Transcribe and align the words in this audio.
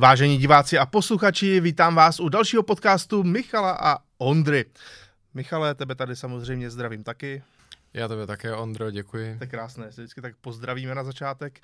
Vážení 0.00 0.38
diváci 0.38 0.78
a 0.78 0.86
posluchači, 0.86 1.60
vítám 1.60 1.94
vás 1.94 2.20
u 2.20 2.28
dalšího 2.28 2.62
podcastu 2.62 3.22
Michala 3.22 3.78
a 3.80 3.98
Ondry. 4.18 4.64
Michale, 5.34 5.74
tebe 5.74 5.94
tady 5.94 6.16
samozřejmě 6.16 6.70
zdravím 6.70 7.04
taky. 7.04 7.42
Já 7.94 8.08
tebe 8.08 8.26
také, 8.26 8.54
Ondro, 8.54 8.90
děkuji. 8.90 9.38
To 9.38 9.44
je 9.44 9.48
krásné, 9.48 9.92
se 9.92 10.00
vždycky 10.00 10.20
tak 10.20 10.36
pozdravíme 10.40 10.94
na 10.94 11.04
začátek. 11.04 11.60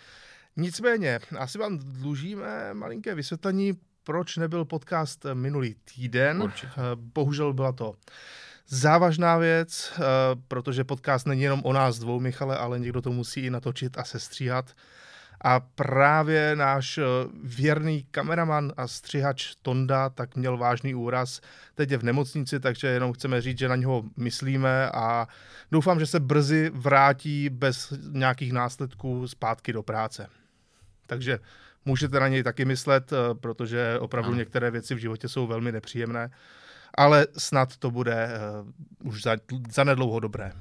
Nicméně, 0.57 1.21
asi 1.39 1.59
vám 1.59 1.79
dlužíme 1.79 2.75
malinké 2.75 3.15
vysvětlení, 3.15 3.73
proč 4.05 4.37
nebyl 4.37 4.65
podcast 4.65 5.27
minulý 5.35 5.77
týden. 5.95 6.43
Určitě. 6.43 6.73
Eh, 6.77 6.81
Bohužel 6.95 7.53
byla 7.53 7.73
to 7.73 7.95
závažná 8.69 9.37
věc, 9.37 9.93
eh, 9.97 10.03
protože 10.49 10.85
podcast 10.85 11.27
není 11.27 11.43
jenom 11.43 11.61
o 11.65 11.73
nás 11.73 11.99
dvou, 11.99 12.21
Michale, 12.21 12.57
ale 12.57 12.79
někdo 12.79 13.03
to 13.03 13.11
musí 13.11 13.41
i 13.41 13.51
natočit 13.51 13.99
a 13.99 14.05
sestříhat. 14.05 14.75
A 15.47 15.61
právě 15.61 16.57
náš 16.57 16.99
eh, 16.99 17.03
věrný 17.43 18.07
kameraman 18.11 18.73
a 18.77 18.89
střihač 18.89 19.55
Tonda 19.63 20.09
tak 20.09 20.37
měl 20.37 20.57
vážný 20.57 20.95
úraz. 20.95 21.41
Teď 21.75 21.91
je 21.91 21.99
v 21.99 22.03
nemocnici, 22.03 22.61
takže 22.61 22.87
jenom 22.87 23.13
chceme 23.13 23.41
říct, 23.41 23.59
že 23.59 23.69
na 23.69 23.77
něho 23.77 24.05
myslíme 24.17 24.91
a 24.91 25.29
doufám, 25.73 26.01
že 26.01 26.07
se 26.07 26.21
brzy 26.21 26.71
vrátí 26.75 27.49
bez 27.49 27.93
nějakých 28.11 28.53
následků 28.53 29.29
zpátky 29.29 29.73
do 29.73 29.83
práce. 29.83 30.29
Takže 31.07 31.39
můžete 31.85 32.21
na 32.21 32.29
něj 32.29 32.43
taky 32.43 32.65
myslet, 32.65 33.13
eh, 33.13 33.35
protože 33.35 33.99
opravdu 33.99 34.31
Ano. 34.31 34.39
některé 34.39 34.71
věci 34.71 34.95
v 34.95 34.99
životě 34.99 35.29
jsou 35.29 35.47
velmi 35.47 35.73
nepříjemné. 35.73 36.31
Ale 36.99 37.27
snad 37.39 37.77
to 37.77 37.91
bude 37.91 38.29
uh, 39.03 39.09
už 39.09 39.23
za, 39.23 39.37
za 39.71 39.85
nedlouho 39.85 40.21
dobré. 40.21 40.53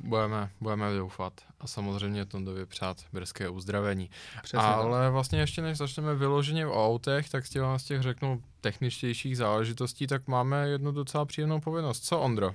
Budeme, 0.00 0.50
budeme 0.60 0.94
doufat 0.96 1.32
a 1.60 1.66
samozřejmě 1.66 2.24
Tondovi 2.24 2.66
přát 2.66 2.96
brzké 3.12 3.48
uzdravení. 3.48 4.10
Přesně 4.42 4.58
tak. 4.58 4.76
Ale 4.76 5.10
vlastně 5.10 5.40
ještě 5.40 5.62
než 5.62 5.78
začneme 5.78 6.14
vyloženě 6.14 6.66
o 6.66 6.86
autech, 6.86 7.30
tak 7.30 7.44
chtěl 7.44 7.64
vás 7.64 7.84
těch 7.84 8.02
řeknu 8.02 8.42
techničtějších 8.60 9.36
záležitostí, 9.36 10.06
tak 10.06 10.28
máme 10.28 10.68
jednu 10.68 10.92
docela 10.92 11.24
příjemnou 11.24 11.60
povinnost. 11.60 12.04
Co, 12.04 12.20
Ondro? 12.20 12.54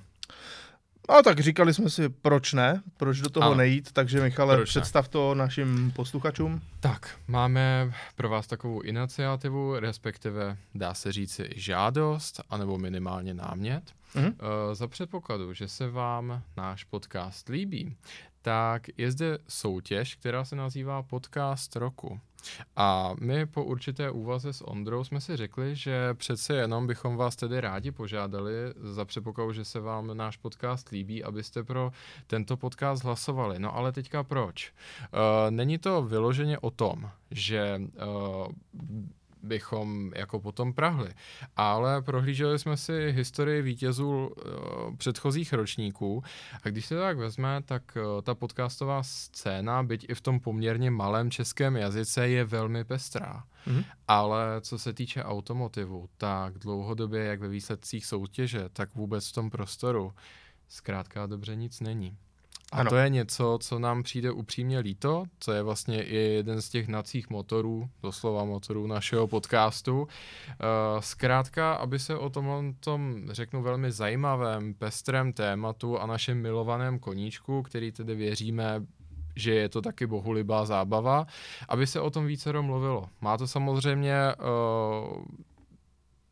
No 1.10 1.24
tak 1.24 1.40
říkali 1.40 1.74
jsme 1.74 1.90
si, 1.90 2.10
proč 2.10 2.54
ne, 2.54 2.82
proč 2.98 3.20
do 3.20 3.30
toho 3.30 3.46
Ano. 3.46 3.56
nejít, 3.56 3.92
takže 3.92 4.22
Michale, 4.22 4.56
Proč 4.56 4.76
ne? 4.76 4.82
představ 4.82 5.08
to 5.08 5.36
našim 5.36 5.92
posluchačům. 5.96 6.62
Tak, 6.80 7.16
máme 7.28 7.94
pro 8.16 8.30
vás 8.30 8.48
takovou 8.48 8.82
iniciativu, 8.82 9.80
respektive 9.80 10.58
dá 10.76 10.94
se 10.94 11.12
říci 11.12 11.50
žádost, 11.56 12.42
anebo 12.50 12.78
minimálně 12.78 13.34
námět. 13.34 13.84
Mhm. 14.16 14.36
Eh, 14.72 14.76
Za 14.76 14.88
předpokladu, 14.88 15.54
že 15.54 15.68
se 15.68 15.90
vám 15.90 16.44
náš 16.58 16.84
podcast 16.84 17.50
líbí, 17.50 17.96
tak 18.42 18.82
je 18.98 19.12
zde 19.12 19.38
soutěž, 19.48 20.16
která 20.16 20.46
se 20.46 20.56
nazývá 20.56 21.04
Podcast 21.04 21.76
roku. 21.76 22.20
A 22.76 23.14
my 23.20 23.46
po 23.46 23.64
určité 23.64 24.12
úvaze 24.12 24.54
s 24.54 24.68
Ondrou 24.68 25.04
jsme 25.04 25.22
si 25.22 25.38
řekli, 25.38 25.76
že 25.76 26.14
přece 26.14 26.56
jenom 26.56 26.88
bychom 26.88 27.16
vás 27.16 27.36
tedy 27.36 27.62
rádi 27.62 27.92
požádali 27.92 28.54
za 28.76 29.06
předpokladu, 29.06 29.54
že 29.54 29.66
se 29.66 29.80
vám 29.80 30.18
náš 30.18 30.38
podcast 30.38 30.90
líbí, 30.90 31.24
abyste 31.24 31.64
pro 31.64 31.92
tento 32.28 32.58
podcast 32.58 33.04
hlasovali. 33.04 33.60
No 33.60 33.76
ale 33.76 33.92
teďka 33.92 34.24
proč? 34.24 34.74
Uh, 35.14 35.52
není 35.52 35.78
to 35.78 36.02
vyloženě 36.02 36.60
o 36.60 36.72
tom, 36.72 37.10
že 37.32 37.82
uh, 37.82 38.48
bychom 39.44 40.12
jako 40.16 40.40
potom 40.40 40.74
prahli. 40.74 41.14
Ale 41.56 42.02
prohlíželi 42.02 42.60
jsme 42.60 42.78
si 42.78 43.12
historii 43.12 43.62
vítězů 43.62 44.10
uh, 44.10 44.96
předchozích 44.96 45.54
ročníků 45.54 46.24
a 46.64 46.70
když 46.70 46.86
se 46.86 46.96
to 46.96 47.02
tak 47.02 47.18
vezme, 47.18 47.62
tak 47.66 47.98
uh, 47.98 48.22
ta 48.22 48.36
podcastová 48.36 49.04
scéna, 49.04 49.84
byť 49.84 50.06
i 50.10 50.14
v 50.14 50.22
tom 50.22 50.40
poměrně 50.40 50.92
malém 50.92 51.32
českém 51.32 51.76
jazyce, 51.76 52.30
je 52.30 52.44
velmi 52.44 52.84
pestrá. 52.84 53.44
Mhm. 53.66 53.84
Ale 54.08 54.62
co 54.62 54.80
se 54.80 54.94
týče 54.94 55.24
automotivu, 55.24 56.10
tak 56.18 56.58
dlouhodobě 56.58 57.24
jak 57.24 57.40
ve 57.40 57.48
výsledcích 57.48 58.06
soutěže, 58.06 58.70
tak 58.74 58.96
vůbec 58.96 59.30
v 59.30 59.34
tom 59.34 59.50
prostoru 59.50 60.14
zkrátka 60.68 61.26
dobře 61.26 61.56
nic 61.56 61.80
není. 61.80 62.18
A 62.72 62.78
Ano. 62.78 62.90
to 62.90 62.96
je 62.96 63.10
něco, 63.10 63.58
co 63.62 63.80
nám 63.80 64.04
přijde 64.04 64.32
upřímně 64.32 64.80
líto, 64.80 65.24
co 65.40 65.52
je 65.52 65.64
vlastně 65.64 66.04
i 66.04 66.16
jeden 66.16 66.62
z 66.62 66.70
těch 66.70 66.88
nacích 66.88 67.30
motorů, 67.30 67.90
doslova 68.04 68.44
motorů 68.44 68.88
našeho 68.88 69.28
podcastu. 69.28 70.02
Uh, 70.02 70.08
zkrátka, 71.00 71.74
aby 71.74 72.00
se 72.00 72.18
o 72.18 72.30
tom, 72.30 72.74
tom, 72.80 73.22
řeknu, 73.32 73.62
velmi 73.62 73.92
zajímavém, 73.92 74.74
pestrém 74.74 75.34
tématu 75.34 76.00
a 76.00 76.06
našem 76.06 76.42
milovaném 76.42 77.00
koníčku, 77.00 77.62
který 77.62 77.92
tedy 77.92 78.16
věříme, 78.16 78.86
že 79.36 79.54
je 79.54 79.70
to 79.70 79.82
taky 79.82 80.08
bohulibá 80.08 80.66
zábava, 80.66 81.26
aby 81.70 81.88
se 81.88 82.00
o 82.00 82.10
tom 82.10 82.26
více 82.26 82.62
mluvilo. 82.62 83.10
Má 83.22 83.38
to 83.38 83.48
samozřejmě 83.48 84.16
uh, 84.36 85.24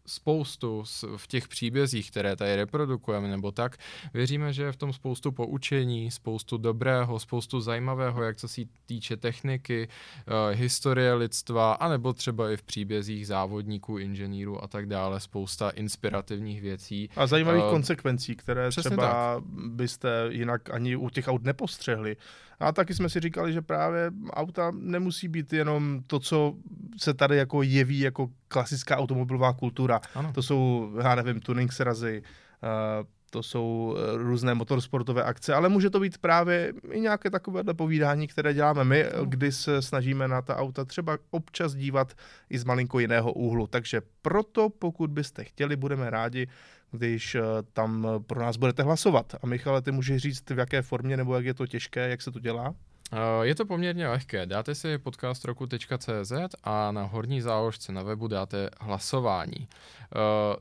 spoustu 0.10 0.84
v 1.18 1.28
těch 1.28 1.48
příbězích, 1.48 2.12
které 2.12 2.36
tady 2.36 2.56
reprodukujeme, 2.56 3.28
nebo 3.28 3.52
tak, 3.52 3.78
věříme, 4.14 4.54
že 4.54 4.64
je 4.64 4.72
v 4.72 4.76
tom 4.76 4.94
spoustu 4.94 5.32
poučení, 5.32 6.12
spoustu 6.12 6.58
dobrého, 6.58 7.20
spoustu 7.20 7.62
zajímavého, 7.62 8.24
jak 8.24 8.38
co 8.38 8.48
se 8.48 8.62
týče 8.86 9.18
techniky, 9.18 9.88
uh, 9.88 10.60
historie 10.60 11.14
lidstva, 11.14 11.74
anebo 11.74 12.14
třeba 12.14 12.52
i 12.52 12.58
v 12.58 12.64
příbězích 12.64 13.28
závodníků, 13.28 13.98
inženýrů 13.98 14.64
a 14.64 14.68
tak 14.68 14.86
dále, 14.86 15.20
spousta 15.20 15.70
inspirativních 15.70 16.62
věcí. 16.62 17.10
A 17.16 17.28
zajímavých 17.28 17.70
Eh, 17.70 17.72
konsekvencí, 17.72 18.36
které 18.36 18.70
třeba 18.70 19.42
byste 19.52 20.10
jinak 20.30 20.70
ani 20.70 20.96
u 20.96 21.10
těch 21.10 21.28
aut 21.28 21.44
nepostřehli. 21.44 22.18
A 22.60 22.72
taky 22.72 22.94
jsme 22.94 23.10
si 23.10 23.20
říkali, 23.20 23.54
že 23.54 23.62
právě 23.62 24.12
auta 24.32 24.72
nemusí 24.76 25.28
být 25.28 25.54
jenom 25.54 26.02
to, 26.08 26.20
co 26.20 26.54
se 26.98 27.14
tady 27.14 27.38
jako 27.38 27.64
jeví 27.64 28.00
jako 28.00 28.30
klasická 28.48 28.98
automobilová 28.98 29.54
kultura. 29.54 30.02
Ano. 30.16 30.34
To 30.34 30.42
jsou, 30.42 30.92
já 31.04 31.16
nevím, 31.16 31.40
tuning 31.40 31.74
srazy, 31.74 32.24
eh, 32.64 33.04
to 33.30 33.44
jsou 33.44 33.96
eh, 33.98 34.18
různé 34.18 34.54
motorsportové 34.54 35.24
akce, 35.24 35.54
ale 35.54 35.70
může 35.70 35.90
to 35.90 36.00
být 36.00 36.18
právě 36.18 36.74
i 36.92 37.00
nějaké 37.00 37.30
takovéhle 37.30 37.74
povídání, 37.74 38.28
které 38.28 38.54
děláme 38.54 38.84
my, 38.84 39.06
kdy 39.26 39.52
se 39.52 39.82
snažíme 39.82 40.28
na 40.28 40.42
ta 40.42 40.56
auta 40.56 40.86
třeba 40.86 41.18
občas 41.32 41.76
dívat 41.76 42.14
i 42.50 42.60
z 42.60 42.64
malinko 42.64 43.00
jiného 43.00 43.34
úhlu. 43.34 43.68
Takže 43.68 44.02
proto, 44.22 44.70
pokud 44.70 45.10
byste 45.10 45.44
chtěli, 45.44 45.76
budeme 45.76 46.10
rádi, 46.10 46.48
když 46.92 47.36
eh, 47.36 47.42
tam 47.74 48.08
eh, 48.08 48.20
pro 48.20 48.40
nás 48.40 48.58
budete 48.58 48.84
hlasovat. 48.84 49.36
A 49.42 49.48
Michale, 49.48 49.82
ty 49.82 49.92
můžeš 49.92 50.22
říct, 50.22 50.50
v 50.50 50.60
jaké 50.60 50.82
formě 50.82 51.18
nebo 51.18 51.36
jak 51.36 51.46
je 51.46 51.54
to 51.54 51.68
těžké, 51.68 52.10
jak 52.10 52.22
se 52.22 52.32
to 52.32 52.40
dělá? 52.40 52.70
Uh, 52.70 53.18
Je 53.42 53.56
to 53.56 53.66
poměrně 53.66 54.08
lehké. 54.08 54.46
Dáte 54.46 54.76
si 54.76 54.98
podcastroku.cz 54.98 56.32
a 56.64 56.92
na 56.92 57.04
horní 57.04 57.42
záložce 57.42 57.92
na 57.92 58.04
webu 58.04 58.28
dáte 58.28 58.70
hlasování. 58.80 59.68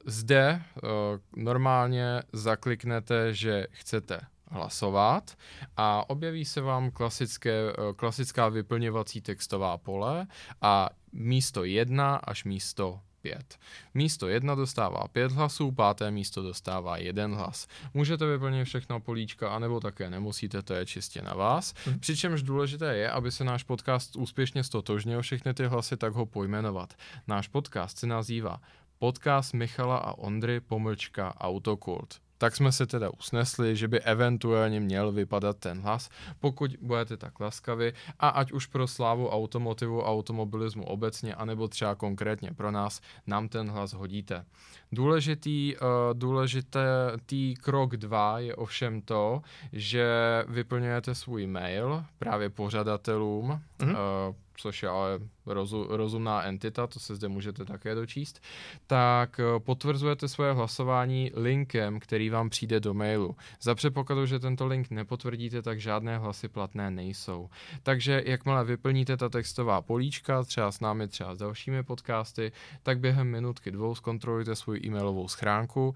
Zde 0.07 0.63
normálně 1.37 2.23
zakliknete, 2.33 3.35
že 3.35 3.67
chcete 3.71 4.21
hlasovat 4.51 5.37
a 5.77 6.11
objeví 6.11 6.45
se 6.45 6.61
vám 6.61 6.91
klasické, 6.91 7.53
klasická 7.97 8.49
vyplňovací 8.49 9.21
textová 9.21 9.79
pole 9.79 10.27
a 10.63 10.91
místo 11.13 11.65
1 11.65 12.17
až 12.17 12.45
místo 12.45 13.01
5. 13.29 13.59
Místo 13.95 14.29
1 14.29 14.55
dostává 14.55 15.09
5 15.09 15.33
hlasů, 15.33 15.73
páté 15.73 16.11
místo 16.11 16.43
dostává 16.43 16.97
1 16.97 17.27
hlas. 17.27 17.67
Můžete 17.95 18.27
vyplnit 18.27 18.65
všechno 18.65 19.01
políčka, 19.01 19.51
anebo 19.51 19.81
také 19.81 20.11
nemusíte, 20.11 20.63
to 20.63 20.75
je 20.75 20.87
čistě 20.87 21.23
na 21.23 21.35
vás. 21.35 21.75
Mhm. 21.87 22.01
Přičemž 22.01 22.43
důležité 22.43 22.97
je, 22.97 23.11
aby 23.11 23.33
se 23.33 23.45
náš 23.45 23.63
podcast 23.63 24.17
úspěšně 24.17 24.65
stotožnil 24.65 25.23
všechny 25.23 25.55
ty 25.55 25.67
hlasy, 25.67 25.97
tak 25.97 26.13
ho 26.13 26.27
pojmenovat. 26.27 26.95
Náš 27.27 27.49
podcast 27.49 27.99
se 27.99 28.07
nazývá 28.07 28.61
Podcast 28.99 29.55
Michala 29.55 29.97
a 29.97 30.13
Ondry 30.13 30.61
pomlčka 30.61 31.41
Autokult. 31.41 32.28
Tak 32.39 32.57
jsme 32.57 32.73
se 32.73 32.87
teda 32.87 33.11
usnesli, 33.11 33.77
že 33.77 33.89
by 33.89 34.01
eventuálně 34.01 34.81
měl 34.81 35.13
vypadat 35.13 35.57
ten 35.59 35.81
hlas, 35.81 36.09
pokud 36.41 36.71
budete 36.81 37.17
tak 37.17 37.41
laskavi 37.41 37.93
a 38.21 38.29
ať 38.29 38.53
už 38.53 38.67
pro 38.67 38.87
slávu 38.87 39.29
automotivu, 39.29 40.03
automobilismu 40.03 40.85
obecně, 40.85 41.35
anebo 41.35 41.69
třeba 41.69 41.95
konkrétně 41.95 42.51
pro 42.53 42.71
nás, 42.71 43.01
nám 43.27 43.49
ten 43.49 43.71
hlas 43.71 43.93
hodíte. 43.93 44.45
Důležitý, 44.93 45.77
uh, 45.77 45.89
důležitý 46.13 47.55
krok 47.55 47.97
dva 47.97 48.39
je 48.39 48.55
ovšem 48.57 49.01
to, 49.03 49.43
že 49.73 50.07
vyplňujete 50.49 51.15
svůj 51.15 51.47
mail 51.47 52.05
právě 52.19 52.51
pořadatelům, 52.51 53.61
Mhm. 53.83 53.91
uh, 53.91 53.97
což 54.59 54.83
je 54.83 54.89
ale 54.89 55.19
rozu, 55.47 55.87
rozumná 55.89 56.43
entita, 56.43 56.87
to 56.87 57.01
se 57.01 57.17
zde 57.17 57.29
můžete 57.29 57.65
také 57.65 57.95
dočíst, 57.95 58.43
tak 58.87 59.41
eh, 59.41 59.61
potvrzujete 59.61 60.29
svoje 60.29 60.53
hlasování 60.53 61.33
linkem, 61.35 62.01
který 62.01 62.31
vám 62.31 62.51
přijde 62.51 62.81
do 62.81 62.95
mailu. 62.95 63.37
Za 63.63 63.75
předpokladu, 63.75 64.27
že 64.27 64.39
tento 64.39 64.67
link 64.67 64.91
nepotvrdíte, 64.91 65.63
tak 65.63 65.81
žádné 65.81 66.19
hlasy 66.19 66.49
platné 66.49 66.91
nejsou. 66.91 67.51
Takže 67.83 68.23
jakmile 68.27 68.65
vyplníte 68.65 69.17
ta 69.17 69.29
textová 69.29 69.83
políčka, 69.83 70.45
třeba 70.45 70.73
s 70.73 70.81
námi, 70.81 71.09
třeba 71.09 71.35
s 71.35 71.39
dalšími 71.39 71.83
podcasty, 71.83 72.53
tak 72.83 72.99
během 72.99 73.31
minutky 73.31 73.71
dvou 73.71 73.95
zkontrolujte 73.95 74.57
svou 74.57 74.75
e-mailovou 74.75 75.29
schránku, 75.29 75.95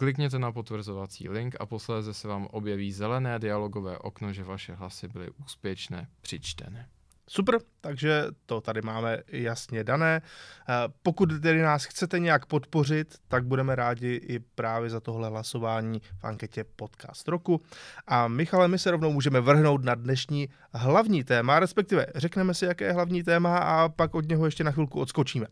Klikněte 0.00 0.38
na 0.38 0.52
potvrzovací 0.52 1.28
link 1.28 1.56
a 1.60 1.66
posléze 1.66 2.14
se 2.14 2.28
vám 2.28 2.46
objeví 2.46 2.92
zelené 2.92 3.38
dialogové 3.38 3.98
okno, 3.98 4.32
že 4.32 4.44
vaše 4.44 4.74
hlasy 4.74 5.08
byly 5.08 5.30
úspěšně 5.30 6.06
přičteny. 6.20 6.86
Super, 7.32 7.58
takže 7.80 8.24
to 8.46 8.60
tady 8.60 8.82
máme 8.82 9.18
jasně 9.28 9.84
dané. 9.84 10.22
Eh, 10.68 10.74
pokud 11.02 11.28
tedy 11.42 11.62
nás 11.62 11.84
chcete 11.84 12.18
nějak 12.18 12.46
podpořit, 12.46 13.14
tak 13.28 13.44
budeme 13.44 13.74
rádi 13.74 14.20
i 14.28 14.38
právě 14.38 14.90
za 14.90 15.00
tohle 15.00 15.28
hlasování 15.28 16.00
v 16.20 16.24
anketě 16.24 16.64
Podcast 16.76 17.28
roku. 17.28 17.60
A 18.06 18.28
Michale, 18.28 18.68
my 18.68 18.78
se 18.78 18.90
rovnou 18.90 19.12
můžeme 19.12 19.40
vrhnout 19.40 19.84
na 19.84 19.94
dnešní 19.94 20.48
hlavní 20.72 21.24
téma, 21.24 21.60
respektive 21.60 22.06
řekneme 22.14 22.54
si, 22.54 22.64
jaké 22.64 22.84
je 22.84 22.92
hlavní 22.92 23.22
téma 23.22 23.58
a 23.58 23.88
pak 23.88 24.14
od 24.14 24.28
něho 24.28 24.44
ještě 24.44 24.64
na 24.64 24.70
chvilku 24.70 25.00
odskočíme. 25.00 25.46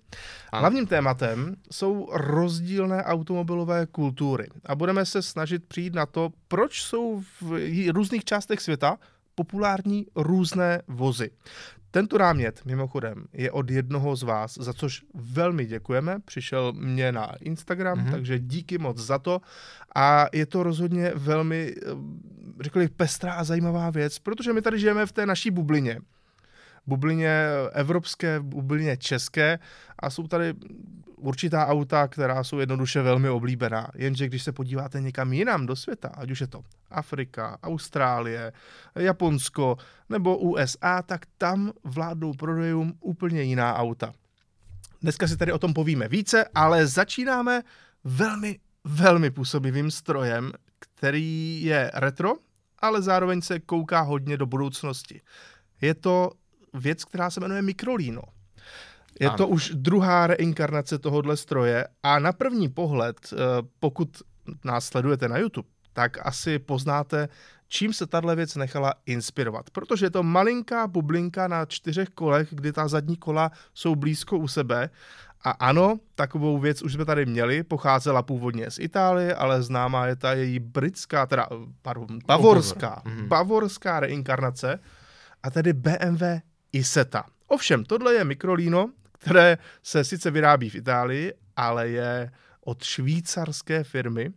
Ano. 0.53 0.61
Hlavním 0.61 0.87
tématem 0.87 1.55
jsou 1.73 2.09
rozdílné 2.13 3.05
automobilové 3.05 3.87
kultury 3.87 4.49
a 4.67 4.75
budeme 4.75 5.07
se 5.07 5.23
snažit 5.23 5.65
přijít 5.65 5.95
na 5.95 6.07
to, 6.07 6.31
proč 6.49 6.83
jsou 6.83 7.23
v 7.41 7.53
různých 7.93 8.25
částech 8.25 8.61
světa 8.61 8.99
populární 9.39 10.07
různé 10.17 10.83
vozy. 10.89 11.31
Tento 11.91 12.19
námět, 12.19 12.65
mimochodem, 12.65 13.25
je 13.33 13.51
od 13.51 13.71
jednoho 13.71 14.17
z 14.17 14.23
vás, 14.23 14.59
za 14.59 14.73
což 14.73 15.03
velmi 15.15 15.67
děkujeme. 15.67 16.19
Přišel 16.25 16.73
mě 16.73 17.13
na 17.13 17.33
Instagram, 17.41 17.99
mm-hmm. 17.99 18.11
takže 18.11 18.39
díky 18.39 18.79
moc 18.79 18.99
za 18.99 19.19
to. 19.19 19.41
A 19.95 20.27
je 20.33 20.47
to 20.47 20.63
rozhodně 20.63 21.13
velmi, 21.15 21.75
eh, 21.77 21.83
řekl 22.61 22.79
bych, 22.79 22.91
pestrá 22.91 23.33
a 23.33 23.45
zajímavá 23.45 23.91
věc, 23.91 24.19
protože 24.19 24.53
my 24.53 24.63
tady 24.63 24.79
žijeme 24.79 25.07
v 25.07 25.13
té 25.13 25.27
naší 25.27 25.51
bublině 25.51 26.01
bublině 26.89 27.47
evropské, 27.73 28.41
bublině 28.41 28.97
české 28.97 29.59
a 29.99 30.11
jsou 30.11 30.27
tady 30.27 30.55
určitá 31.17 31.67
auta, 31.67 32.09
která 32.09 32.45
jsou 32.45 32.59
jednoduše 32.59 33.03
velmi 33.03 33.29
oblíbená. 33.29 33.91
Jenže 33.95 34.27
když 34.27 34.43
se 34.43 34.53
podíváte 34.53 35.01
někam 35.01 35.33
jinam 35.33 35.67
do 35.67 35.77
světa, 35.77 36.09
ať 36.09 36.31
už 36.31 36.41
je 36.41 36.47
to 36.47 36.63
Afrika, 36.91 37.59
Austrálie, 37.63 38.53
Japonsko 38.95 39.77
nebo 40.09 40.39
USA, 40.39 41.03
tak 41.03 41.27
tam 41.39 41.73
vládnou 41.85 42.33
prodejům 42.33 42.95
úplně 43.01 43.43
jiná 43.43 43.75
auta. 43.75 44.13
Dneska 45.03 45.29
si 45.29 45.37
tady 45.37 45.53
o 45.53 45.59
tom 45.59 45.75
povíme 45.75 46.09
více, 46.09 46.45
ale 46.55 46.87
začínáme 46.87 47.63
velmi, 48.05 48.59
velmi 48.85 49.31
působivým 49.31 49.91
strojem, 49.91 50.53
který 50.79 51.63
je 51.63 51.91
retro, 51.95 52.33
ale 52.79 53.03
zároveň 53.03 53.43
se 53.43 53.61
kouká 53.61 54.01
hodně 54.01 54.37
do 54.37 54.47
budoucnosti. 54.47 55.21
Je 55.81 55.95
to 55.95 56.31
věc, 56.79 57.05
která 57.05 57.31
se 57.31 57.41
jmenuje 57.41 57.63
Mikrolino. 57.63 58.23
Je 59.21 59.29
ano. 59.29 59.37
to 59.37 59.49
už 59.49 59.73
druhá 59.75 60.27
reinkarnace 60.27 60.99
tohohle 60.99 61.37
stroje 61.37 61.87
a 62.03 62.19
na 62.19 62.33
první 62.33 62.69
pohled, 62.69 63.17
eh, 63.33 63.37
pokud 63.81 64.09
nás 64.65 64.87
sledujete 64.87 65.29
na 65.29 65.39
YouTube, 65.39 65.69
tak 65.93 66.27
asi 66.27 66.59
poznáte, 66.59 67.29
čím 67.69 67.93
se 67.93 68.07
tahle 68.07 68.37
věc 68.37 68.57
nechala 68.57 68.95
inspirovat. 69.07 69.71
Protože 69.71 70.07
je 70.07 70.11
to 70.11 70.23
malinká 70.23 70.87
bublinka 70.87 71.49
na 71.49 71.65
čtyřech 71.67 72.09
kolech, 72.09 72.49
kdy 72.51 72.73
ta 72.73 72.89
zadní 72.89 73.17
kola 73.17 73.51
jsou 73.75 73.97
blízko 73.97 74.39
u 74.39 74.49
sebe. 74.49 74.91
A 75.45 75.51
ano, 75.51 75.99
takovou 76.15 76.59
věc 76.59 76.83
už 76.83 76.93
jsme 76.93 77.05
tady 77.05 77.27
měli, 77.27 77.63
pocházela 77.63 78.23
původně 78.23 78.71
z 78.71 78.79
Itálie, 78.79 79.35
ale 79.35 79.63
známá 79.63 80.07
je 80.07 80.17
ta 80.17 80.33
její 80.33 80.59
britská, 80.59 81.27
teda, 81.27 81.47
pardon, 81.83 82.19
bavorská, 82.27 83.03
mhm. 83.05 83.29
bavorská 83.29 84.01
reinkarnace, 84.01 84.79
a 85.43 85.51
tedy 85.51 85.73
BMW 85.73 86.23
Iseta. 86.73 87.25
Ovšem, 87.47 87.85
tohle 87.85 88.15
je 88.15 88.25
mikrolíno, 88.25 88.91
které 89.13 89.59
se 89.83 90.05
sice 90.05 90.31
vyrábí 90.31 90.71
v 90.71 90.75
Itálii, 90.75 91.33
ale 91.57 91.89
je 91.89 92.31
od 92.65 92.83
švýcarské 92.83 93.85
firmy. 93.85 94.33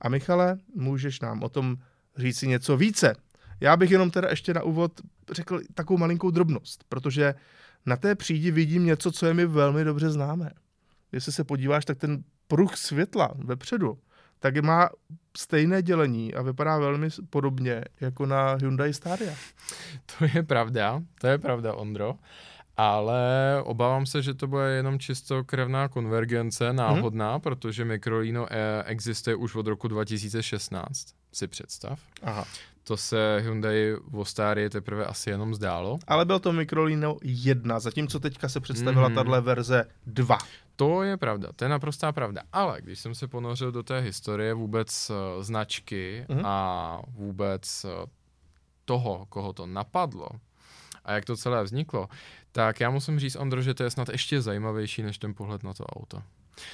A 0.00 0.08
Michale, 0.08 0.58
můžeš 0.74 1.20
nám 1.20 1.42
o 1.42 1.48
tom 1.48 1.76
říct 2.16 2.38
si 2.38 2.48
něco 2.48 2.76
více. 2.76 3.14
Já 3.60 3.76
bych 3.76 3.90
jenom 3.90 4.10
teda 4.10 4.28
ještě 4.30 4.54
na 4.54 4.62
úvod 4.62 5.00
řekl 5.30 5.60
takovou 5.74 5.98
malinkou 5.98 6.30
drobnost, 6.30 6.84
protože 6.88 7.34
na 7.86 7.96
té 7.96 8.14
přídi 8.14 8.50
vidím 8.50 8.86
něco, 8.86 9.12
co 9.12 9.26
je 9.26 9.34
mi 9.34 9.46
velmi 9.46 9.84
dobře 9.84 10.10
známé. 10.10 10.50
Jestli 11.12 11.32
se 11.32 11.44
podíváš, 11.44 11.84
tak 11.84 11.98
ten 11.98 12.24
pruh 12.48 12.76
světla 12.76 13.34
vepředu, 13.36 13.98
tak 14.40 14.56
má 14.56 14.88
stejné 15.36 15.82
dělení 15.82 16.34
a 16.34 16.42
vypadá 16.42 16.78
velmi 16.78 17.08
podobně 17.30 17.84
jako 18.00 18.26
na 18.26 18.54
Hyundai 18.54 18.94
Staria. 18.94 19.34
To 20.18 20.24
je 20.34 20.42
pravda, 20.42 21.02
to 21.20 21.26
je 21.26 21.38
pravda, 21.38 21.74
Ondro 21.74 22.14
ale 22.76 23.22
obávám 23.64 24.06
se, 24.06 24.22
že 24.22 24.34
to 24.34 24.46
bude 24.46 24.64
jenom 24.64 24.98
čisto 24.98 25.44
krevná 25.44 25.88
konvergence, 25.88 26.66
mhm. 26.66 26.76
náhodná, 26.76 27.32
hmm. 27.32 27.40
protože 27.40 27.84
Microlino 27.84 28.46
e 28.50 28.82
existuje 28.84 29.36
už 29.36 29.54
od 29.54 29.66
roku 29.66 29.88
2016, 29.88 31.06
si 31.32 31.48
představ. 31.48 32.00
Aha. 32.22 32.44
To 32.84 32.96
se 32.96 33.38
Hyundai 33.42 33.96
Vostari 34.08 34.70
teprve 34.70 35.04
asi 35.06 35.30
jenom 35.30 35.54
zdálo. 35.54 35.98
Ale 36.06 36.24
byl 36.24 36.38
to 36.38 36.52
Microlino 36.52 37.16
1, 37.22 37.80
zatímco 37.80 38.20
teďka 38.20 38.48
se 38.48 38.60
představila 38.60 39.10
mm-hmm. 39.10 39.14
tahle 39.14 39.40
verze 39.40 39.84
2. 40.06 40.38
To 40.76 41.02
je 41.02 41.16
pravda, 41.16 41.48
to 41.56 41.64
je 41.64 41.68
naprostá 41.68 42.12
pravda. 42.12 42.42
Ale 42.52 42.80
když 42.80 42.98
jsem 42.98 43.14
se 43.14 43.28
ponořil 43.28 43.72
do 43.72 43.82
té 43.82 44.00
historie 44.00 44.54
vůbec 44.54 45.10
uh, 45.10 45.42
značky 45.42 46.24
mm-hmm. 46.28 46.42
a 46.44 47.00
vůbec 47.08 47.84
uh, 47.84 47.90
toho, 48.84 49.26
koho 49.28 49.52
to 49.52 49.66
napadlo 49.66 50.28
a 51.04 51.12
jak 51.12 51.24
to 51.24 51.36
celé 51.36 51.64
vzniklo, 51.64 52.08
tak 52.52 52.80
já 52.80 52.90
musím 52.90 53.18
říct, 53.18 53.36
Ondro, 53.36 53.62
že 53.62 53.74
to 53.74 53.82
je 53.82 53.90
snad 53.90 54.08
ještě 54.08 54.42
zajímavější 54.42 55.02
než 55.02 55.18
ten 55.18 55.34
pohled 55.34 55.62
na 55.62 55.74
to 55.74 55.84
auto. 55.84 56.22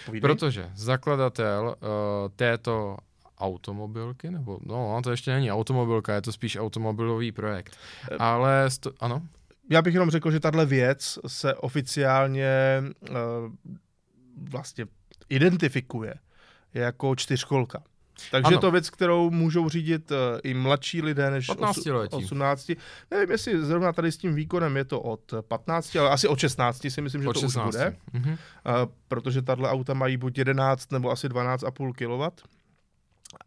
Povídej. 0.07 0.21
Protože 0.21 0.71
zakladatel 0.75 1.75
uh, 1.81 1.89
této 2.37 2.97
automobilky, 3.39 4.31
nebo 4.31 4.59
no, 4.63 5.01
to 5.05 5.11
ještě 5.11 5.31
není 5.31 5.53
automobilka, 5.53 6.15
je 6.15 6.23
to 6.23 6.33
spíš 6.33 6.57
automobilový 6.57 7.33
projekt. 7.33 7.77
Eh, 8.11 8.17
Ale, 8.19 8.71
sto, 8.71 8.93
ano? 9.01 9.23
Já 9.71 9.83
bych 9.83 9.95
jenom 9.95 10.11
řekl, 10.11 10.31
že 10.31 10.41
tahle 10.41 10.67
věc 10.67 11.19
se 11.27 11.55
oficiálně 11.55 12.83
uh, 13.11 13.17
vlastně 14.37 14.87
identifikuje 15.29 16.15
jako 16.75 17.17
čtyřkolka. 17.17 17.83
Takže 18.31 18.47
ano. 18.47 18.57
je 18.57 18.61
to 18.61 18.71
věc, 18.71 18.91
kterou 18.91 19.31
můžou 19.31 19.69
řídit 19.69 20.11
uh, 20.11 20.17
i 20.43 20.55
mladší 20.55 21.03
lidé 21.03 21.31
než 21.31 21.47
15 21.47 21.87
letí. 21.87 22.17
18. 22.17 22.71
Nevím, 23.11 23.31
jestli 23.31 23.65
zrovna 23.65 23.93
tady 23.93 24.13
s 24.13 24.17
tím 24.17 24.35
výkonem 24.35 24.77
je 24.77 24.85
to 24.85 25.01
od 25.01 25.35
15, 25.49 25.97
ale 25.97 26.11
asi 26.11 26.29
od 26.29 26.39
16 26.39 26.87
si 26.89 27.01
myslím, 27.01 27.23
že 27.23 27.29
od 27.29 27.33
to 27.33 27.41
16. 27.41 27.67
už 27.67 27.73
bude. 27.75 27.97
Mm-hmm. 28.15 28.39
Protože 29.09 29.43
tahle 29.43 29.71
auta 29.71 29.95
mají 29.95 30.17
buď 30.17 30.39
11 30.39 30.93
nebo 30.93 31.11
asi 31.11 31.29
12,5 31.29 31.93
kW 31.93 32.43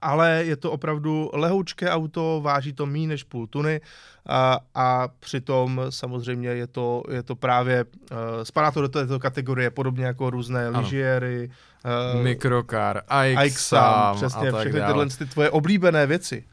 ale 0.02 0.44
je 0.46 0.56
to 0.56 0.72
opravdu 0.72 1.30
lehoučké 1.34 1.90
auto, 1.90 2.42
váží 2.44 2.74
to 2.74 2.86
méně 2.86 3.08
než 3.08 3.24
půl 3.24 3.48
tuny 3.48 3.82
a, 4.26 4.60
a 4.76 5.08
přitom 5.20 5.82
samozřejmě 5.90 6.50
je 6.50 6.68
to, 6.68 7.04
je 7.12 7.24
to 7.24 7.36
právě, 7.36 7.84
uh, 7.84 8.18
spadá 8.44 8.72
to 8.72 8.82
do 8.82 8.90
této 8.90 9.20
kategorie 9.20 9.70
podobně 9.70 10.06
jako 10.06 10.30
různé 10.30 10.70
lyžiéry, 10.70 11.52
uh, 12.16 12.21
Microcar, 12.24 13.02
iXam, 13.26 14.16
přesně, 14.16 14.50
a 14.50 14.52
tak 14.52 14.62
všechny 14.62 14.81
tyhle 14.81 15.06
ty 15.06 15.26
tvoje 15.26 15.50
oblíbené 15.50 16.07
věci. 16.07 16.44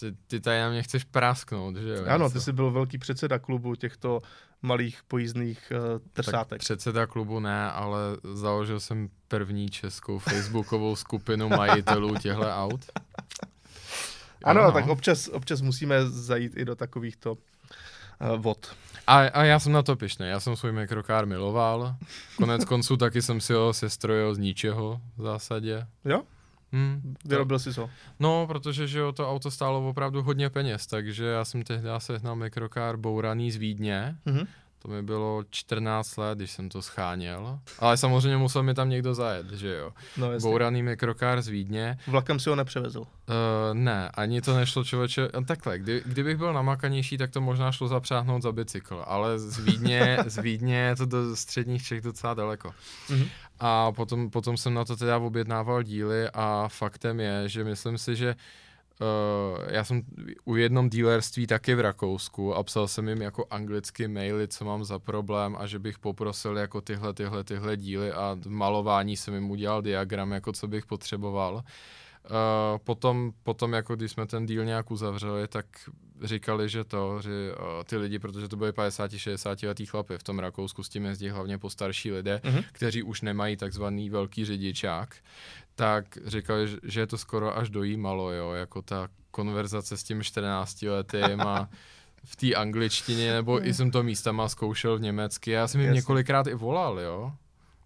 Ty, 0.00 0.12
ty 0.26 0.40
tady 0.40 0.60
na 0.60 0.70
mě 0.70 0.82
chceš 0.82 1.04
prásknout, 1.04 1.76
že 1.76 1.88
jo? 1.88 2.04
Ano, 2.08 2.30
ty 2.30 2.40
jsi 2.40 2.52
byl 2.52 2.70
velký 2.70 2.98
předseda 2.98 3.38
klubu 3.38 3.74
těchto 3.74 4.20
malých 4.62 5.00
pojízdných 5.08 5.72
uh, 5.72 6.00
trsátek. 6.12 6.48
Tak 6.48 6.60
předseda 6.60 7.06
klubu 7.06 7.40
ne, 7.40 7.70
ale 7.70 7.98
založil 8.34 8.80
jsem 8.80 9.08
první 9.28 9.68
českou 9.68 10.18
facebookovou 10.18 10.96
skupinu 10.96 11.48
majitelů 11.48 12.16
těchto 12.16 12.50
aut. 12.50 12.84
Ano, 14.44 14.60
ano, 14.60 14.72
tak 14.72 14.88
občas, 14.88 15.28
občas 15.28 15.60
musíme 15.60 16.06
zajít 16.06 16.56
i 16.56 16.64
do 16.64 16.76
takovýchto 16.76 17.32
uh, 17.32 17.38
vod. 18.36 18.76
A, 19.06 19.18
a 19.18 19.44
já 19.44 19.58
jsem 19.58 19.72
na 19.72 19.82
to 19.82 19.96
pišný. 19.96 20.28
Já 20.28 20.40
jsem 20.40 20.56
svůj 20.56 20.72
mikrokár 20.72 21.26
miloval. 21.26 21.96
Konec 22.36 22.64
konců 22.64 22.96
taky 22.96 23.22
jsem 23.22 23.40
si 23.40 23.52
ho 23.52 23.72
sestrojil 23.72 24.34
z 24.34 24.38
ničeho 24.38 25.00
v 25.16 25.22
zásadě. 25.22 25.86
Jo? 26.04 26.22
Hmm, 26.72 27.14
Vyrobil 27.24 27.58
jsi 27.58 27.74
to? 27.74 27.90
No, 28.20 28.46
protože 28.46 28.86
že 28.86 28.98
jo, 28.98 29.12
to 29.12 29.30
auto 29.30 29.50
stálo 29.50 29.88
opravdu 29.88 30.22
hodně 30.22 30.50
peněz, 30.50 30.86
takže 30.86 31.24
já 31.24 31.44
jsem 31.44 31.62
tehdy 31.62 31.88
sehnal 31.98 32.36
mikrokár 32.36 32.96
bouraný 32.96 33.50
z 33.50 33.56
Vídně. 33.56 34.16
Mm-hmm. 34.26 34.46
To 34.88 34.94
mi 34.94 35.02
bylo 35.02 35.44
14 35.50 36.16
let, 36.16 36.38
když 36.38 36.50
jsem 36.50 36.68
to 36.68 36.82
scháněl. 36.82 37.58
Ale 37.78 37.96
samozřejmě 37.96 38.36
musel 38.36 38.62
mi 38.62 38.74
tam 38.74 38.88
někdo 38.88 39.14
zajet, 39.14 39.52
že 39.52 39.74
jo. 39.74 39.92
No, 40.16 40.28
Bouraný 40.40 40.82
mikrokár 40.82 41.42
z 41.42 41.48
Vídně. 41.48 41.98
Vlakem 42.06 42.40
si 42.40 42.50
ho 42.50 42.56
nepřevezl? 42.56 43.00
Uh, 43.00 43.06
ne, 43.72 44.10
ani 44.14 44.40
to 44.40 44.56
nešlo 44.56 44.84
člověče. 44.84 45.28
Takhle, 45.46 45.78
kdy, 45.78 46.02
kdybych 46.06 46.36
byl 46.36 46.52
namakanější, 46.52 47.18
tak 47.18 47.30
to 47.30 47.40
možná 47.40 47.72
šlo 47.72 47.88
zapřáhnout 47.88 48.42
za 48.42 48.52
bicykl, 48.52 49.04
ale 49.06 49.38
z 49.38 49.58
Vídně, 49.58 50.18
z 50.26 50.38
Vídně 50.38 50.76
je 50.76 50.96
to 50.96 51.06
do 51.06 51.36
středních 51.36 51.86
Čech 51.86 52.00
docela 52.00 52.34
daleko. 52.34 52.74
Mm-hmm. 53.08 53.28
A 53.60 53.92
potom, 53.92 54.30
potom 54.30 54.56
jsem 54.56 54.74
na 54.74 54.84
to 54.84 54.96
teda 54.96 55.18
objednával 55.18 55.82
díly 55.82 56.28
a 56.34 56.68
faktem 56.68 57.20
je, 57.20 57.48
že 57.48 57.64
myslím 57.64 57.98
si, 57.98 58.16
že 58.16 58.28
Uh, 58.28 58.36
já 59.70 59.84
jsem 59.84 60.02
u 60.44 60.56
jednom 60.56 60.90
dealerství 60.90 61.46
taky 61.46 61.74
v 61.74 61.80
Rakousku 61.80 62.54
a 62.54 62.62
psal 62.62 62.88
jsem 62.88 63.08
jim 63.08 63.22
jako 63.22 63.46
anglicky 63.50 64.08
maily, 64.08 64.48
co 64.48 64.64
mám 64.64 64.84
za 64.84 64.98
problém 64.98 65.56
a 65.58 65.66
že 65.66 65.78
bych 65.78 65.98
poprosil 65.98 66.56
jako 66.56 66.80
tyhle, 66.80 67.14
tyhle, 67.14 67.44
tyhle 67.44 67.76
díly 67.76 68.12
a 68.12 68.36
malování 68.46 69.16
jsem 69.16 69.34
jim 69.34 69.50
udělal 69.50 69.82
diagram, 69.82 70.32
jako 70.32 70.52
co 70.52 70.68
bych 70.68 70.86
potřeboval. 70.86 71.54
Uh, 71.54 71.60
potom, 72.84 73.32
potom, 73.42 73.72
jako 73.72 73.96
když 73.96 74.12
jsme 74.12 74.26
ten 74.26 74.46
díl 74.46 74.64
nějak 74.64 74.90
uzavřeli, 74.90 75.48
tak 75.48 75.66
říkali, 76.22 76.68
že 76.68 76.84
to, 76.84 77.22
že 77.22 77.30
uh, 77.30 77.84
ty 77.84 77.96
lidi, 77.96 78.18
protože 78.18 78.48
to 78.48 78.56
byly 78.56 78.70
50-60 78.70 79.68
letý 79.68 79.86
chlapy 79.86 80.18
v 80.18 80.22
tom 80.22 80.38
Rakousku, 80.38 80.82
s 80.82 80.88
tím 80.88 81.04
jezdí 81.04 81.28
hlavně 81.28 81.58
po 81.58 81.70
starší 81.70 82.12
lidé, 82.12 82.40
uh-huh. 82.44 82.64
kteří 82.72 83.02
už 83.02 83.22
nemají 83.22 83.56
takzvaný 83.56 84.10
velký 84.10 84.44
řidičák, 84.44 85.16
tak 85.74 86.18
říkali, 86.24 86.68
že 86.82 87.00
je 87.00 87.06
to 87.06 87.18
skoro 87.18 87.56
až 87.56 87.70
dojímalo, 87.70 88.32
jo, 88.32 88.52
jako 88.52 88.82
ta 88.82 89.08
konverzace 89.30 89.96
s 89.96 90.02
tím 90.02 90.22
14 90.22 90.82
letým 90.82 91.40
a 91.40 91.68
v 92.24 92.36
té 92.36 92.54
angličtině, 92.54 93.32
nebo 93.32 93.66
i 93.66 93.74
jsem 93.74 93.90
to 93.90 94.02
místama 94.02 94.48
zkoušel 94.48 94.98
v 94.98 95.00
německy. 95.00 95.50
Já 95.50 95.68
jsem 95.68 95.80
jim 95.80 95.88
Jasně. 95.88 95.96
několikrát 95.96 96.46
i 96.46 96.54
volal, 96.54 97.00
jo. 97.00 97.32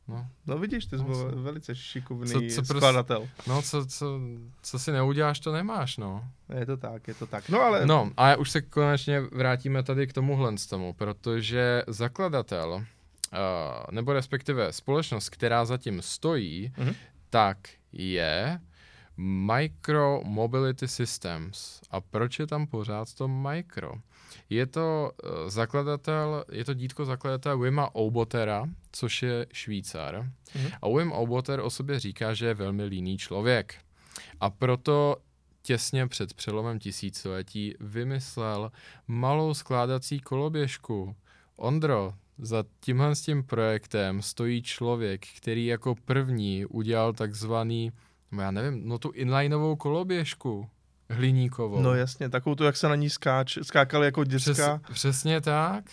No, 0.08 0.26
no 0.46 0.58
vidíš, 0.58 0.86
ty 0.86 0.98
jsi 0.98 1.02
no, 1.02 1.08
byl 1.08 1.42
velice 1.42 1.74
šikovný 1.74 2.32
co, 2.32 2.40
co 2.54 2.64
skladatel. 2.64 3.28
Prostě, 3.34 3.50
no, 3.50 3.62
co, 3.62 3.86
co, 3.86 4.20
co 4.62 4.78
si 4.78 4.92
neuděláš, 4.92 5.40
to 5.40 5.52
nemáš, 5.52 5.96
no. 5.96 6.24
Je 6.58 6.66
to 6.66 6.76
tak, 6.76 7.08
je 7.08 7.14
to 7.14 7.26
tak. 7.26 7.48
No, 7.48 7.60
ale... 7.60 7.86
No, 7.86 8.10
a 8.16 8.36
už 8.36 8.50
se 8.50 8.62
konečně 8.62 9.20
vrátíme 9.20 9.82
tady 9.82 10.06
k 10.06 10.12
tomuhle 10.12 10.54
tomu, 10.68 10.92
protože 10.92 11.82
zakladatel, 11.86 12.72
uh, 12.72 12.84
nebo 13.90 14.12
respektive 14.12 14.72
společnost, 14.72 15.28
která 15.28 15.64
zatím 15.64 16.02
stojí, 16.02 16.72
mm-hmm. 16.76 16.94
tak 17.30 17.58
je 17.92 18.60
Micro 19.16 20.20
Mobility 20.24 20.88
Systems. 20.88 21.80
A 21.90 22.00
proč 22.00 22.38
je 22.38 22.46
tam 22.46 22.66
pořád 22.66 23.14
to 23.14 23.28
micro? 23.28 23.92
Je 24.50 24.66
to 24.66 25.12
uh, 25.24 25.30
zakladatel, 25.48 26.44
je 26.52 26.64
to 26.64 26.74
dítko 26.74 27.04
zakladatel 27.04 27.58
Wima 27.58 27.94
Obotera, 27.94 28.66
což 28.92 29.22
je 29.22 29.46
Švýcar. 29.52 30.30
Mm-hmm. 30.54 30.72
A 30.82 30.88
Wim 30.98 31.12
Oboter 31.12 31.60
o 31.60 31.70
sobě 31.70 32.00
říká, 32.00 32.34
že 32.34 32.46
je 32.46 32.54
velmi 32.54 32.84
líný 32.84 33.18
člověk. 33.18 33.74
A 34.40 34.50
proto 34.50 35.16
těsně 35.62 36.06
před 36.06 36.34
přelomem 36.34 36.78
tisíciletí 36.78 37.74
vymyslel 37.80 38.72
malou 39.08 39.54
skládací 39.54 40.20
koloběžku. 40.20 41.16
Ondro, 41.56 42.14
za 42.38 42.64
tímhle 42.80 43.14
s 43.14 43.22
tím 43.22 43.44
projektem 43.44 44.22
stojí 44.22 44.62
člověk, 44.62 45.26
který 45.36 45.66
jako 45.66 45.94
první 45.94 46.66
udělal 46.66 47.12
takzvaný, 47.12 47.92
no 48.32 48.42
já 48.42 48.50
nevím, 48.50 48.88
no 48.88 48.98
tu 48.98 49.10
inlineovou 49.10 49.76
koloběžku 49.76 50.68
hliníkovou. 51.12 51.82
No 51.82 51.94
jasně, 51.94 52.28
takovou 52.28 52.54
tu, 52.54 52.64
jak 52.64 52.76
se 52.76 52.88
na 52.88 52.94
ní 52.94 53.10
skáč, 53.10 53.58
skákali 53.62 54.06
jako 54.06 54.24
děcka. 54.24 54.80
Přes, 54.82 54.94
přesně 54.94 55.40
tak. 55.40 55.84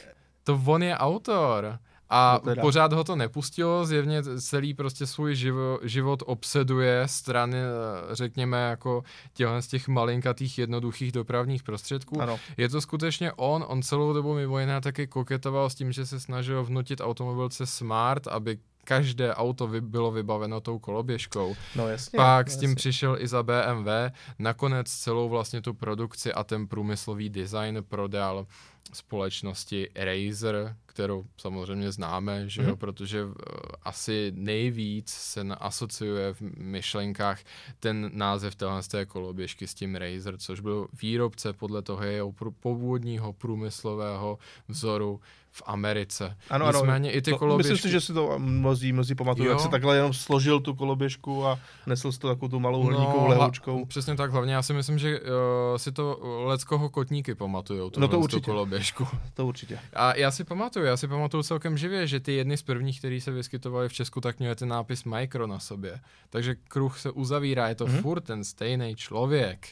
To 0.44 0.62
on 0.66 0.84
je 0.84 0.98
autor. 0.98 1.80
A 2.10 2.40
no 2.44 2.56
pořád 2.62 2.94
ho 2.94 3.04
to 3.04 3.16
nepustilo, 3.16 3.86
zjevně 3.86 4.24
celý 4.24 4.74
prostě 4.74 5.08
svůj 5.08 5.36
živo, 5.36 5.80
život 5.84 6.24
obseduje 6.26 7.04
strany, 7.06 7.58
eh, 7.58 8.16
řekněme, 8.16 8.58
jako 8.58 9.04
těchto 9.34 9.62
z 9.62 9.68
těch 9.68 9.88
malinkatých 9.88 10.58
jednoduchých 10.58 11.12
dopravních 11.12 11.64
prostředků. 11.64 12.22
Ano. 12.22 12.40
Je 12.58 12.70
to 12.70 12.82
skutečně 12.82 13.32
on, 13.34 13.66
on 13.68 13.82
celou 13.82 14.14
dobu 14.14 14.34
mimo 14.34 14.60
jiné 14.60 14.82
taky 14.82 15.08
koketoval 15.08 15.70
s 15.70 15.76
tím, 15.76 15.92
že 15.92 16.06
se 16.06 16.20
snažil 16.20 16.64
vnutit 16.64 17.02
automobilce 17.02 17.66
Smart, 17.66 18.28
aby 18.28 18.58
každé 18.90 19.36
auto 19.36 19.68
vy, 19.68 19.82
bylo 19.82 20.12
vybaveno 20.12 20.62
tou 20.62 20.80
koloběžkou. 20.80 21.56
No 21.76 21.88
jasně. 21.88 22.18
Pak 22.18 22.48
no, 22.48 22.54
s 22.54 22.58
tím 22.58 22.70
jasně. 22.70 22.76
přišel 22.76 23.18
i 23.20 23.28
za 23.28 23.44
BMW, 23.44 23.88
nakonec 24.40 24.88
celou 24.90 25.30
vlastně 25.30 25.62
tu 25.62 25.74
produkci 25.74 26.34
a 26.34 26.44
ten 26.44 26.68
průmyslový 26.68 27.30
design 27.30 27.84
prodal 27.90 28.48
společnosti 28.94 29.90
Razer, 29.96 30.76
kterou 30.86 31.26
samozřejmě 31.38 31.92
známe, 31.92 32.50
že 32.50 32.62
jo, 32.62 32.70
mm-hmm. 32.70 32.76
protože 32.76 33.26
uh, 33.26 33.32
asi 33.84 34.32
nejvíc 34.36 35.10
se 35.10 35.42
asociuje 35.42 36.34
v 36.34 36.42
myšlenkách 36.58 37.40
ten 37.80 38.12
název 38.14 38.56
téhle 38.56 38.82
té 38.84 39.06
koloběžky 39.06 39.68
s 39.68 39.74
tím 39.74 39.96
Razer, 39.96 40.38
což 40.38 40.60
byl 40.60 40.88
výrobce 41.02 41.54
podle 41.54 41.82
toho 41.82 42.04
jeho 42.04 42.34
původního 42.60 43.34
průmyslového 43.34 44.38
vzoru 44.68 45.20
v 45.52 45.64
Americe. 45.66 46.38
Ano, 46.50 46.68
Nicméně 46.68 47.10
ano. 47.10 47.18
i 47.18 47.22
ty 47.22 47.32
to, 47.32 47.38
koloběžky... 47.38 47.74
Myslím 47.74 47.90
si, 47.90 47.92
že 47.92 48.02
si 48.02 48.14
to 48.14 48.40
mnozí, 48.40 48.94
mnozí 48.94 49.16
pamatují, 49.16 49.50
jak 49.50 49.60
se 49.60 49.70
takhle 49.70 49.96
jenom 49.96 50.14
složil 50.14 50.60
tu 50.60 50.76
koloběžku 50.76 51.46
a 51.46 51.60
nesl 51.88 52.12
si 52.12 52.20
to 52.20 52.28
takovou 52.28 52.50
tu 52.50 52.60
malou 52.60 52.84
hliníkovou 52.84 53.22
no, 53.22 53.28
lehoučkou. 53.28 53.86
Přesně 53.86 54.16
tak, 54.16 54.32
hlavně 54.32 54.54
já 54.54 54.62
si 54.62 54.74
myslím, 54.74 55.00
že 55.00 55.20
uh, 55.20 55.28
si 55.78 55.92
to 55.92 56.20
leckoho 56.46 56.90
kotníky 56.90 57.36
pamatujou, 57.36 57.90
tu, 57.90 58.00
no 58.00 58.08
to 58.08 58.20
určitě. 58.20 58.52
Koloběžku. 58.80 59.08
To 59.34 59.46
určitě. 59.46 59.80
A 59.94 60.16
já 60.16 60.32
si 60.32 60.44
pamatuju, 60.44 60.86
já 60.86 60.98
si 60.98 61.08
pamatuju 61.08 61.44
celkem 61.44 61.78
živě, 61.78 62.08
že 62.08 62.20
ty 62.20 62.34
jedny 62.34 62.58
z 62.58 62.64
prvních, 62.64 63.00
který 63.00 63.22
se 63.22 63.32
vyskytovali 63.32 63.90
v 63.90 63.94
Česku, 63.94 64.22
tak 64.22 64.40
měly 64.40 64.56
ten 64.56 64.70
nápis 64.70 65.04
Micro 65.04 65.48
na 65.48 65.60
sobě. 65.60 66.00
Takže 66.30 66.56
kruh 66.56 67.00
se 67.00 67.12
uzavírá, 67.12 67.68
je 67.68 67.76
to 67.76 67.86
mm-hmm. 67.86 68.02
furt 68.02 68.22
ten 68.22 68.44
stejný 68.44 68.96
člověk. 68.96 69.68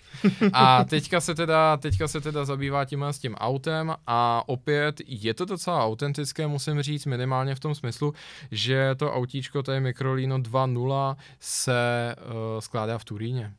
A 0.54 0.84
teďka 0.84 1.22
se 1.22 1.36
teda, 1.36 1.78
teďka 1.78 2.08
se 2.08 2.22
teda 2.22 2.46
zabývá 2.46 2.86
tím 2.86 3.04
s 3.04 3.20
tím 3.20 3.36
autem 3.36 3.96
a 4.08 4.44
opět 4.46 5.02
je 5.06 5.34
to 5.34 5.46
docela 5.46 5.86
autentické, 5.86 6.48
musím 6.48 6.82
říct, 6.82 7.06
minimálně 7.06 7.56
v 7.56 7.60
tom 7.60 7.76
smyslu, 7.76 8.14
že 8.52 8.96
to 8.96 9.14
autíčko, 9.14 9.64
to 9.64 9.72
je 9.72 9.80
Microlino 9.80 10.38
2.0, 10.38 11.16
se 11.40 12.16
uh, 12.18 12.60
skládá 12.60 12.98
v 12.98 13.06
Turíně. 13.06 13.54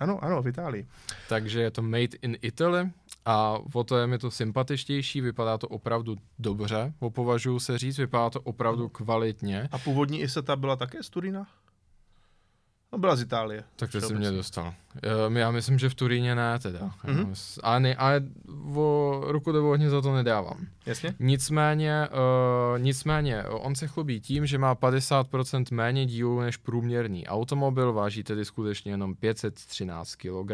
Ano, 0.00 0.24
ano, 0.24 0.42
v 0.42 0.48
Itálii. 0.48 0.86
Takže 1.28 1.60
je 1.60 1.70
to 1.70 1.82
made 1.82 2.16
in 2.22 2.36
Italy 2.42 2.90
a 3.24 3.58
o 3.74 3.84
to 3.84 3.96
je 3.96 4.06
mi 4.06 4.18
to 4.18 4.30
sympatičtější, 4.30 5.20
vypadá 5.20 5.58
to 5.58 5.68
opravdu 5.68 6.16
dobře, 6.38 6.92
považuji 7.08 7.58
se 7.60 7.78
říct, 7.78 7.98
vypadá 7.98 8.30
to 8.30 8.40
opravdu 8.40 8.88
kvalitně. 8.88 9.68
A 9.72 9.78
původní 9.78 10.20
Iseta 10.20 10.56
byla 10.56 10.76
také 10.76 11.02
z 11.02 11.10
Turína? 11.10 11.46
No 12.92 12.98
byla 12.98 13.16
z 13.16 13.22
Itálie. 13.22 13.64
Tak 13.76 13.90
to 13.90 14.00
jsi 14.00 14.14
mě 14.14 14.30
dostal. 14.30 14.74
Já 15.34 15.50
myslím, 15.50 15.78
že 15.78 15.88
v 15.88 15.94
Turíně 15.94 16.34
ne 16.34 16.58
teda. 16.58 16.90
Mm-hmm. 17.04 17.60
Ale, 17.62 17.80
ne, 17.80 17.94
ale 17.94 18.22
o 18.74 19.22
ruku 19.26 19.52
do 19.52 19.70
ohně 19.70 19.90
za 19.90 20.02
to 20.02 20.14
nedávám. 20.14 20.66
Jasně. 20.86 21.14
Nicméně, 21.18 22.08
uh, 22.08 22.78
nicméně, 22.78 23.44
on 23.44 23.74
se 23.74 23.86
chlubí 23.86 24.20
tím, 24.20 24.46
že 24.46 24.58
má 24.58 24.74
50% 24.74 25.64
méně 25.70 26.06
dílů 26.06 26.40
než 26.40 26.56
průměrný 26.56 27.26
automobil, 27.26 27.92
váží 27.92 28.22
tedy 28.22 28.44
skutečně 28.44 28.92
jenom 28.92 29.14
513 29.14 30.14
kg. 30.14 30.52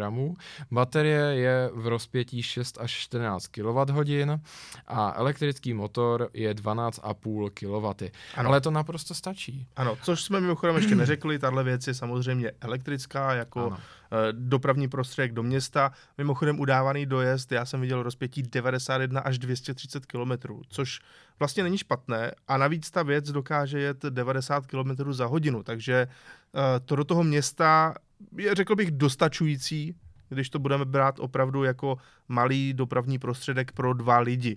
Baterie 0.70 1.20
je 1.20 1.70
v 1.74 1.86
rozpětí 1.86 2.42
6 2.42 2.78
až 2.80 2.90
14 2.90 3.46
kWh 3.46 4.40
a 4.86 5.12
elektrický 5.16 5.74
motor 5.74 6.30
je 6.34 6.54
12,5 6.54 7.50
kW. 7.50 8.10
Ano. 8.34 8.48
Ale 8.48 8.60
to 8.60 8.70
naprosto 8.70 9.14
stačí. 9.14 9.66
Ano, 9.76 9.96
což 10.02 10.22
jsme 10.22 10.40
mimochodem 10.40 10.76
ještě 10.76 10.94
neřekli, 10.94 11.38
tahle 11.38 11.64
věc 11.64 11.86
je 11.86 11.94
samozřejmě 11.94 12.52
elektrická 12.60 13.34
jako 13.34 13.66
ano. 13.66 13.76
Eh, 14.14 14.32
dopravní 14.32 14.88
prostředek 14.88 15.32
do 15.32 15.42
města. 15.42 15.92
Mimochodem 16.18 16.60
udávaný 16.60 17.06
dojezd, 17.06 17.52
já 17.52 17.64
jsem 17.64 17.80
viděl 17.80 18.02
rozpětí 18.02 18.42
91 18.42 19.20
až 19.20 19.38
230 19.38 20.06
km, 20.06 20.32
což 20.68 21.00
vlastně 21.38 21.62
není 21.62 21.78
špatné 21.78 22.32
a 22.48 22.56
navíc 22.56 22.90
ta 22.90 23.02
věc 23.02 23.32
dokáže 23.32 23.80
jet 23.80 24.02
90 24.02 24.66
km 24.66 25.12
za 25.12 25.26
hodinu, 25.26 25.62
takže 25.62 26.06
eh, 26.06 26.80
to 26.80 26.96
do 26.96 27.04
toho 27.04 27.24
města 27.24 27.94
je, 28.36 28.54
řekl 28.54 28.76
bych, 28.76 28.90
dostačující, 28.90 29.94
když 30.28 30.50
to 30.50 30.58
budeme 30.58 30.84
brát 30.84 31.18
opravdu 31.18 31.64
jako 31.64 31.98
malý 32.28 32.72
dopravní 32.72 33.18
prostředek 33.18 33.72
pro 33.72 33.94
dva 33.94 34.18
lidi. 34.18 34.56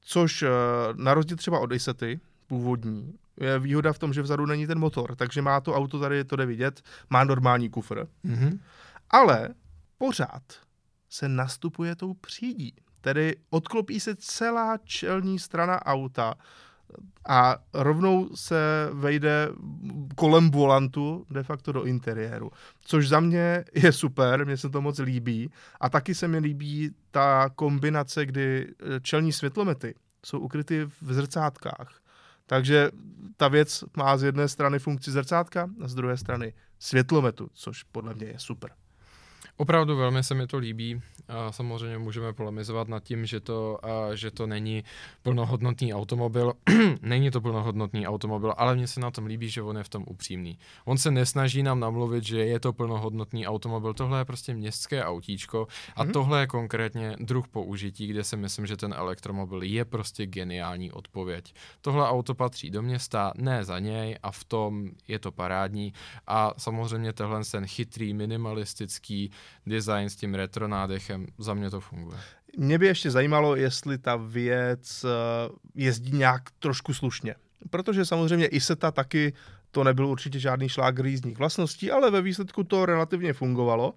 Což 0.00 0.42
eh, 0.42 0.48
na 0.94 1.14
rozdíl 1.14 1.36
třeba 1.36 1.58
od 1.58 1.72
Isety, 1.72 2.20
původní, 2.46 3.14
je 3.40 3.58
výhoda 3.58 3.92
v 3.92 3.98
tom, 3.98 4.12
že 4.12 4.22
vzadu 4.22 4.46
není 4.46 4.66
ten 4.66 4.78
motor, 4.78 5.16
takže 5.16 5.42
má 5.42 5.60
to 5.60 5.74
auto, 5.74 6.00
tady 6.00 6.24
to 6.24 6.36
jde 6.36 6.46
vidět, 6.46 6.82
má 7.10 7.24
normální 7.24 7.70
kufr. 7.70 8.06
Mm-hmm. 8.24 8.58
Ale 9.10 9.48
pořád 9.98 10.42
se 11.10 11.28
nastupuje 11.28 11.96
tou 11.96 12.14
přídí. 12.14 12.74
Tedy 13.00 13.36
odklopí 13.50 14.00
se 14.00 14.16
celá 14.16 14.78
čelní 14.84 15.38
strana 15.38 15.86
auta 15.86 16.34
a 17.28 17.56
rovnou 17.74 18.36
se 18.36 18.90
vejde 18.92 19.48
kolem 20.16 20.50
volantu 20.50 21.26
de 21.30 21.42
facto 21.42 21.72
do 21.72 21.84
interiéru. 21.84 22.50
Což 22.80 23.08
za 23.08 23.20
mě 23.20 23.64
je 23.74 23.92
super, 23.92 24.46
mně 24.46 24.56
se 24.56 24.70
to 24.70 24.82
moc 24.82 24.98
líbí. 24.98 25.50
A 25.80 25.88
taky 25.88 26.14
se 26.14 26.28
mi 26.28 26.38
líbí 26.38 26.90
ta 27.10 27.50
kombinace, 27.54 28.26
kdy 28.26 28.74
čelní 29.02 29.32
světlomety 29.32 29.94
jsou 30.26 30.38
ukryty 30.38 30.84
v 31.00 31.12
zrcátkách. 31.12 32.00
Takže 32.46 32.90
ta 33.36 33.48
věc 33.48 33.84
má 33.96 34.16
z 34.16 34.22
jedné 34.22 34.48
strany 34.48 34.78
funkci 34.78 35.10
zrcátka 35.10 35.70
a 35.80 35.88
z 35.88 35.94
druhé 35.94 36.16
strany 36.16 36.54
světlometu, 36.78 37.50
což 37.52 37.82
podle 37.82 38.14
mě 38.14 38.26
je 38.26 38.38
super. 38.38 38.70
Opravdu 39.56 39.96
velmi 39.96 40.24
se 40.24 40.34
mi 40.34 40.46
to 40.46 40.58
líbí. 40.58 41.00
A 41.28 41.52
samozřejmě 41.52 41.98
můžeme 41.98 42.32
polemizovat 42.32 42.88
nad 42.88 43.02
tím, 43.02 43.26
že 43.26 43.40
to, 43.40 43.78
a, 43.86 44.14
že 44.14 44.30
to 44.30 44.46
není 44.46 44.84
plnohodnotný 45.22 45.94
automobil. 45.94 46.52
není 47.02 47.30
to 47.30 47.40
plnohodnotný 47.40 48.06
automobil, 48.06 48.54
ale 48.56 48.74
mně 48.74 48.86
se 48.86 49.00
na 49.00 49.10
tom 49.10 49.26
líbí, 49.26 49.50
že 49.50 49.62
on 49.62 49.76
je 49.76 49.84
v 49.84 49.88
tom 49.88 50.04
upřímný. 50.08 50.58
On 50.84 50.98
se 50.98 51.10
nesnaží 51.10 51.62
nám 51.62 51.80
namluvit, 51.80 52.24
že 52.24 52.38
je 52.38 52.60
to 52.60 52.72
plnohodnotný 52.72 53.46
automobil. 53.46 53.94
Tohle 53.94 54.20
je 54.20 54.24
prostě 54.24 54.54
městské 54.54 55.04
autíčko 55.04 55.68
a 55.96 56.04
mm-hmm. 56.04 56.12
tohle 56.12 56.40
je 56.40 56.46
konkrétně 56.46 57.16
druh 57.20 57.48
použití, 57.48 58.06
kde 58.06 58.24
si 58.24 58.36
myslím, 58.36 58.66
že 58.66 58.76
ten 58.76 58.94
elektromobil 58.96 59.62
je 59.62 59.84
prostě 59.84 60.26
geniální 60.26 60.92
odpověď. 60.92 61.54
Tohle 61.80 62.08
auto 62.08 62.34
patří 62.34 62.70
do 62.70 62.82
města, 62.82 63.32
ne 63.36 63.64
za 63.64 63.78
něj 63.78 64.18
a 64.22 64.30
v 64.30 64.44
tom 64.44 64.90
je 65.08 65.18
to 65.18 65.32
parádní 65.32 65.92
a 66.26 66.54
samozřejmě 66.56 67.12
tenhle 67.12 67.44
ten 67.44 67.66
chytrý, 67.66 68.14
minimalistický 68.14 69.30
design 69.66 70.10
s 70.10 70.16
tím 70.16 70.34
retro 70.34 70.68
nádechem, 70.68 71.26
za 71.38 71.54
mě 71.54 71.70
to 71.70 71.80
funguje. 71.80 72.18
Mě 72.58 72.78
by 72.78 72.86
ještě 72.86 73.10
zajímalo, 73.10 73.56
jestli 73.56 73.98
ta 73.98 74.16
věc 74.16 75.04
eh, 75.04 75.08
jezdí 75.74 76.12
nějak 76.18 76.42
trošku 76.58 76.94
slušně. 76.94 77.34
Protože 77.70 78.04
samozřejmě 78.04 78.46
Iseta 78.46 78.90
taky 78.90 79.32
to 79.70 79.84
nebyl 79.84 80.06
určitě 80.06 80.38
žádný 80.38 80.68
šlák 80.68 81.04
jízdních 81.04 81.38
vlastností, 81.38 81.90
ale 81.90 82.10
ve 82.10 82.22
výsledku 82.22 82.64
to 82.64 82.86
relativně 82.86 83.32
fungovalo. 83.32 83.94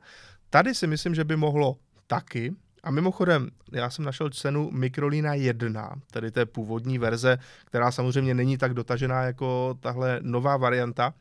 Tady 0.50 0.76
si 0.76 0.88
myslím, 0.88 1.16
že 1.16 1.24
by 1.24 1.36
mohlo 1.36 1.78
taky. 2.08 2.56
A 2.84 2.92
mimochodem, 2.92 3.50
já 3.72 3.90
jsem 3.90 4.06
našel 4.06 4.30
cenu 4.30 4.70
Microlina 4.72 5.34
1, 5.34 5.96
tedy 6.12 6.32
té 6.32 6.46
původní 6.46 6.98
verze, 6.98 7.38
která 7.66 7.92
samozřejmě 7.92 8.34
není 8.34 8.58
tak 8.58 8.74
dotažená 8.74 9.24
jako 9.24 9.78
tahle 9.80 10.20
nová 10.22 10.58
varianta. 10.58 11.14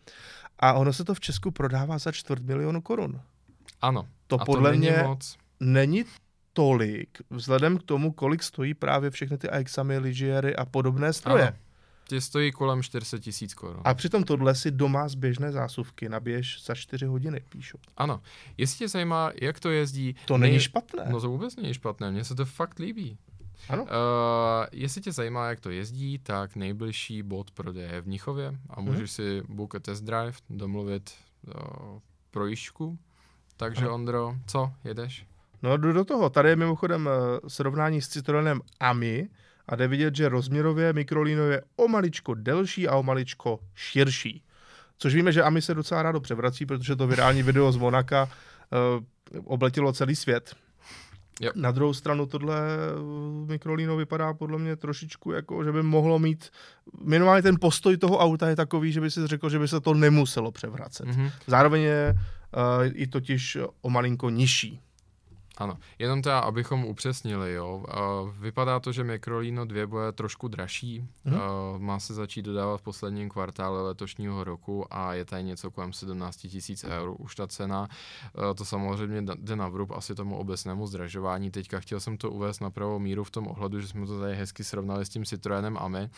A 0.58 0.72
ono 0.72 0.92
se 0.92 1.04
to 1.04 1.14
v 1.14 1.20
Česku 1.20 1.50
prodává 1.50 1.98
za 1.98 2.12
čtvrt 2.12 2.42
milionu 2.42 2.80
korun. 2.80 3.20
Ano. 3.80 4.08
To 4.26 4.40
a 4.40 4.44
podle 4.44 4.70
to 4.70 4.76
není 4.78 4.90
mě 4.90 5.02
moc. 5.02 5.36
není 5.60 6.04
tolik, 6.52 7.18
vzhledem 7.30 7.78
k 7.78 7.82
tomu, 7.82 8.12
kolik 8.12 8.42
stojí 8.42 8.74
právě 8.74 9.10
všechny 9.10 9.38
ty 9.38 9.50
Aixamy, 9.50 9.98
Ligiery 9.98 10.56
a 10.56 10.64
podobné 10.64 11.12
stroje. 11.12 11.48
Ano. 11.48 11.56
Tě 12.08 12.20
stojí 12.20 12.52
kolem 12.52 12.82
400 12.82 13.18
tisíc 13.18 13.54
korun. 13.54 13.82
A 13.84 13.94
přitom 13.94 14.24
tohle 14.24 14.54
si 14.54 14.70
doma 14.70 15.08
z 15.08 15.14
běžné 15.14 15.52
zásuvky 15.52 16.08
nabiješ 16.08 16.64
za 16.64 16.74
4 16.74 17.06
hodiny, 17.06 17.40
píšu. 17.48 17.78
Ano. 17.96 18.20
Jestli 18.56 18.78
tě 18.78 18.88
zajímá, 18.88 19.30
jak 19.42 19.60
to 19.60 19.70
jezdí... 19.70 20.14
To 20.26 20.38
není 20.38 20.60
špatné. 20.60 21.04
No 21.10 21.20
to 21.20 21.28
vůbec 21.28 21.56
není 21.56 21.74
špatné, 21.74 22.10
mně 22.10 22.24
se 22.24 22.34
to 22.34 22.44
fakt 22.44 22.78
líbí. 22.78 23.18
Ano. 23.68 23.82
Uh, 23.82 23.88
jestli 24.72 25.00
tě 25.00 25.12
zajímá, 25.12 25.48
jak 25.48 25.60
to 25.60 25.70
jezdí, 25.70 26.18
tak 26.18 26.56
nejbližší 26.56 27.22
bod 27.22 27.50
prodeje 27.50 27.92
je 27.92 28.00
v 28.00 28.06
Mnichově 28.06 28.58
a 28.70 28.80
můžeš 28.80 29.00
Mhm. 29.00 29.08
si 29.08 29.42
book 29.48 29.74
a 29.74 29.78
test 29.78 30.00
drive, 30.04 30.32
domluvit 30.50 31.10
uh, 31.46 31.52
projížďku. 32.30 32.98
Takže 33.58 33.84
Ano. 33.84 33.94
Ondro, 33.94 34.34
co, 34.46 34.70
jedeš? 34.84 35.26
No 35.62 35.76
jdu 35.76 35.92
do 35.92 36.04
toho. 36.04 36.30
Tady 36.30 36.48
je 36.48 36.56
mimochodem 36.56 37.08
eh, 37.08 37.48
srovnání 37.48 38.02
s 38.02 38.08
Citroenem 38.08 38.60
Ami 38.80 39.28
a 39.68 39.76
jde 39.76 39.88
vidět, 39.88 40.16
že 40.16 40.28
rozměrově 40.28 40.92
Microlino 40.92 41.42
je 41.42 41.62
o 41.76 41.88
maličko 41.88 42.34
delší 42.34 42.88
a 42.88 42.96
o 42.96 43.02
maličko 43.02 43.60
širší. 43.74 44.42
Což 44.98 45.14
víme, 45.14 45.32
že 45.32 45.42
Ami 45.42 45.62
se 45.62 45.74
docela 45.74 46.02
rádo 46.02 46.20
převrací, 46.20 46.66
protože 46.66 46.96
to 46.96 47.06
virální 47.06 47.42
video 47.42 47.72
z 47.72 47.76
Monaka 47.76 48.28
uh, 49.32 49.44
obletilo 49.44 49.92
celý 49.92 50.16
svět. 50.16 50.54
Jo. 51.40 51.50
Na 51.54 51.70
druhou 51.70 51.94
stranu 51.94 52.26
tohle 52.26 52.56
eh, 52.58 53.46
Microlino 53.46 53.96
vypadá 53.96 54.34
podle 54.34 54.58
mě 54.58 54.76
trošičku 54.76 55.32
jako, 55.32 55.64
že 55.64 55.72
by 55.72 55.82
mohlo 55.82 56.18
mít, 56.18 56.50
minimálně 57.04 57.42
ten 57.42 57.56
postoj 57.60 57.96
toho 57.96 58.18
auta 58.18 58.48
je 58.48 58.56
takový, 58.56 58.92
že 58.92 59.00
by 59.00 59.10
si 59.10 59.26
řekl, 59.26 59.50
že 59.50 59.58
by 59.58 59.68
se 59.68 59.80
to 59.80 59.94
nemuselo 59.94 60.52
převracet. 60.52 61.06
Mhm. 61.06 61.30
Zároveň 61.46 61.82
je 61.82 62.14
uh, 62.56 62.86
i 62.94 63.06
totiž 63.06 63.58
o 63.80 63.90
malinko 63.90 64.30
nižší. 64.30 64.80
Ano, 65.58 65.76
jenom 65.98 66.22
teda, 66.22 66.38
abychom 66.40 66.84
upřesnili, 66.84 67.52
jo. 67.52 67.76
Uh, 68.22 68.30
vypadá 68.38 68.80
to, 68.80 68.92
že 68.92 69.04
Microlino 69.04 69.64
2 69.64 69.86
bude 69.86 70.12
trošku 70.12 70.48
dražší, 70.48 71.08
uh, 71.26 71.32
má 71.78 71.98
se 72.00 72.14
začít 72.14 72.42
dodávat 72.42 72.76
v 72.76 72.82
posledním 72.82 73.28
kvartále 73.28 73.82
letošního 73.82 74.44
roku 74.44 74.94
a 74.94 75.14
je 75.14 75.24
tady 75.24 75.42
něco 75.44 75.70
kolem 75.70 75.92
17 75.92 76.36
tisíc 76.36 76.84
eur 76.84 77.14
už 77.18 77.34
ta 77.34 77.46
cena. 77.46 77.88
Uh, 78.38 78.54
to 78.54 78.64
samozřejmě 78.64 79.22
jde 79.38 79.56
na 79.56 79.68
vrub 79.68 79.90
asi 79.90 80.14
tomu 80.14 80.36
obecnému 80.36 80.86
zdražování. 80.86 81.50
Teďka 81.50 81.80
chtěl 81.80 82.00
jsem 82.00 82.16
to 82.16 82.30
uvést 82.30 82.60
na 82.60 82.70
pravou 82.70 82.98
míru 82.98 83.24
v 83.24 83.30
tom 83.30 83.46
ohledu, 83.46 83.80
že 83.80 83.88
jsme 83.88 84.06
to 84.06 84.20
tady 84.20 84.34
hezky 84.36 84.64
srovnali 84.64 85.04
s 85.04 85.08
tím 85.08 85.24
Citroenem 85.24 85.76
Ami. 85.80 86.10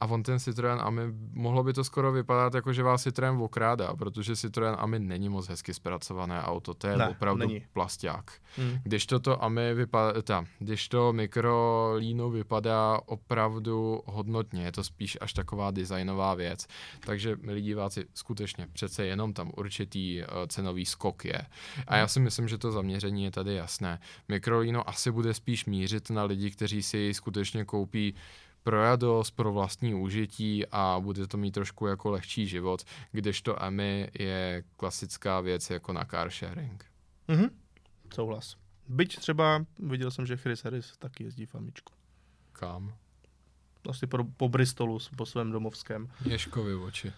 A 0.00 0.06
on 0.06 0.22
ten 0.22 0.38
Citroen 0.38 0.78
Ami, 0.82 1.02
mohlo 1.32 1.62
by 1.64 1.72
to 1.72 1.84
skoro 1.84 2.12
vypadat 2.12 2.54
jako, 2.54 2.72
že 2.72 2.82
vás 2.82 3.02
Citroen 3.02 3.36
okrádá, 3.42 3.94
protože 3.96 4.36
Citroen 4.36 4.76
Ami 4.78 4.98
není 4.98 5.28
moc 5.28 5.48
hezky 5.48 5.74
zpracované 5.74 6.42
auto, 6.42 6.74
to 6.74 6.86
je 6.86 6.96
Ne, 6.96 7.08
opravdu 7.08 7.38
není. 7.38 7.64
plasták. 7.72 8.32
Hmm. 8.56 8.69
Když 8.82 9.06
to 9.06 9.20
to 9.20 9.44
AMI 9.44 9.74
vypadá, 9.74 10.22
ta, 10.22 10.44
když 10.58 10.88
to 10.88 11.12
mikrolíno 11.12 12.30
vypadá 12.30 13.00
opravdu 13.06 14.02
hodnotně, 14.06 14.64
je 14.64 14.72
to 14.72 14.84
spíš 14.84 15.18
až 15.20 15.32
taková 15.32 15.70
designová 15.70 16.34
věc. 16.34 16.66
Takže, 17.00 17.36
milí 17.40 17.62
diváci, 17.62 18.04
skutečně 18.14 18.66
přece 18.72 19.06
jenom 19.06 19.32
tam 19.32 19.52
určitý 19.56 20.22
uh, 20.22 20.26
cenový 20.46 20.86
skok 20.86 21.24
je. 21.24 21.42
A 21.86 21.96
já 21.96 22.08
si 22.08 22.20
myslím, 22.20 22.48
že 22.48 22.58
to 22.58 22.72
zaměření 22.72 23.24
je 23.24 23.30
tady 23.30 23.54
jasné. 23.54 24.00
Mikrolíno 24.28 24.88
asi 24.88 25.10
bude 25.10 25.34
spíš 25.34 25.64
mířit 25.64 26.10
na 26.10 26.24
lidi, 26.24 26.50
kteří 26.50 26.82
si 26.82 26.98
jej 26.98 27.14
skutečně 27.14 27.64
koupí 27.64 28.14
pro 28.62 28.82
radost, 28.82 29.30
pro 29.30 29.52
vlastní 29.52 29.94
užití 29.94 30.66
a 30.66 30.96
bude 31.00 31.26
to 31.26 31.36
mít 31.36 31.50
trošku 31.50 31.86
jako 31.86 32.10
lehčí 32.10 32.46
život, 32.46 32.84
kdežto 33.12 33.62
AMI 33.62 34.08
je 34.18 34.62
klasická 34.76 35.40
věc 35.40 35.70
jako 35.70 35.92
na 35.92 36.04
car 36.04 36.30
sharing. 36.30 36.84
Mhm. 37.28 37.50
Souhlas. 38.14 38.59
Byť 38.90 39.18
třeba 39.18 39.64
viděl 39.78 40.10
jsem, 40.10 40.26
že 40.26 40.36
Chris 40.36 40.64
Harris 40.64 40.96
taky 40.98 41.24
jezdí 41.24 41.46
v 41.46 41.54
Amičku. 41.54 41.92
Kam? 42.52 42.94
Asi 43.88 44.06
po, 44.06 44.24
po 44.36 44.48
Bristolu, 44.48 44.98
po 45.16 45.26
svém 45.26 45.52
domovském. 45.52 46.08
Ježkovi 46.24 46.74
oči. 46.74 47.12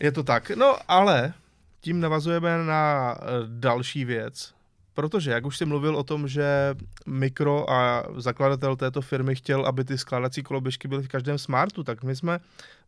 Je 0.00 0.12
to 0.12 0.22
tak. 0.22 0.50
No 0.50 0.76
ale 0.88 1.34
tím 1.80 2.00
navazujeme 2.00 2.64
na 2.64 3.14
eh, 3.14 3.24
další 3.46 4.04
věc. 4.04 4.54
Protože, 4.94 5.30
jak 5.30 5.46
už 5.46 5.58
jsi 5.58 5.64
mluvil 5.64 5.96
o 5.96 6.02
tom, 6.02 6.28
že 6.28 6.74
Mikro 7.06 7.70
a 7.70 8.04
zakladatel 8.16 8.76
této 8.76 9.02
firmy 9.02 9.34
chtěl, 9.34 9.66
aby 9.66 9.84
ty 9.84 9.98
skládací 9.98 10.42
koloběžky 10.42 10.88
byly 10.88 11.02
v 11.02 11.08
každém 11.08 11.38
Smartu, 11.38 11.84
tak 11.84 12.04
my 12.04 12.16
jsme 12.16 12.40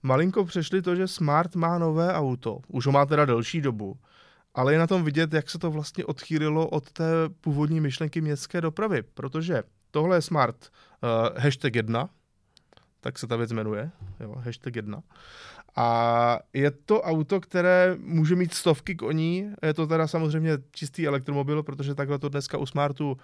malinko 0.02 0.44
přešli 0.44 0.82
to, 0.82 0.96
že 0.96 1.08
Smart 1.08 1.54
má 1.56 1.78
nové 1.78 2.14
auto. 2.14 2.58
Už 2.68 2.86
ho 2.86 2.92
má 2.92 3.06
teda 3.06 3.24
delší 3.24 3.60
dobu. 3.60 3.98
Ale 4.56 4.72
je 4.72 4.78
na 4.78 4.86
tom 4.86 5.04
vidět, 5.04 5.32
jak 5.32 5.50
se 5.50 5.58
to 5.58 5.70
vlastně 5.70 6.04
odchýlilo 6.04 6.68
od 6.68 6.92
té 6.92 7.04
původní 7.40 7.80
myšlenky 7.80 8.20
městské 8.20 8.60
dopravy. 8.60 9.02
Protože 9.02 9.62
tohle 9.90 10.16
je 10.16 10.22
Smart 10.22 10.56
uh, 11.02 11.38
hashtag 11.38 11.74
1, 11.74 12.08
tak 13.00 13.18
se 13.18 13.26
ta 13.26 13.36
věc 13.36 13.52
jmenuje, 13.52 13.90
jo, 14.20 14.34
hashtag 14.38 14.76
1. 14.76 15.02
A 15.76 16.38
je 16.52 16.70
to 16.70 17.02
auto, 17.02 17.40
které 17.40 17.96
může 18.00 18.36
mít 18.36 18.54
stovky 18.54 18.94
koní, 18.94 19.50
je 19.62 19.74
to 19.74 19.86
teda 19.86 20.06
samozřejmě 20.06 20.58
čistý 20.70 21.06
elektromobil, 21.06 21.62
protože 21.62 21.94
takhle 21.94 22.18
to 22.18 22.28
dneska 22.28 22.58
u 22.58 22.66
Smartu 22.66 23.10
uh, 23.10 23.16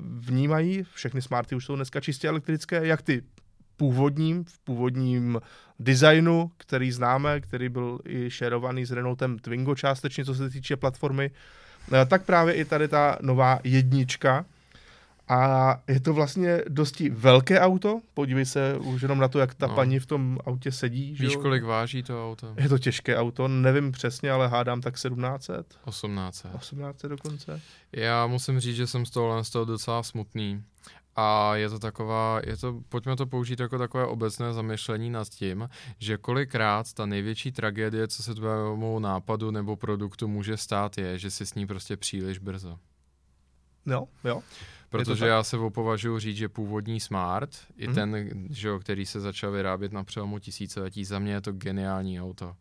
vnímají, 0.00 0.82
všechny 0.82 1.22
Smarty 1.22 1.54
už 1.54 1.64
jsou 1.64 1.76
dneska 1.76 2.00
čistě 2.00 2.28
elektrické, 2.28 2.86
jak 2.86 3.02
ty 3.02 3.22
původním, 3.76 4.44
v 4.44 4.58
původním 4.58 5.40
designu, 5.80 6.50
který 6.56 6.92
známe, 6.92 7.40
který 7.40 7.68
byl 7.68 7.98
i 8.04 8.30
šerovaný 8.30 8.84
s 8.86 8.90
Renaultem 8.90 9.38
Twingo 9.38 9.74
částečně, 9.74 10.24
co 10.24 10.34
se 10.34 10.50
týče 10.50 10.76
platformy, 10.76 11.30
eh, 11.92 12.06
tak 12.06 12.24
právě 12.24 12.54
i 12.54 12.64
tady 12.64 12.88
ta 12.88 13.18
nová 13.22 13.58
jednička, 13.64 14.44
a 15.28 15.80
je 15.88 16.00
to 16.00 16.14
vlastně 16.14 16.62
dosti 16.68 17.10
velké 17.10 17.60
auto. 17.60 18.00
Podívej 18.14 18.44
se 18.46 18.78
už 18.78 19.02
jenom 19.02 19.18
na 19.18 19.28
to, 19.28 19.38
jak 19.38 19.54
ta 19.54 19.66
No. 19.66 19.74
paní 19.74 19.98
v 19.98 20.06
tom 20.06 20.38
autě 20.44 20.72
sedí. 20.72 21.16
že 21.16 21.24
Víš, 21.24 21.34
jo? 21.34 21.40
kolik 21.40 21.64
váží 21.64 22.02
to 22.02 22.30
auto? 22.30 22.54
Je 22.58 22.68
to 22.68 22.78
těžké 22.78 23.16
auto, 23.16 23.48
nevím 23.48 23.92
přesně, 23.92 24.30
ale 24.30 24.48
hádám 24.48 24.80
tak 24.80 24.94
1700, 24.94 25.78
18. 25.84 26.46
1800 26.58 27.10
dokonce. 27.10 27.60
Já 27.92 28.26
musím 28.26 28.60
říct, 28.60 28.76
že 28.76 28.86
jsem 28.86 29.06
z 29.06 29.10
tohohle 29.10 29.44
z 29.44 29.50
toho 29.50 29.64
docela 29.64 30.02
smutný. 30.02 30.62
A 31.16 31.56
je 31.56 31.68
to 31.70 31.78
taková, 31.78 32.40
je 32.46 32.56
to, 32.56 32.80
pojďme 32.88 33.16
to 33.16 33.26
použít 33.26 33.60
jako 33.60 33.78
takové 33.78 34.06
obecné 34.06 34.52
zamyšlení 34.52 35.10
nad 35.10 35.28
tím, 35.28 35.68
že 35.98 36.16
kolikrát 36.16 36.92
ta 36.92 37.06
největší 37.06 37.52
tragédie, 37.52 38.08
co 38.08 38.22
se 38.22 38.34
tvému 38.34 38.98
nápadu 38.98 39.50
nebo 39.50 39.76
produktu 39.76 40.28
může 40.28 40.56
stát, 40.56 40.98
je, 40.98 41.18
že 41.18 41.30
si 41.30 41.46
s 41.46 41.54
ní 41.54 41.66
prostě 41.66 41.96
příliš 41.96 42.38
brzo. 42.38 42.78
Jo, 43.86 44.08
jo. 44.24 44.42
Protože 44.90 45.26
já 45.26 45.42
se 45.42 45.58
opovažuji 45.58 46.18
říct, 46.18 46.36
že 46.36 46.48
původní 46.48 47.00
Smart, 47.00 47.50
i 47.76 47.86
Mhm. 47.86 47.94
ten, 47.94 48.16
že 48.50 48.68
jo, 48.68 48.78
který 48.78 49.06
se 49.06 49.20
začal 49.20 49.50
vyrábět 49.52 49.92
na 49.92 50.04
přelomu 50.04 50.38
tisíciletí, 50.38 51.04
za 51.04 51.18
mě 51.18 51.32
je 51.32 51.40
to 51.40 51.52
geniální 51.52 52.20
auto. 52.20 52.56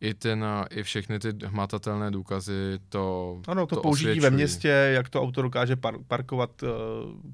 I, 0.00 0.14
ten, 0.14 0.44
i 0.70 0.82
všechny 0.82 1.18
ty 1.18 1.32
hmatatelné 1.44 2.10
důkazy 2.10 2.78
to 2.88 3.38
Ano, 3.48 3.66
to, 3.66 3.74
to 3.76 3.82
použití 3.82 4.04
osvědčují. 4.04 4.20
ve 4.20 4.36
městě, 4.36 4.68
jak 4.68 5.08
to 5.08 5.22
auto 5.22 5.42
dokáže 5.42 5.76
par- 5.76 5.98
parkovat 6.08 6.62
uh, 6.62 6.68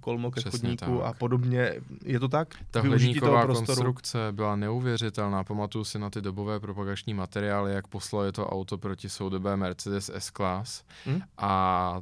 kolmo 0.01 0.31
ke 0.31 0.41
Přesně 0.41 0.59
chodníku 0.59 0.99
tak. 0.99 1.07
a 1.07 1.13
podobně. 1.13 1.75
Je 2.05 2.21
to 2.21 2.29
tak? 2.29 2.49
Ta 2.71 2.81
hliníková 2.81 3.47
konstrukce 3.47 4.19
byla 4.33 4.57
neuvěřitelná. 4.57 5.45
Pamatuju 5.45 5.85
si 5.85 5.99
na 5.99 6.11
ty 6.11 6.21
dobové 6.21 6.61
propagační 6.61 7.15
materiály, 7.15 7.73
jak 7.75 7.87
poslali 7.87 8.33
to 8.33 8.47
auto 8.47 8.79
proti 8.79 9.09
soudobé 9.09 9.57
Mercedes 9.57 10.11
S-Class 10.15 10.83
Hm? 11.07 11.21
a 11.39 12.01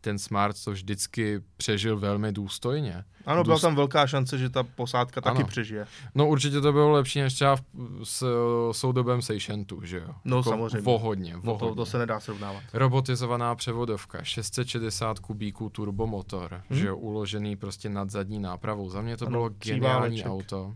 ten 0.00 0.18
Smart 0.18 0.64
to 0.64 0.70
vždycky 0.70 1.40
přežil 1.56 1.98
velmi 1.98 2.32
důstojně. 2.32 3.04
Ano, 3.26 3.44
byla 3.44 3.56
Důst- 3.56 3.62
tam 3.62 3.74
velká 3.76 4.06
šance, 4.06 4.38
že 4.38 4.50
ta 4.50 4.62
posádka 4.62 5.20
taky 5.20 5.38
Ano. 5.38 5.46
přežije. 5.46 5.86
No 6.14 6.28
určitě 6.28 6.60
to 6.60 6.72
bylo 6.72 6.90
lepší 6.90 7.20
než 7.20 7.34
třeba 7.34 7.56
v, 7.56 7.62
s 8.04 8.24
soudobém 8.72 9.22
Seishantu, 9.22 9.80
že 9.84 9.96
jo? 9.98 10.14
No, 10.24 10.36
Jako 10.36 10.50
samozřejmě. 10.50 10.80
Vohodně, 10.84 11.32
No 11.34 11.40
vohodně. 11.42 11.68
to, 11.68 11.74
to 11.74 11.86
se 11.86 11.98
nedá 11.98 12.20
srovnávat. 12.20 12.62
Robotizovaná 12.72 13.54
převodovka, 13.54 14.24
660 14.24 15.18
kubíků 15.18 15.68
turbomotor, 15.70 16.62
Hm? 16.70 16.74
že 16.76 16.86
jo, 16.86 16.96
uložený 16.96 17.56
prostě 17.56 17.88
nad 17.88 18.10
zadní 18.10 18.38
nápravou. 18.38 18.90
Za 18.90 19.00
mě 19.02 19.16
to 19.16 19.26
Ano, 19.26 19.30
bylo 19.30 19.48
geniální 19.48 20.24
auto. 20.24 20.74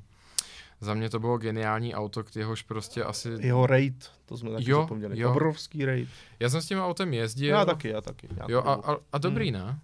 Za 0.81 0.95
mě 0.95 1.11
to 1.11 1.19
bylo 1.19 1.39
geniální 1.39 1.95
auto, 1.95 2.25
k 2.25 2.37
jehož 2.37 2.63
prostě 2.63 3.05
asi... 3.05 3.29
Jeho 3.41 3.67
raid, 3.67 4.11
to 4.27 4.37
jsme 4.37 4.51
taky 4.51 4.71
Jo, 4.71 4.81
zapomněli. 4.81 5.21
jo. 5.21 5.31
Obrovský 5.31 5.85
raid. 5.85 6.09
Já 6.41 6.49
jsem 6.49 6.63
s 6.63 6.67
tím 6.67 6.79
autem 6.79 7.15
jezdil. 7.15 7.51
Já 7.51 7.65
taky, 7.65 7.89
já 7.89 8.01
taky. 8.01 8.29
Já 8.37 8.47
Jo, 8.49 8.63
a, 8.67 8.73
a, 8.93 8.97
a 9.13 9.19
dobrý, 9.19 9.51
ne? 9.51 9.79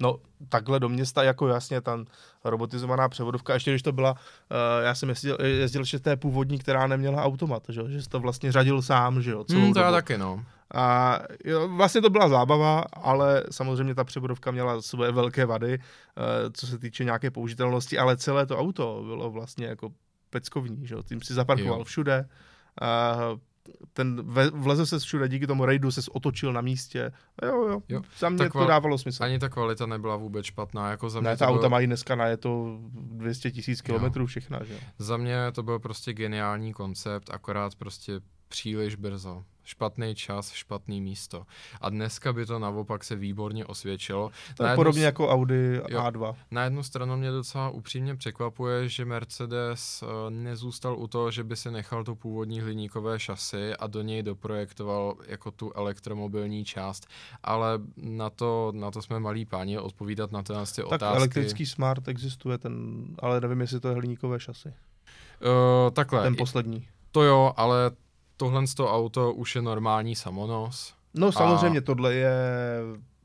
No, 0.00 0.18
takhle 0.48 0.80
do 0.80 0.88
města, 0.88 1.22
jako 1.22 1.48
jasně, 1.48 1.80
tam 1.80 2.04
robotizovaná 2.44 3.08
převodovka, 3.08 3.54
ještě 3.54 3.70
když 3.70 3.82
to 3.82 3.92
byla, 3.92 4.12
uh, 4.12 4.84
já 4.84 4.94
jsem 4.94 5.08
jezdil, 5.08 5.38
jezdil 5.44 5.82
ještě 5.82 5.98
té 5.98 6.16
původní, 6.16 6.58
která 6.58 6.86
neměla 6.86 7.22
automat, 7.22 7.62
že, 7.68 7.80
jo, 7.80 7.88
že 7.88 8.02
jsi 8.02 8.08
to 8.08 8.20
vlastně 8.20 8.52
řadil 8.52 8.82
sám, 8.82 9.22
že 9.22 9.30
jo, 9.30 9.44
celou 9.44 9.60
Hmm, 9.60 9.72
to 9.72 9.80
já 9.80 9.90
taky, 9.90 10.18
no. 10.18 10.44
A 10.74 11.18
jo, 11.44 11.68
vlastně 11.68 12.00
to 12.00 12.10
byla 12.10 12.28
zábava, 12.28 12.84
ale 12.92 13.44
samozřejmě 13.50 13.94
ta 13.94 14.04
převodovka 14.04 14.50
měla 14.50 14.82
svoje 14.82 15.12
velké 15.12 15.46
vady, 15.46 15.78
uh, 15.78 15.84
co 16.52 16.66
se 16.66 16.78
týče 16.78 17.04
nějaké 17.04 17.30
použitelnosti, 17.30 17.98
ale 17.98 18.16
celé 18.16 18.46
to 18.46 18.58
auto 18.58 19.02
bylo 19.06 19.30
vlastně 19.30 19.66
jako 19.66 19.90
peckovní, 20.30 20.86
že 20.86 20.94
jo, 20.94 21.02
tím 21.02 21.22
si 21.22 21.34
zaparkoval 21.34 21.78
Jo. 21.78 21.84
všude, 21.84 22.28
uh, 22.82 23.38
ten 23.92 24.22
ve, 24.32 24.50
vlezl 24.50 24.86
se 24.86 24.98
všude, 24.98 25.28
díky 25.28 25.46
tomu 25.46 25.64
raidu 25.64 25.90
se 25.90 26.00
otočil 26.12 26.52
na 26.52 26.60
místě. 26.60 27.12
Jo, 27.42 27.68
jo, 27.68 27.82
Jo, 27.88 28.02
za 28.18 28.28
mě 28.28 28.50
to 28.50 28.66
dávalo 28.66 28.98
smysl. 28.98 29.24
Ani 29.24 29.38
ta 29.38 29.48
kvalita 29.48 29.86
nebyla 29.86 30.16
vůbec 30.16 30.46
špatná, 30.46 30.90
jako 30.90 31.10
za 31.10 31.20
mě 31.20 31.30
Ne, 31.30 31.36
ta 31.36 31.48
auta 31.48 31.58
bylo, 31.58 31.70
mají 31.70 31.86
dneska 31.86 32.14
na 32.14 32.26
je 32.26 32.36
to 32.36 32.78
200 32.92 33.50
tisíc 33.50 33.80
kilometrů 33.80 34.26
všechna, 34.26 34.64
že 34.64 34.72
jo. 34.72 34.78
Za 34.98 35.16
mě 35.16 35.36
to 35.52 35.62
byl 35.62 35.78
prostě 35.78 36.12
geniální 36.12 36.72
koncept, 36.72 37.30
akorát 37.30 37.74
prostě 37.74 38.20
příliš 38.48 38.94
brzo. 38.94 39.44
Špatný 39.72 40.14
čas, 40.14 40.52
špatný 40.52 41.00
místo. 41.00 41.42
A 41.80 41.90
dneska 41.90 42.32
by 42.32 42.46
to 42.46 42.58
naopak 42.58 43.04
se 43.04 43.16
výborně 43.16 43.66
osvědčilo. 43.66 44.30
To 44.56 44.66
je 44.66 44.74
podobně 44.74 45.00
s- 45.00 45.04
jako 45.04 45.28
Audi 45.28 45.80
Jo. 45.88 46.00
A2. 46.00 46.34
Na 46.50 46.64
jednu 46.64 46.82
stranu 46.82 47.16
mě 47.16 47.30
docela 47.30 47.70
upřímně 47.70 48.16
překvapuje, 48.16 48.88
že 48.88 49.04
Mercedes 49.04 50.02
eh, 50.02 50.30
nezůstal 50.30 50.98
u 50.98 51.06
toho, 51.06 51.30
že 51.30 51.44
by 51.44 51.56
si 51.56 51.70
nechal 51.70 52.04
to 52.04 52.14
původní 52.14 52.60
hliníkové 52.60 53.20
šasy 53.20 53.74
a 53.76 53.86
do 53.86 54.02
něj 54.02 54.22
doprojektoval 54.22 55.14
jako 55.26 55.50
tu 55.50 55.72
elektromobilní 55.72 56.64
část. 56.64 57.06
Ale 57.42 57.78
na 57.96 58.30
to, 58.30 58.72
na 58.74 58.90
to 58.90 59.02
jsme 59.02 59.20
malí 59.20 59.44
páni 59.44 59.78
odpovídat 59.78 60.32
na 60.32 60.42
tyhle 60.42 60.66
ty 60.66 60.72
Tak 60.82 60.86
otázky. 60.92 61.16
elektrický 61.16 61.66
Smart 61.66 62.08
existuje, 62.08 62.58
ten, 62.58 63.04
ale 63.18 63.40
nevím, 63.40 63.60
jestli 63.60 63.80
to 63.80 63.88
je 63.88 63.94
hliníkové 63.94 64.40
šasy. 64.40 64.68
Uh, 64.68 65.90
takhle, 65.92 66.22
Ten 66.22 66.36
poslední. 66.36 66.88
to 67.12 67.22
jo, 67.22 67.52
ale 67.56 67.90
tohle 68.38 68.66
z 68.66 68.74
toho 68.74 68.94
auto 68.96 69.32
už 69.32 69.54
je 69.56 69.62
normální 69.62 70.14
samonos. 70.14 70.94
No 71.14 71.32
samozřejmě, 71.32 71.80
tohle 71.80 72.14
je 72.14 72.32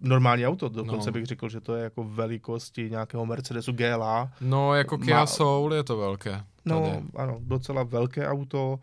normální 0.01 0.47
auto, 0.47 0.69
dokonce 0.69 1.09
No. 1.09 1.13
bych 1.13 1.25
řekl, 1.25 1.49
že 1.49 1.61
to 1.61 1.75
je 1.75 1.83
jako 1.83 2.03
velikosti 2.03 2.89
nějakého 2.89 3.25
Mercedesu 3.25 3.71
GLA. 3.71 4.31
No, 4.41 4.73
jako 4.75 4.97
Kia 4.97 5.17
Má- 5.19 5.25
Soul 5.25 5.73
je 5.73 5.83
to 5.83 5.97
velké. 5.97 6.43
No 6.65 6.81
Tady. 6.81 7.03
ano, 7.15 7.37
docela 7.39 7.83
velké 7.83 8.27
auto. 8.27 8.79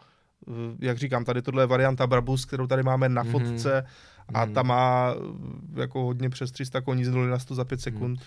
Jak 0.79 0.99
říkám, 0.99 1.25
tady 1.25 1.43
tohle 1.43 1.63
je 1.63 1.67
varianta 1.67 2.07
Brabus, 2.07 2.45
kterou 2.45 2.67
tady 2.67 2.83
máme 2.83 3.09
na 3.09 3.23
Mhm. 3.23 3.33
fotce 3.33 3.87
a 4.35 4.45
Mhm. 4.45 4.55
ta 4.55 4.63
má 4.63 5.15
jako 5.75 6.03
hodně 6.05 6.31
přes 6.31 6.51
300 6.53 6.81
koní 6.81 7.05
z 7.05 7.11
0 7.11 7.27
na 7.31 7.39
100 7.39 7.55
za 7.55 7.65
5 7.65 7.81
sekund. 7.81 8.21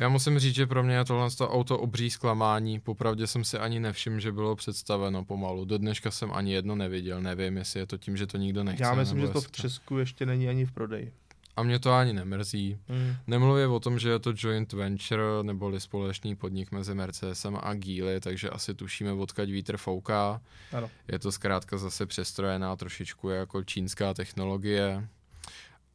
Já 0.00 0.08
musím 0.08 0.38
říct, 0.38 0.54
že 0.54 0.66
pro 0.66 0.82
mě 0.82 0.94
je 0.94 1.04
tohle 1.04 1.30
to 1.30 1.50
auto 1.50 1.78
obří 1.78 2.10
zklamání. 2.10 2.80
Popravdě 2.80 3.26
jsem 3.26 3.44
si 3.44 3.58
ani 3.58 3.80
nevšiml, 3.80 4.20
že 4.20 4.32
bylo 4.32 4.56
představeno 4.56 5.24
pomalu. 5.24 5.64
Do 5.64 5.78
dneška 5.78 6.10
jsem 6.10 6.32
ani 6.32 6.52
jedno 6.52 6.74
neviděl. 6.74 7.22
Nevím, 7.22 7.56
jestli 7.56 7.80
je 7.80 7.86
to 7.86 7.98
tím, 7.98 8.16
že 8.16 8.26
to 8.26 8.36
nikdo 8.36 8.64
nechce. 8.64 8.82
Já 8.82 8.94
myslím, 8.94 9.20
že 9.20 9.28
to 9.28 9.40
v 9.40 9.50
Česku 9.50 9.98
ještě 9.98 10.26
není 10.26 10.48
ani 10.48 10.66
v 10.66 10.72
prodeji. 10.72 11.12
A 11.56 11.62
mě 11.62 11.78
to 11.78 11.92
ani 11.92 12.12
nemrzí. 12.12 12.78
Mm. 12.88 13.16
Nemluvě 13.26 13.66
o 13.66 13.80
tom, 13.80 13.98
že 13.98 14.10
je 14.10 14.18
to 14.18 14.32
joint 14.36 14.72
venture, 14.72 15.22
neboli 15.42 15.80
společný 15.80 16.36
podnik 16.36 16.72
mezi 16.72 16.94
Mercedesem 16.94 17.58
a 17.62 17.74
Geely, 17.74 18.20
takže 18.20 18.50
asi 18.50 18.74
tušíme, 18.74 19.12
odkud 19.12 19.48
vítr 19.48 19.76
fouká. 19.76 20.40
Ano. 20.72 20.90
Je 21.12 21.18
to 21.18 21.32
zkrátka 21.32 21.78
zase 21.78 22.06
přestrojená 22.06 22.76
trošičku 22.76 23.28
jako 23.28 23.64
čínská 23.64 24.14
technologie. 24.14 25.08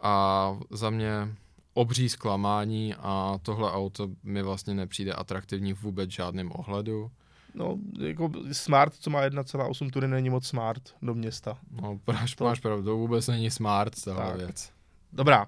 A 0.02 0.58
za 0.70 0.90
mě 0.90 1.36
obří 1.80 2.10
zklamání 2.10 2.96
a 2.96 3.40
tohle 3.42 3.72
auto 3.72 4.08
mi 4.24 4.42
vlastně 4.44 4.74
nepřijde 4.74 5.14
atraktivní 5.14 5.74
v 5.74 5.82
vůbec 5.82 6.10
žádném 6.10 6.52
ohledu. 6.56 7.12
No, 7.54 7.78
jako 8.00 8.32
Smart, 8.52 8.94
co 8.94 9.10
má 9.10 9.22
1,8 9.22 9.90
tuny, 9.90 10.08
není 10.08 10.30
moc 10.30 10.48
smart 10.48 10.82
do 11.02 11.16
města. 11.16 11.58
No, 11.82 12.00
máš, 12.08 12.36
To- 12.36 12.44
máš 12.44 12.60
pravdu, 12.60 12.98
vůbec 12.98 13.28
není 13.28 13.52
smart 13.52 14.04
tahle 14.06 14.26
Tak. 14.28 14.38
věc. 14.38 14.72
Dobrá, 15.14 15.46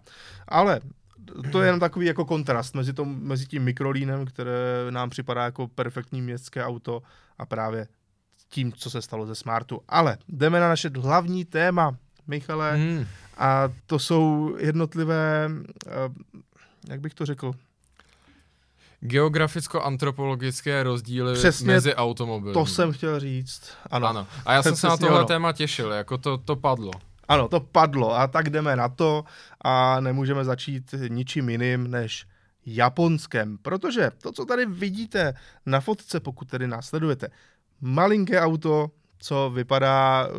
ale 0.47 0.81
to 1.51 1.61
je 1.61 1.67
jenom 1.67 1.79
takový 1.79 2.05
jako 2.05 2.25
kontrast 2.25 2.75
mezi, 2.75 2.93
tom, 2.93 3.19
mezi 3.23 3.45
tím 3.47 3.63
mikrolínem, 3.63 4.25
které 4.25 4.57
nám 4.89 5.09
připadá 5.09 5.43
jako 5.43 5.67
perfektní 5.67 6.21
městské 6.21 6.65
auto 6.65 7.01
a 7.37 7.45
právě 7.45 7.87
tím, 8.49 8.73
co 8.73 8.89
se 8.89 9.01
stalo 9.01 9.25
ze 9.25 9.35
Smartu. 9.35 9.81
Ale 9.87 10.17
jdeme 10.27 10.59
na 10.59 10.69
naše 10.69 10.89
hlavní 10.99 11.45
téma, 11.45 11.97
Michale, 12.31 12.75
Hmm. 12.77 13.05
a 13.37 13.69
to 13.85 13.99
jsou 13.99 14.55
jednotlivé, 14.59 15.49
eh, 15.87 15.91
jak 16.89 16.99
bych 17.01 17.13
to 17.13 17.25
řekl, 17.25 17.53
Geograficko-antropologické 19.01 20.83
rozdíly 20.83 21.33
Přesně 21.33 21.67
mezi 21.67 21.95
automobily. 21.95 22.53
to 22.53 22.65
jsem 22.65 22.91
chtěl 22.91 23.19
říct. 23.19 23.63
Ano, 23.91 24.07
Ano. 24.07 24.27
A 24.45 24.53
já 24.53 24.63
jsem 24.63 24.75
se 24.75 24.87
na 24.87 24.93
Přesně 24.93 25.05
tohle 25.07 25.19
ono. 25.19 25.27
téma 25.27 25.53
těšil, 25.53 25.91
jako 25.91 26.17
to, 26.17 26.37
to 26.37 26.55
padlo. 26.55 26.91
ano, 27.27 27.47
to 27.47 27.59
padlo 27.59 28.15
a 28.15 28.27
tak 28.27 28.49
jdeme 28.49 28.75
na 28.75 28.89
to 28.89 29.23
a 29.61 29.99
nemůžeme 29.99 30.45
začít 30.45 30.95
ničím 31.07 31.49
jiným 31.49 31.91
než 31.91 32.25
Japonskem, 32.65 33.57
protože 33.61 34.11
to, 34.21 34.31
co 34.31 34.45
tady 34.45 34.65
vidíte 34.65 35.33
na 35.65 35.79
fotce, 35.79 36.19
pokud 36.19 36.47
tedy 36.47 36.67
následujete, 36.67 37.27
malinké 37.81 38.41
auto, 38.41 38.87
co 39.19 39.51
vypadá, 39.55 40.27
eh, 40.27 40.31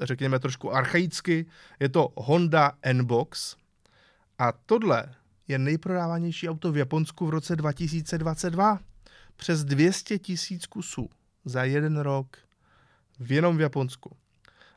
řekněme, 0.00 0.38
trošku 0.38 0.74
archaicky, 0.74 1.46
je 1.80 1.88
to 1.88 2.12
Honda 2.16 2.72
N-Box 2.82 3.56
a 4.38 4.52
tohle 4.52 5.14
je 5.48 5.58
nejprodávanější 5.58 6.48
auto 6.48 6.72
v 6.72 6.76
Japonsku 6.76 7.26
v 7.26 7.30
roce 7.30 7.56
2022. 7.56 8.78
Přes 9.36 9.64
200 9.64 10.18
tisíc 10.18 10.66
kusů 10.66 11.10
za 11.44 11.64
jeden 11.64 11.96
rok 11.96 12.36
v 13.18 13.32
jenom 13.32 13.56
v 13.56 13.60
Japonsku. 13.60 14.16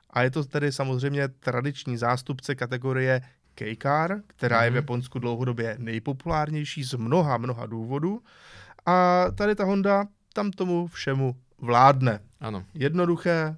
A 0.10 0.22
je 0.22 0.32
to 0.32 0.44
tedy 0.44 0.72
samozřejmě 0.72 1.28
tradiční 1.28 1.98
zástupce 1.98 2.56
kategorie 2.56 3.22
K-Car, 3.56 4.22
která 4.28 4.64
je 4.64 4.70
v 4.70 4.74
Mhm. 4.74 4.76
Japonsku 4.76 5.20
dlouhodobě 5.20 5.76
nejpopulárnější 5.80 6.84
z 6.84 6.94
mnoha, 6.94 7.38
mnoha 7.38 7.66
důvodů. 7.66 8.22
A 8.86 9.26
tady 9.36 9.56
ta 9.56 9.64
Honda 9.64 10.08
tam 10.34 10.52
tomu 10.52 10.88
všemu 10.88 11.36
vládne. 11.58 12.20
Ano. 12.40 12.66
Jednoduché, 12.74 13.56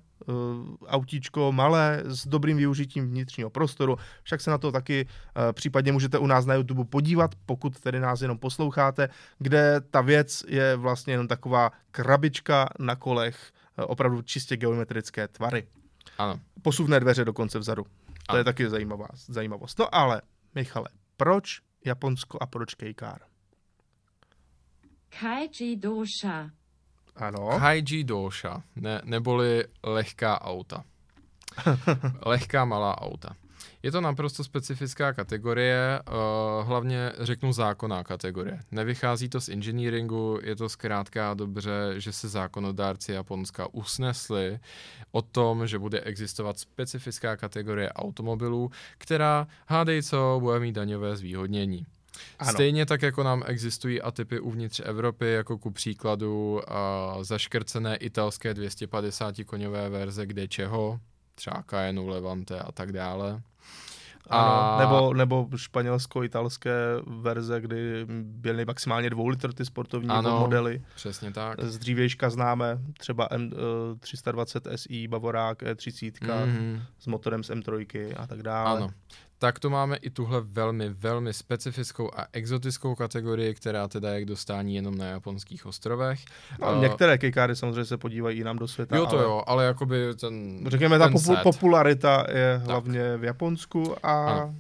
autíčko 0.88 1.52
malé 1.52 2.04
s 2.06 2.28
dobrým 2.28 2.58
využitím 2.58 3.08
vnitřního 3.08 3.50
prostoru. 3.50 3.96
Však 4.24 4.42
se 4.42 4.52
na 4.52 4.58
to 4.58 4.72
taky 4.72 5.06
uh, 5.06 5.44
případně 5.54 5.92
můžete 5.92 6.18
u 6.18 6.28
nás 6.28 6.46
na 6.46 6.54
YouTube 6.54 6.86
podívat, 6.86 7.36
pokud 7.46 7.80
tedy 7.80 8.00
nás 8.00 8.22
jenom 8.22 8.38
posloucháte, 8.38 9.10
kde 9.40 9.82
ta 9.82 10.02
věc 10.02 10.44
je 10.48 10.76
vlastně 10.76 11.14
jenom 11.14 11.28
taková 11.28 11.72
krabička 11.92 12.70
na 12.80 12.96
kolech, 12.96 13.52
uh, 13.80 13.86
opravdu 13.88 14.22
čistě 14.22 14.58
geometrické 14.58 15.28
tvary. 15.28 15.68
Ano. 16.18 16.40
Posuvné 16.62 17.00
dveře 17.00 17.26
dokonce 17.26 17.60
vzadu. 17.60 17.84
To 17.84 17.90
Ano. 18.30 18.38
je 18.38 18.44
taky 18.44 18.70
zajímavá, 18.70 19.08
zajímavost. 19.14 19.80
No 19.80 19.96
ale, 19.96 20.22
Michale, 20.56 20.90
proč 21.18 21.60
Japonsko 21.86 22.38
a 22.42 22.46
proč 22.46 22.74
K-Car? 22.76 23.20
Kaiji 25.20 25.76
dosha. 25.76 26.50
Ano, 27.18 27.50
Kaiji 27.60 28.04
Dosha, 28.04 28.64
ne, 28.76 29.02
neboli 29.04 29.66
lehká 29.84 30.42
auta. 30.42 30.84
lehká 32.26 32.66
malá 32.66 33.02
auta. 33.02 33.36
Je 33.84 33.92
to 33.92 34.02
naprosto 34.02 34.44
specifická 34.44 35.14
kategorie, 35.14 36.00
uh, 36.08 36.68
hlavně 36.68 37.12
řeknu 37.20 37.54
zákonná 37.54 38.04
kategorie. 38.04 38.60
Nevychází 38.72 39.30
to 39.30 39.42
z 39.42 39.50
engineeringu, 39.50 40.40
je 40.44 40.56
to 40.56 40.70
zkrátka 40.70 41.34
dobře, 41.34 41.72
že 41.98 42.12
se 42.12 42.30
zákonodárci 42.30 43.12
Japonska 43.12 43.68
usnesli 43.72 44.60
o 45.12 45.22
tom, 45.22 45.68
že 45.68 45.80
bude 45.80 46.02
existovat 46.02 46.60
specifická 46.60 47.38
kategorie 47.38 47.90
automobilů, 47.94 48.72
která 48.98 49.48
hádej 49.68 50.04
co 50.04 50.38
bude 50.40 50.60
mít 50.60 50.76
daňové 50.76 51.16
zvýhodnění. 51.16 51.86
Ano. 52.40 52.52
Stejně 52.52 52.86
tak, 52.86 53.02
jako 53.02 53.24
nám 53.24 53.44
existují 53.46 54.02
atypy 54.02 54.40
uvnitř 54.40 54.82
Evropy, 54.86 55.32
jako 55.32 55.58
ku 55.58 55.72
příkladu 55.72 56.62
uh, 57.16 57.24
zaškrcené 57.24 57.96
italské 57.96 58.54
250 58.54 59.36
koňové 59.46 59.90
verze 59.90 60.26
kde 60.26 60.48
čeho, 60.48 61.00
třeba 61.36 61.64
Cayenne, 61.70 62.02
Levante 62.02 62.60
a 62.60 62.72
tak 62.72 62.92
dále. 62.92 63.42
A... 64.30 64.40
Ano, 64.40 64.80
nebo, 64.80 65.14
nebo 65.14 65.48
španělsko-italské 65.56 66.72
verze, 67.08 67.62
kdy 67.62 68.06
byly 68.22 68.66
maximálně 68.66 69.10
dvou 69.10 69.28
litr 69.28 69.54
ty 69.54 69.66
sportovní 69.66 70.10
ano, 70.10 70.40
modely. 70.40 70.82
přesně 70.96 71.32
tak. 71.32 71.64
Z 71.64 71.78
dřívějška 71.78 72.30
známe 72.30 72.80
třeba 73.00 73.30
M320 73.30 74.76
SI, 74.76 75.08
Bavorák, 75.08 75.64
E30 75.64 76.12
mm-hmm. 76.12 76.82
s 77.00 77.08
motorem 77.08 77.44
z 77.44 77.50
M3 77.50 78.14
a 78.18 78.28
tak 78.28 78.44
dále. 78.44 78.78
Ano 78.78 78.90
tak 79.40 79.60
to 79.60 79.70
máme 79.70 79.96
i 79.96 80.10
tuhle 80.10 80.42
velmi, 80.42 80.90
velmi 80.90 81.34
specifickou 81.34 82.12
a 82.16 82.28
exotickou 82.34 82.96
kategorii, 82.96 83.54
která 83.54 83.88
teda 83.88 84.14
je 84.14 84.22
k 84.22 84.26
dostání 84.26 84.76
jenom 84.76 84.98
na 84.98 85.06
japonských 85.06 85.66
ostrovech. 85.66 86.20
No, 86.62 86.74
uh, 86.74 86.82
některé 86.82 87.18
kejkáry 87.18 87.56
samozřejmě 87.56 87.86
se 87.86 87.98
podívají 87.98 88.40
i 88.40 88.44
nám 88.44 88.58
do 88.58 88.68
světa. 88.68 88.96
Jo, 88.96 89.06
to 89.06 89.16
ale, 89.18 89.24
jo, 89.24 89.44
ale 89.48 89.66
jakoby 89.66 90.16
ten 90.16 90.66
Řekněme, 90.68 91.00
ten 91.00 91.12
ta 91.12 91.18
popu- 91.18 91.44
popularita 91.44 92.26
je 92.32 92.58
tak. 92.58 92.68
hlavně 92.68 93.18
v 93.18 93.24
Japonsku 93.24 93.96
a... 94.04 94.32
Ano. 94.32 94.56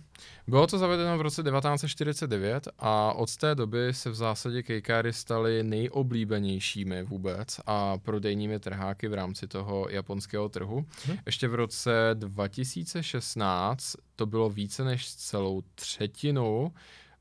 Bylo 0.49 0.67
to 0.67 0.77
zavedeno 0.77 1.17
v 1.17 1.21
roce 1.21 1.43
1949 1.43 2.67
a 2.79 3.13
od 3.13 3.37
té 3.37 3.55
doby 3.55 3.93
se 3.93 4.09
v 4.09 4.15
zásadě 4.15 4.63
kejkáry 4.63 5.13
staly 5.13 5.63
nejoblíbenějšími 5.63 7.03
vůbec 7.03 7.59
a 7.65 7.97
prodejními 7.97 8.59
trháky 8.59 9.07
v 9.07 9.13
rámci 9.13 9.47
toho 9.47 9.87
japonského 9.89 10.49
trhu. 10.49 10.85
Hmm. 11.05 11.17
Ještě 11.25 11.47
v 11.47 11.55
roce 11.55 11.91
2016 12.13 13.95
to 14.15 14.25
bylo 14.25 14.49
více 14.49 14.83
než 14.83 15.15
celou 15.15 15.63
třetinu 15.75 16.73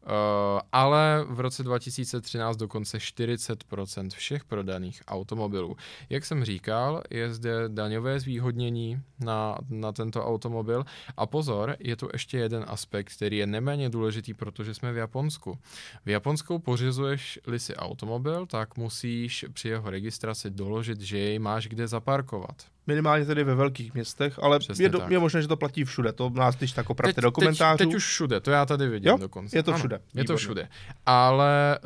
Uh, 0.07 0.61
ale 0.73 1.25
v 1.29 1.41
roce 1.41 1.63
2013 1.63 2.57
dokonce 2.57 2.99
40% 2.99 4.09
všech 4.11 4.45
prodaných 4.45 5.03
automobilů. 5.09 5.77
Jak 6.11 6.25
jsem 6.25 6.45
říkal, 6.45 7.03
je 7.11 7.35
zde 7.35 7.69
daňové 7.69 8.21
zvýhodnění 8.21 9.01
na, 9.21 9.59
na 9.69 9.93
tento 9.93 10.27
automobil 10.27 10.85
a 11.17 11.27
pozor, 11.27 11.77
je 11.81 11.97
tu 11.97 12.09
ještě 12.13 12.39
jeden 12.39 12.65
aspekt, 12.69 13.13
který 13.17 13.37
je 13.37 13.47
neméně 13.47 13.91
důležitý, 13.91 14.35
protože 14.35 14.75
jsme 14.75 14.93
v 14.93 14.97
Japonsku. 14.97 15.59
V 16.05 16.11
Japonsku 16.11 16.59
pořizuješ-li 16.59 17.61
si 17.61 17.77
automobil, 17.77 18.47
tak 18.47 18.77
musíš 18.77 19.45
při 19.53 19.69
jeho 19.69 19.91
registraci 19.91 20.51
doložit, 20.51 21.01
že 21.01 21.19
jej 21.19 21.39
máš 21.39 21.69
kde 21.69 21.89
zaparkovat. 21.89 22.76
Minimálně 22.87 23.25
tedy 23.25 23.45
ve 23.45 23.55
velkých 23.55 23.95
městech, 23.95 24.39
ale 24.43 24.59
je, 24.79 24.89
do, 24.89 25.03
je 25.09 25.19
možné, 25.19 25.43
že 25.43 25.49
to 25.49 25.57
platí 25.57 25.85
všude. 25.85 26.13
To 26.13 26.31
nás 26.31 26.57
když 26.57 26.73
tak 26.73 26.91
opravte 26.91 27.21
do 27.21 27.33
komentářů. 27.33 27.79
Teď, 27.79 27.89
teď 27.89 27.97
už 27.97 28.07
všude, 28.07 28.41
to 28.41 28.51
já 28.51 28.67
tady 28.67 28.89
vidím 28.89 29.09
jo? 29.09 29.19
dokonce. 29.19 29.59
Je 29.59 29.63
to 29.63 29.73
všude. 29.73 29.97
Ano, 29.97 30.05
je 30.15 30.25
to 30.25 30.37
všude. 30.37 30.69
Ale 31.07 31.79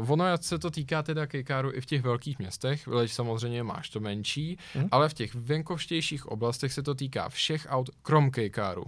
uh, 0.00 0.12
ono 0.12 0.24
se 0.40 0.58
to 0.58 0.70
týká 0.70 1.02
teda 1.02 1.26
kejkáru 1.26 1.70
i 1.72 1.80
v 1.80 1.86
těch 1.86 2.02
velkých 2.02 2.38
městech, 2.38 2.86
leč 2.86 3.12
samozřejmě 3.12 3.62
máš 3.62 3.90
to 3.90 4.00
menší, 4.00 4.58
hmm. 4.74 4.88
ale 4.90 5.08
v 5.08 5.14
těch 5.14 5.34
venkovštějších 5.34 6.26
oblastech 6.26 6.72
se 6.72 6.82
to 6.82 6.94
týká 6.94 7.28
všech 7.28 7.66
aut, 7.70 7.90
krom 8.02 8.30
kejkáru 8.30 8.84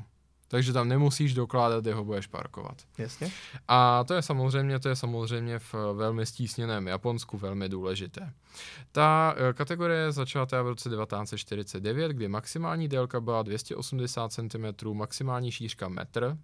takže 0.51 0.73
tam 0.73 0.89
nemusíš 0.89 1.35
dokládat, 1.35 1.81
kde 1.81 1.95
ho 1.95 2.05
budeš 2.05 2.27
parkovat. 2.27 2.77
Jasně. 2.99 3.31
A 3.69 4.05
to 4.05 4.15
je 4.15 4.23
samozřejmě, 4.23 4.79
to 4.79 4.89
je 4.89 4.97
samozřejmě 4.97 5.59
v 5.59 5.75
velmi 5.93 6.27
stísněném 6.27 6.87
Japonsku 6.87 7.39
velmi 7.39 7.69
důležité. 7.69 8.33
Ta 8.93 9.35
eh, 9.37 9.53
kategorie 9.53 10.13
začala 10.13 10.45
v 10.45 10.67
roce 10.67 10.91
1949, 10.91 12.13
kdy 12.13 12.29
maximální 12.29 12.89
délka 12.89 13.21
byla 13.21 13.43
280 13.43 14.33
cm, 14.33 14.93
maximální 14.93 15.51
šířka 15.51 15.89
metr, 15.89 16.37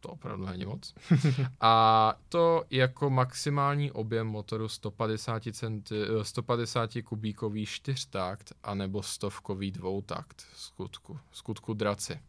to 0.00 0.08
opravdu 0.08 0.46
není 0.46 0.64
moc. 0.64 0.94
A 1.60 2.14
to 2.28 2.64
jako 2.70 3.10
maximální 3.10 3.92
objem 3.92 4.26
motoru 4.26 4.68
150, 4.68 5.42
centi, 5.52 5.94
150 6.22 6.90
kubíkový 7.04 7.66
čtyřtakt 7.66 8.52
anebo 8.62 9.02
stovkový 9.02 9.70
dvoutakt 9.70 10.42
skutku, 10.54 11.18
skutku 11.32 11.74
draci. 11.74 12.20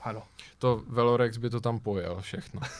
Ano. 0.00 0.22
To 0.58 0.82
Velorex 0.88 1.36
by 1.36 1.50
to 1.50 1.60
tam 1.60 1.78
pojel 1.80 2.20
všechno. 2.20 2.60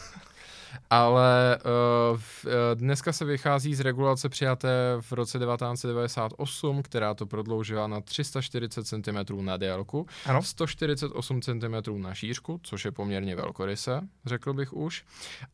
Ale 0.90 1.59
uh, 1.59 2.18
v, 2.18 2.44
uh, 2.44 2.51
dneska 2.75 3.12
se 3.12 3.25
vychází 3.25 3.75
z 3.75 3.81
regulace 3.81 4.29
přijaté 4.29 4.96
v 5.01 5.12
roce 5.12 5.38
1998, 5.38 6.83
která 6.83 7.14
to 7.14 7.27
prodloužila 7.27 7.87
na 7.87 8.01
340 8.01 8.87
cm 8.87 9.44
na 9.44 9.57
délku, 9.57 10.07
ano. 10.27 10.42
148 10.42 11.42
cm 11.42 12.03
na 12.03 12.14
šířku, 12.14 12.61
což 12.62 12.85
je 12.85 12.92
poměrně 12.92 13.37
velkoryse, 13.37 14.01
řekl 14.27 14.53
bych 14.53 14.72
už, 14.72 15.05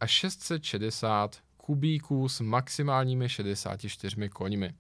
a 0.01 0.07
660 0.07 1.37
kubíků 1.62 2.29
s 2.29 2.40
maximálními 2.40 3.29
64 3.29 4.29
koňmi. 4.29 4.75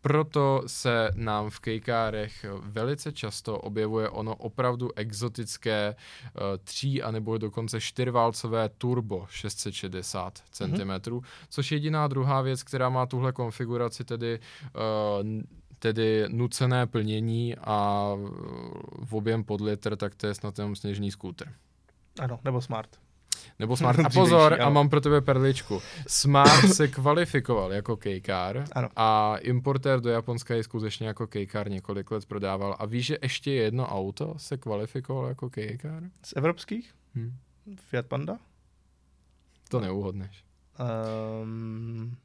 Proto 0.00 0.62
se 0.66 1.10
nám 1.14 1.50
v 1.50 1.60
kejkárech 1.60 2.46
velice 2.60 3.12
často 3.12 3.58
objevuje 3.58 4.08
ono 4.08 4.34
opravdu 4.34 4.90
exotické 4.96 5.94
uh, 5.94 6.42
tří 6.64 7.02
anebo 7.02 7.38
dokonce 7.38 7.80
čtyřválcové 7.80 8.68
turbo 8.68 9.26
660 9.30 10.42
cm, 10.50 10.64
mm-hmm. 10.66 11.22
což 11.48 11.72
je 11.72 11.76
jediná 11.76 12.08
druhá 12.08 12.42
věc, 12.42 12.62
která 12.62 12.88
má 12.88 13.06
tuhle 13.06 13.32
konfiguraci, 13.32 14.04
tedy 14.04 14.40
uh, 14.74 15.26
tedy 15.78 16.24
nucené 16.28 16.86
plnění 16.86 17.56
a 17.56 18.10
v 19.04 19.14
objem 19.14 19.44
pod 19.44 19.60
litr, 19.60 19.96
tak 19.96 20.14
to 20.14 20.26
je 20.26 20.34
snad 20.34 20.58
jenom 20.58 20.76
sněžný 20.76 21.10
skútr. 21.10 21.48
Ano, 22.20 22.38
nebo 22.44 22.60
smart. 22.60 22.98
Nebo 23.58 23.76
Smart. 23.76 23.98
A 23.98 24.10
pozor, 24.10 24.62
a 24.62 24.68
mám 24.70 24.88
pro 24.88 25.00
tebe 25.00 25.20
perličku. 25.20 25.82
Smart 26.06 26.74
se 26.74 26.88
kvalifikoval 26.88 27.72
jako 27.72 27.96
kejkár 27.96 28.64
a 28.96 29.36
importér 29.36 30.00
do 30.00 30.10
Japonska 30.10 30.54
je 30.54 30.62
skutečně 30.62 31.06
jako 31.06 31.26
kejkár 31.26 31.70
několik 31.70 32.10
let 32.10 32.26
prodával. 32.26 32.76
A 32.78 32.86
víš, 32.86 33.06
že 33.06 33.18
ještě 33.22 33.52
jedno 33.52 33.86
auto 33.86 34.34
se 34.36 34.56
kvalifikovalo 34.56 35.28
jako 35.28 35.50
kejkár? 35.50 36.02
Z 36.24 36.32
evropských? 36.36 36.94
Hmm. 37.14 37.36
Fiat 37.76 38.06
Panda? 38.06 38.38
To 39.68 39.80
neuhodneš. 39.80 40.44
Um, 41.42 42.16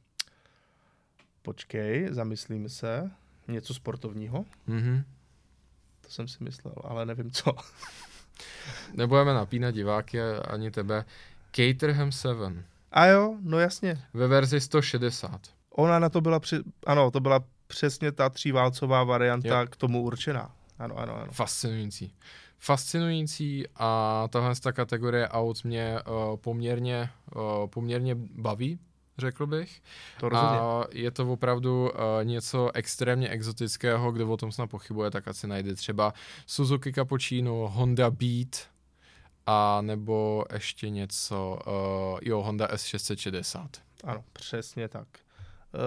počkej, 1.42 2.08
zamyslím 2.12 2.70
se. 2.70 3.12
Něco 3.48 3.74
sportovního? 3.74 4.46
Mm-hmm. 4.70 5.04
To 6.02 6.10
jsem 6.10 6.28
si 6.28 6.44
myslel, 6.44 6.74
ale 6.84 7.06
nevím 7.06 7.32
co. 7.32 7.54
Nebudeme 8.94 9.34
napínat 9.34 9.76
diváky 9.76 10.22
ani 10.22 10.72
tebe. 10.72 11.06
Caterham 11.52 12.12
7. 12.12 12.64
A 12.92 13.06
jo, 13.06 13.36
no 13.42 13.60
jasně. 13.60 14.02
Ve 14.14 14.28
verzi 14.28 14.60
160. 14.60 15.42
Ona 15.70 16.00
na 16.00 16.10
to 16.10 16.22
byla, 16.22 16.40
při... 16.40 16.58
ano, 16.86 17.12
to 17.12 17.20
byla 17.20 17.40
přesně 17.68 18.12
ta 18.12 18.30
tříválcová 18.30 19.04
varianta 19.04 19.60
jo. 19.60 19.68
k 19.70 19.76
tomu 19.76 20.02
určená. 20.02 20.52
Ano, 20.80 20.98
ano, 20.98 21.16
ano. 21.16 21.32
Fascinující. 21.32 22.14
Fascinující 22.60 23.66
a 23.76 24.28
tahle 24.30 24.56
ta 24.56 24.72
kategorie 24.72 25.28
aut 25.28 25.64
mě 25.64 26.00
uh, 26.08 26.38
poměrně, 26.38 27.10
uh, 27.36 27.68
poměrně 27.68 28.16
baví, 28.16 28.80
řekl 29.18 29.48
bych. 29.48 29.82
To 30.20 30.30
rozhodně. 30.30 30.60
A 30.60 30.84
je 30.92 31.12
to 31.12 31.32
opravdu 31.32 31.84
uh, 31.84 31.90
něco 32.24 32.72
extrémně 32.74 33.30
exotického, 33.30 34.12
kdo 34.12 34.30
o 34.30 34.38
tom 34.38 34.52
snad 34.52 34.70
pochybuje, 34.70 35.12
tak 35.12 35.28
asi 35.28 35.48
najde 35.48 35.76
třeba 35.76 36.14
Suzuki 36.46 36.94
Cappuccino, 36.94 37.70
Honda 37.70 38.12
Beat, 38.12 38.74
a 39.46 39.82
nebo 39.82 40.46
ještě 40.54 40.90
něco, 40.90 41.60
uh, 41.68 42.20
jo, 42.22 42.42
Honda 42.42 42.68
S660. 42.68 43.68
Ano, 44.04 44.24
přesně 44.34 44.88
tak. 44.88 45.08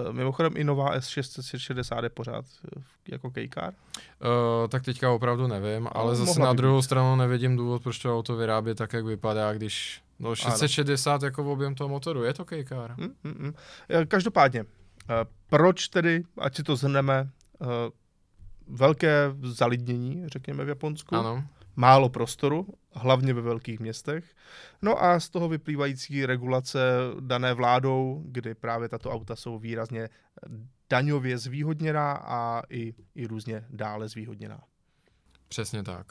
Uh, 0.07 0.13
mimochodem 0.13 0.53
i 0.57 0.63
nová 0.63 0.97
S660 0.97 2.03
je 2.03 2.09
pořád 2.09 2.45
jako 3.07 3.31
kejkár? 3.31 3.73
Uh, 3.73 4.67
tak 4.67 4.83
teďka 4.83 5.11
opravdu 5.11 5.47
nevím, 5.47 5.83
no, 5.83 5.97
ale 5.97 6.15
zase 6.15 6.39
na 6.39 6.53
druhou 6.53 6.77
být. 6.77 6.83
stranu 6.83 7.15
nevidím 7.15 7.57
důvod, 7.57 7.83
proč 7.83 7.99
to 7.99 8.17
auto 8.17 8.35
vyrábět 8.35 8.75
tak, 8.75 8.93
jak 8.93 9.05
vypadá, 9.05 9.53
když 9.53 10.01
No 10.19 10.35
660 10.35 11.13
ano. 11.13 11.25
jako 11.25 11.43
v 11.43 11.47
objem 11.47 11.75
toho 11.75 11.89
motoru, 11.89 12.23
je 12.23 12.33
to 12.33 12.45
kejkár. 12.45 12.95
Mm, 12.97 13.13
mm, 13.23 13.35
mm. 13.39 13.53
Každopádně, 14.07 14.65
proč 15.49 15.87
tedy, 15.87 16.23
ať 16.37 16.55
si 16.55 16.63
to 16.63 16.75
zhrneme, 16.75 17.29
velké 18.67 19.31
zalidnění, 19.43 20.23
řekněme 20.27 20.65
v 20.65 20.69
Japonsku, 20.69 21.15
ano. 21.15 21.43
málo 21.75 22.09
prostoru, 22.09 22.67
hlavně 22.93 23.33
ve 23.33 23.41
velkých 23.41 23.79
městech, 23.79 24.35
no 24.81 25.03
a 25.03 25.19
z 25.19 25.29
toho 25.29 25.49
vyplývající 25.49 26.25
regulace 26.25 26.79
dané 27.19 27.53
vládou, 27.53 28.23
kdy 28.25 28.55
právě 28.55 28.89
tato 28.89 29.11
auta 29.11 29.35
jsou 29.35 29.59
výrazně 29.59 30.09
daňově 30.89 31.37
zvýhodněná 31.37 32.11
a 32.13 32.61
i, 32.69 32.93
i 33.15 33.27
různě 33.27 33.65
dále 33.69 34.07
zvýhodněná. 34.07 34.59
Přesně 35.47 35.83
tak. 35.83 36.07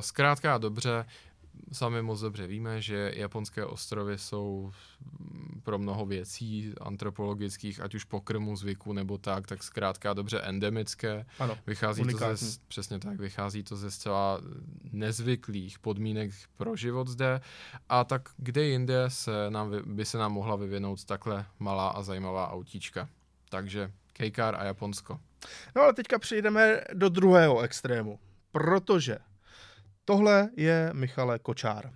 Zkrátka 0.00 0.54
a 0.54 0.58
dobře, 0.58 1.04
sami 1.72 2.02
moc 2.02 2.20
dobře 2.20 2.46
víme, 2.46 2.82
že 2.82 3.12
japonské 3.16 3.64
ostrovy 3.64 4.18
jsou 4.18 4.72
pro 5.62 5.78
mnoho 5.78 6.06
věcí 6.06 6.74
antropologických, 6.80 7.80
ať 7.80 7.94
už 7.94 8.04
pokrmu, 8.04 8.56
zvyku 8.56 8.92
nebo 8.92 9.18
tak, 9.18 9.46
tak 9.46 9.62
zkrátka 9.62 10.12
dobře 10.12 10.40
endemické. 10.40 11.26
Ano, 11.38 11.58
vychází 11.66 12.02
unikátní. 12.02 12.38
to 12.38 12.44
ze, 12.44 12.58
přesně 12.68 12.98
tak, 12.98 13.18
vychází 13.18 13.62
to 13.62 13.76
ze 13.76 13.90
zcela 13.90 14.40
nezvyklých 14.92 15.78
podmínek 15.78 16.30
pro 16.56 16.76
život 16.76 17.08
zde 17.08 17.40
a 17.88 18.04
tak 18.04 18.28
kde 18.36 18.62
jinde 18.64 19.04
se 19.08 19.50
nám, 19.50 19.72
by 19.84 20.04
se 20.04 20.18
nám 20.18 20.32
mohla 20.32 20.56
vyvinout 20.56 21.04
takhle 21.04 21.46
malá 21.58 21.88
a 21.88 22.02
zajímavá 22.02 22.50
autíčka. 22.50 23.08
Takže 23.48 23.92
Kejkár 24.12 24.54
a 24.54 24.64
Japonsko. 24.64 25.20
No 25.76 25.82
ale 25.82 25.92
teďka 25.92 26.18
přejdeme 26.18 26.80
do 26.92 27.08
druhého 27.08 27.60
extrému, 27.60 28.18
protože 28.50 29.18
tohle 30.12 30.48
je 30.56 30.90
Michale 30.92 31.38
Kočár. 31.38 31.90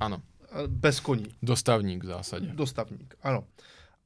Ano, 0.00 0.22
Eh, 0.54 0.68
Bez 0.68 1.00
koní. 1.00 1.26
dostavník 1.42 2.04
v 2.04 2.06
zásadě. 2.06 2.46
Dostavník, 2.52 3.14
ano. 3.22 3.44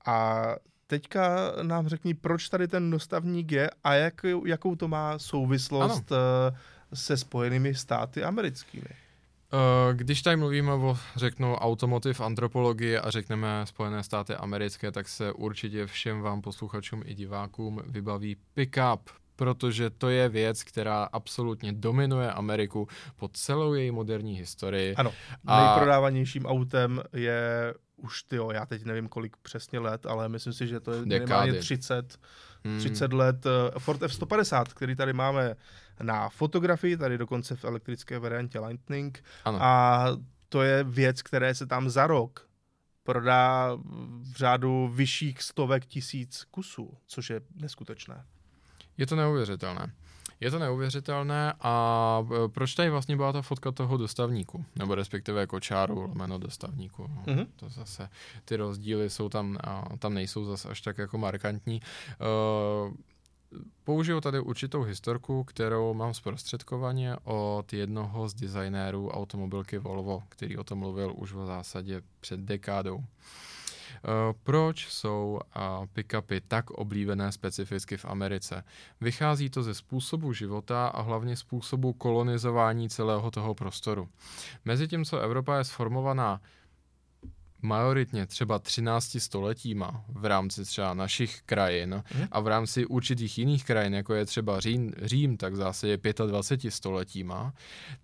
A 0.06 0.44
teďka 0.86 1.52
nám 1.62 1.88
řekni, 1.88 2.14
proč 2.14 2.48
tady 2.48 2.68
ten 2.68 2.90
dostavník 2.90 3.52
je 3.52 3.70
a 3.84 3.94
jak, 3.94 4.14
jakou 4.46 4.76
to 4.76 4.88
má 4.88 5.18
souvislost 5.18 6.12
ano. 6.12 6.56
se 6.94 7.16
spojenými 7.16 7.74
státy 7.74 8.22
americkými. 8.24 8.86
Eh, 8.90 9.94
Když 9.94 10.22
tady 10.22 10.36
mluvíme 10.36 10.72
o, 10.72 10.98
řeknu, 11.16 11.54
automotiv 11.54 12.20
antropologii 12.20 12.98
a 12.98 13.10
řekneme 13.10 13.62
Spojené 13.64 14.02
státy 14.02 14.34
americké, 14.34 14.92
tak 14.92 15.08
se 15.08 15.32
určitě 15.32 15.86
všem 15.86 16.20
vám 16.20 16.42
posluchačům 16.42 17.02
i 17.04 17.14
divákům 17.14 17.82
vybaví 17.86 18.36
pick-up, 18.54 19.00
protože 19.36 19.90
to 19.90 20.08
je 20.08 20.28
věc, 20.28 20.62
která 20.62 21.04
absolutně 21.04 21.72
dominuje 21.72 22.32
Ameriku 22.32 22.88
po 23.16 23.28
celou 23.28 23.74
její 23.74 23.90
moderní 23.90 24.34
historii. 24.38 24.94
Ano, 24.94 25.12
A- 25.46 25.64
nejprodávanějším 25.66 26.46
autem 26.46 27.02
je 27.12 27.74
už, 27.96 28.22
tyjo, 28.22 28.50
já 28.50 28.66
teď 28.66 28.84
nevím 28.84 29.08
kolik 29.08 29.36
přesně 29.36 29.78
let, 29.78 30.06
ale 30.06 30.28
myslím 30.28 30.52
si, 30.52 30.66
že 30.66 30.80
to 30.80 30.92
je 30.92 31.06
minimálně 31.06 31.52
Dekády. 31.52 31.60
30, 31.64 32.18
Hmm. 32.64 32.78
30 32.78 33.12
let 33.12 33.46
eh, 33.46 33.78
Ford 33.78 34.02
F-150, 34.02 34.64
který 34.64 34.96
tady 34.96 35.12
máme 35.12 35.54
na 36.02 36.28
fotografii, 36.28 36.96
tady 36.96 37.18
dokonce 37.18 37.56
v 37.56 37.64
elektrické 37.64 38.18
variantě 38.18 38.60
Lightning. 38.60 39.24
Ano. 39.44 39.58
A 39.62 40.06
to 40.48 40.62
je 40.62 40.84
věc, 40.84 41.22
které 41.22 41.54
se 41.54 41.66
tam 41.66 41.90
za 41.90 42.06
rok 42.06 42.48
prodá 43.02 43.70
v 44.20 44.32
řádu 44.36 44.88
vyšších 44.94 45.42
stovek 45.42 45.86
tisíc 45.86 46.44
kusů, 46.50 46.98
což 47.06 47.30
je 47.30 47.40
neskutečné. 47.54 48.24
Je 48.98 49.06
to 49.06 49.16
neuvěřitelné. 49.16 49.92
Je 50.40 50.50
to 50.50 50.58
neuvěřitelné 50.58 51.54
a 51.60 52.24
e, 52.44 52.48
proč 52.48 52.74
tady 52.74 52.90
vlastně 52.90 53.16
byla 53.16 53.32
ta 53.32 53.42
fotka 53.42 53.72
toho 53.72 53.96
dostavníku, 53.96 54.64
nebo 54.76 54.94
respektive 54.94 55.46
kočáru, 55.46 56.00
lomeno 56.00 56.38
dostavníku. 56.38 57.10
No, 57.26 57.34
Mhm. 57.34 57.46
To 57.56 57.68
zase, 57.68 58.08
ty 58.44 58.56
rozdíly 58.56 59.10
jsou 59.10 59.28
tam, 59.28 59.58
a 59.64 59.84
tam 59.98 60.14
nejsou 60.14 60.44
zase 60.44 60.68
až 60.68 60.80
tak 60.80 60.98
jako 60.98 61.18
markantní. 61.18 61.80
Uh, 62.88 62.94
Použiju 63.84 64.20
tady 64.20 64.40
určitou 64.40 64.82
historku, 64.82 65.44
kterou 65.44 65.94
mám 65.94 66.14
zprostředkovaně 66.14 67.16
od 67.24 67.72
jednoho 67.72 68.28
z 68.28 68.34
designérů 68.34 69.10
automobilky 69.10 69.78
Volvo, 69.78 70.22
který 70.28 70.56
o 70.56 70.64
tom 70.64 70.78
mluvil 70.78 71.12
už 71.16 71.32
v 71.32 71.46
zásadě 71.46 72.02
před 72.20 72.40
dekádou. 72.40 73.04
Eh, 74.06 74.34
Proč 74.42 74.88
jsou 74.88 75.40
pick-upy 75.92 76.40
tak 76.48 76.70
oblíbené 76.70 77.32
specificky 77.32 77.96
v 77.96 78.04
Americe? 78.04 78.64
Vychází 79.00 79.50
to 79.50 79.62
ze 79.62 79.74
způsobu 79.74 80.32
života 80.32 80.86
a 80.86 81.02
hlavně 81.02 81.36
způsobu 81.36 81.92
kolonizování 81.92 82.88
celého 82.88 83.30
toho 83.30 83.54
prostoru. 83.54 84.08
Mezi 84.64 84.88
tím, 84.88 85.04
co 85.04 85.18
Evropa 85.18 85.58
je 85.58 85.64
sformovaná 85.64 86.40
majoritně 87.62 88.26
třeba 88.26 88.58
13 88.58 89.16
stoletíma 89.20 90.04
v 90.08 90.24
rámci 90.24 90.64
třeba 90.64 90.94
našich 90.94 91.42
krajin 91.46 92.02
Mhm. 92.14 92.28
a 92.32 92.40
v 92.40 92.46
rámci 92.46 92.86
určitých 92.86 93.38
jiných 93.38 93.64
krajin, 93.64 93.94
jako 93.94 94.14
je 94.14 94.24
třeba 94.24 94.60
Řím, 94.60 94.92
Řím 95.02 95.36
tak 95.36 95.56
zase 95.56 95.88
je 95.88 95.98
25 96.26 96.70
stoletíma, 96.70 97.52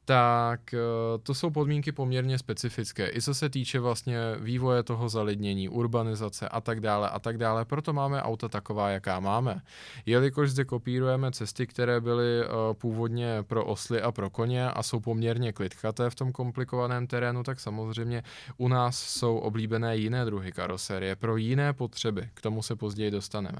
tak 0.04 0.74
eh, 0.74 0.78
to 1.22 1.34
jsou 1.34 1.50
podmínky 1.50 1.92
poměrně 1.92 2.38
specifické. 2.38 3.10
I 3.16 3.22
co 3.22 3.34
se 3.34 3.50
týče 3.50 3.80
vlastně 3.80 4.18
vývoje 4.38 4.82
toho 4.82 5.08
zalidnění, 5.08 5.68
urbanizace 5.68 6.48
a 6.48 6.60
tak 6.60 6.80
dále 6.80 7.10
a 7.10 7.18
tak 7.18 7.38
dále. 7.38 7.64
Proto 7.64 7.92
máme 7.92 8.22
auta 8.22 8.48
taková, 8.48 8.90
jaká 8.90 9.20
máme. 9.20 9.62
Jelikož 10.06 10.50
zde 10.50 10.64
kopírujeme 10.64 11.32
cesty, 11.32 11.66
které 11.66 12.00
byly 12.00 12.40
eh, 12.40 12.48
původně 12.72 13.42
pro 13.42 13.64
osly 13.64 14.02
a 14.02 14.12
pro 14.12 14.30
koně 14.30 14.70
a 14.70 14.82
jsou 14.82 15.00
poměrně 15.00 15.52
klidkaté 15.52 16.10
v 16.10 16.14
tom 16.14 16.32
komplikovaném 16.32 17.06
terénu, 17.06 17.42
tak 17.42 17.60
samozřejmě 17.60 18.22
u 18.56 18.68
nás 18.68 18.98
jsou 18.98 19.38
oblíbené 19.42 19.96
jiné 19.96 20.24
druhy 20.24 20.52
karoserie 20.52 21.16
pro 21.16 21.36
jiné 21.36 21.72
potřeby. 21.72 22.30
K 22.34 22.40
tomu 22.40 22.62
se 22.62 22.76
později 22.76 23.10
dostaneme. 23.10 23.58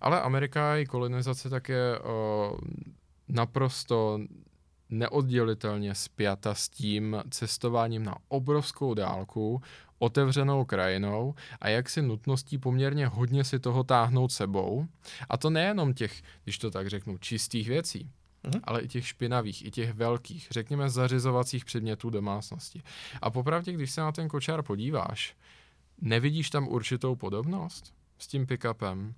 Ale 0.00 0.20
Amerika 0.20 0.76
i 0.76 0.86
kolonizace 0.86 1.50
tak 1.50 1.68
je 1.68 1.98
o, 1.98 2.58
naprosto 3.28 4.20
neoddělitelně 4.90 5.94
spjata 5.94 6.54
s 6.54 6.68
tím 6.68 7.16
cestováním 7.30 8.04
na 8.04 8.16
obrovskou 8.28 8.94
dálku, 8.94 9.62
otevřenou 9.98 10.64
krajinou 10.64 11.34
a 11.60 11.68
jak 11.68 11.88
si 11.88 12.02
nutností 12.02 12.58
poměrně 12.58 13.06
hodně 13.06 13.44
si 13.44 13.58
toho 13.58 13.84
táhnout 13.84 14.32
sebou. 14.32 14.86
A 15.28 15.36
to 15.36 15.50
nejenom 15.50 15.94
těch, 15.94 16.22
když 16.44 16.58
to 16.58 16.70
tak 16.70 16.88
řeknu, 16.88 17.18
čistých 17.18 17.68
věcí, 17.68 18.10
Mhm. 18.42 18.60
ale 18.64 18.80
i 18.80 18.88
těch 18.88 19.06
špinavých, 19.06 19.64
i 19.64 19.70
těch 19.70 19.92
velkých, 19.92 20.48
řekněme 20.50 20.90
zařizovacích 20.90 21.64
předmětů 21.64 22.10
domácnosti. 22.10 22.82
A 23.22 23.30
popravdě, 23.30 23.72
když 23.72 23.90
se 23.90 24.00
na 24.00 24.12
ten 24.12 24.28
kočár 24.28 24.62
podíváš, 24.62 25.36
nevidíš 26.00 26.50
tam 26.50 26.68
určitou 26.68 27.16
podobnost 27.16 27.94
s 28.18 28.26
tím 28.26 28.46
pick-upem? 28.46 29.14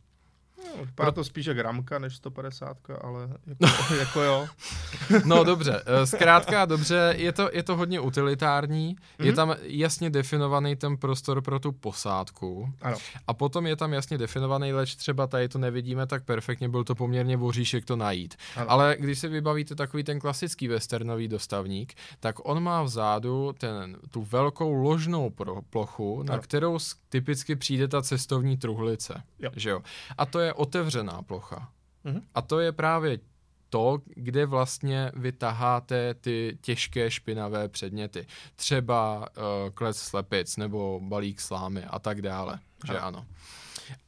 No, 0.64 0.84
vypadá 0.84 1.10
to 1.10 1.24
spíš 1.24 1.46
jak 1.46 1.58
ramka 1.58 1.98
než 1.98 2.16
150, 2.16 2.76
ale 3.00 3.28
jako, 3.46 3.94
jako 3.98 4.22
jo. 4.22 4.46
No 5.24 5.44
dobře, 5.44 5.82
eh, 5.86 6.06
zkrátka 6.06 6.64
dobře, 6.64 7.14
je 7.18 7.32
to, 7.32 7.50
je 7.52 7.62
to 7.62 7.76
hodně 7.76 8.00
utilitární, 8.00 8.96
mm-hmm. 8.96 9.24
je 9.24 9.32
tam 9.32 9.56
jasně 9.62 10.10
definovaný 10.10 10.76
ten 10.76 10.96
prostor 10.96 11.42
pro 11.42 11.58
tu 11.58 11.72
posádku 11.72 12.72
Ano. 12.82 12.96
a 13.26 13.34
potom 13.34 13.66
je 13.66 13.76
tam 13.76 13.92
jasně 13.92 14.18
definovaný, 14.18 14.72
leč 14.72 14.94
třeba 14.96 15.26
tady 15.26 15.48
to 15.48 15.58
nevidíme 15.58 16.06
tak 16.06 16.24
perfektně, 16.24 16.68
byl 16.68 16.84
to 16.84 16.94
poměrně 16.94 17.36
voříšek 17.36 17.84
to 17.84 17.96
najít. 17.96 18.34
Ano. 18.56 18.70
Ale 18.70 18.96
když 18.98 19.18
si 19.18 19.28
vybavíte 19.28 19.74
takový 19.74 20.04
ten 20.04 20.20
klasický 20.20 20.68
westernový 20.68 21.28
dostavník, 21.28 21.94
tak 22.20 22.48
on 22.48 22.62
má 22.62 22.82
vzadu 22.82 23.54
ten, 23.58 23.96
tu 24.10 24.22
velkou 24.22 24.72
ložnou 24.72 25.30
pro, 25.30 25.62
plochu, 25.70 26.22
na 26.22 26.32
Ano. 26.32 26.42
kterou 26.42 26.78
s- 26.78 26.94
typicky 27.08 27.56
přijde 27.56 27.88
ta 27.88 28.02
cestovní 28.02 28.56
truhlice. 28.56 29.22
Jo. 29.38 29.50
Že 29.56 29.70
jo? 29.70 29.80
A 30.18 30.26
to 30.26 30.38
je 30.40 30.51
otevřená 30.52 31.22
plocha. 31.22 31.68
Mhm. 32.04 32.22
A 32.34 32.42
to 32.42 32.60
je 32.60 32.72
právě 32.72 33.18
to, 33.68 33.98
kde 34.06 34.46
vlastně 34.46 35.12
vy 35.14 35.32
taháte 35.32 36.14
ty 36.14 36.58
těžké 36.60 37.10
špinavé 37.10 37.68
předměty. 37.68 38.26
Třeba 38.56 39.18
uh, 39.18 39.24
klec 39.74 39.96
slepic 39.96 40.56
nebo 40.56 41.00
balík 41.02 41.40
slámy 41.40 41.84
a 41.84 41.98
tak 41.98 42.22
dále. 42.22 42.58
Že 42.86 42.98
Ano. 42.98 43.06
ano. 43.06 43.26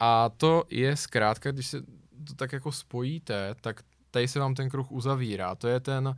A 0.00 0.28
to 0.28 0.64
je 0.70 0.96
zkrátka, 0.96 1.50
když 1.50 1.66
se 1.66 1.80
to 2.28 2.34
tak 2.36 2.52
jako 2.52 2.72
spojíte, 2.72 3.54
tak 3.60 3.80
tady 4.10 4.28
se 4.28 4.38
vám 4.40 4.54
ten 4.54 4.70
kruh 4.70 4.92
uzavírá. 4.92 5.54
To 5.54 5.68
je 5.68 5.80
ten 5.80 6.16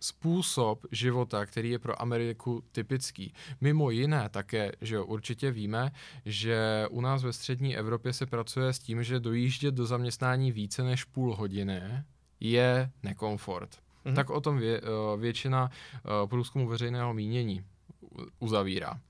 způsob 0.00 0.86
života, 0.92 1.46
který 1.46 1.70
je 1.70 1.78
pro 1.78 2.02
Ameriku 2.02 2.64
typický. 2.72 3.34
Mimo 3.60 3.90
jiné 3.90 4.28
také, 4.28 4.72
že 4.80 4.94
jo, 4.94 5.04
určitě 5.04 5.50
víme, 5.50 5.92
že 6.24 6.86
u 6.90 7.00
nás 7.00 7.22
ve 7.22 7.32
střední 7.32 7.76
Evropě 7.76 8.12
se 8.12 8.26
pracuje 8.26 8.72
s 8.72 8.78
tím, 8.78 9.02
že 9.02 9.20
dojíždět 9.20 9.74
do 9.74 9.86
zaměstnání 9.86 10.52
více 10.52 10.82
než 10.82 11.04
půl 11.04 11.36
hodiny 11.36 11.82
je 12.40 12.90
nekomfort. 13.02 13.78
Mhm. 14.04 14.14
Tak 14.14 14.30
o 14.30 14.40
tom 14.40 14.58
vě, 14.58 14.80
eh, 14.80 15.16
většina 15.16 15.70
eh, 15.94 16.26
průzkumu 16.26 16.68
veřejného 16.68 17.14
mínění 17.14 17.64
uzavírá. 18.38 19.00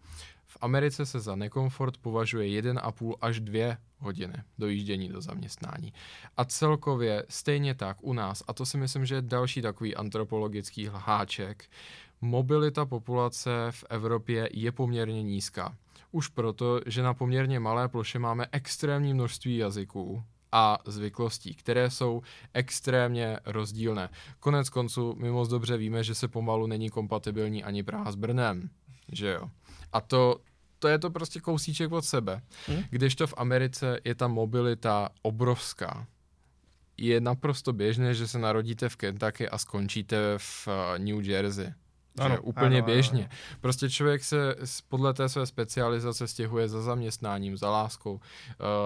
V 0.57 0.59
Americe 0.61 1.07
se 1.07 1.21
za 1.21 1.37
nekomfort 1.37 1.97
považuje 1.97 2.63
1,5 2.63 3.15
až 3.21 3.41
2 3.41 3.77
hodiny 3.99 4.35
dojíždění 4.59 5.09
do 5.09 5.21
zaměstnání. 5.21 5.93
A 6.37 6.45
celkově 6.45 7.25
stejně 7.29 7.75
tak 7.75 7.97
u 8.01 8.13
nás, 8.13 8.43
a 8.49 8.53
to 8.53 8.67
si 8.67 8.79
myslím, 8.79 9.07
že 9.07 9.15
je 9.15 9.23
další 9.23 9.63
takový 9.63 9.97
antropologický 9.97 10.89
háček, 10.93 11.65
mobilita 12.21 12.87
populace 12.87 13.51
v 13.71 13.85
Evropě 13.91 14.49
je 14.53 14.73
poměrně 14.73 15.23
nízká. 15.23 15.77
Už 16.13 16.29
proto, 16.29 16.81
že 16.87 17.03
na 17.03 17.15
poměrně 17.15 17.61
malé 17.61 17.89
ploše 17.89 18.19
máme 18.19 18.47
extrémní 18.53 19.15
množství 19.15 19.57
jazyků 19.57 20.23
a 20.53 20.79
zvyklostí, 20.87 21.55
které 21.55 21.91
jsou 21.91 22.23
extrémně 22.55 23.39
rozdílné. 23.47 24.09
Konec 24.41 24.69
konců 24.69 25.15
my 25.19 25.31
moc 25.31 25.49
dobře 25.49 25.77
víme, 25.77 26.05
že 26.05 26.15
se 26.15 26.29
pomalu 26.29 26.67
není 26.67 26.91
kompatibilní 26.91 27.65
ani 27.65 27.83
Praha 27.83 28.13
s 28.13 28.15
Brnem, 28.15 28.71
že 29.13 29.29
jo. 29.29 29.51
A 29.93 30.01
to, 30.01 30.41
to 30.79 30.89
je 30.89 30.99
to 30.99 31.11
prostě 31.11 31.41
kousíček 31.41 31.93
od 31.93 32.05
sebe. 32.05 32.43
Hmm. 32.67 32.83
Kdežto 32.91 33.27
v 33.27 33.35
Americe 33.37 33.99
je 34.05 34.15
ta 34.15 34.29
mobilita 34.29 35.09
obrovská. 35.23 36.07
Je 36.97 37.21
naprosto 37.21 37.73
běžné, 37.73 38.15
že 38.15 38.29
se 38.29 38.39
narodíte 38.39 38.89
v 38.89 38.97
Kentucky 38.97 39.49
a 39.49 39.59
skončíte 39.59 40.19
v 40.37 40.69
eh, 40.69 40.99
New 40.99 41.29
Jersey. 41.29 41.73
Ano, 42.19 42.35
že 42.35 42.39
úplně 42.39 42.79
ano, 42.79 42.87
běžně. 42.87 43.21
Ano. 43.25 43.59
Prostě 43.61 43.91
člověk 43.91 44.25
se 44.25 44.55
podle 44.89 45.15
té 45.15 45.29
své 45.29 45.47
specializace 45.47 46.29
stěhuje 46.29 46.69
za 46.69 46.83
zaměstnáním, 46.83 47.57
za 47.57 47.71
láskou, 47.71 48.15
uh, 48.15 48.21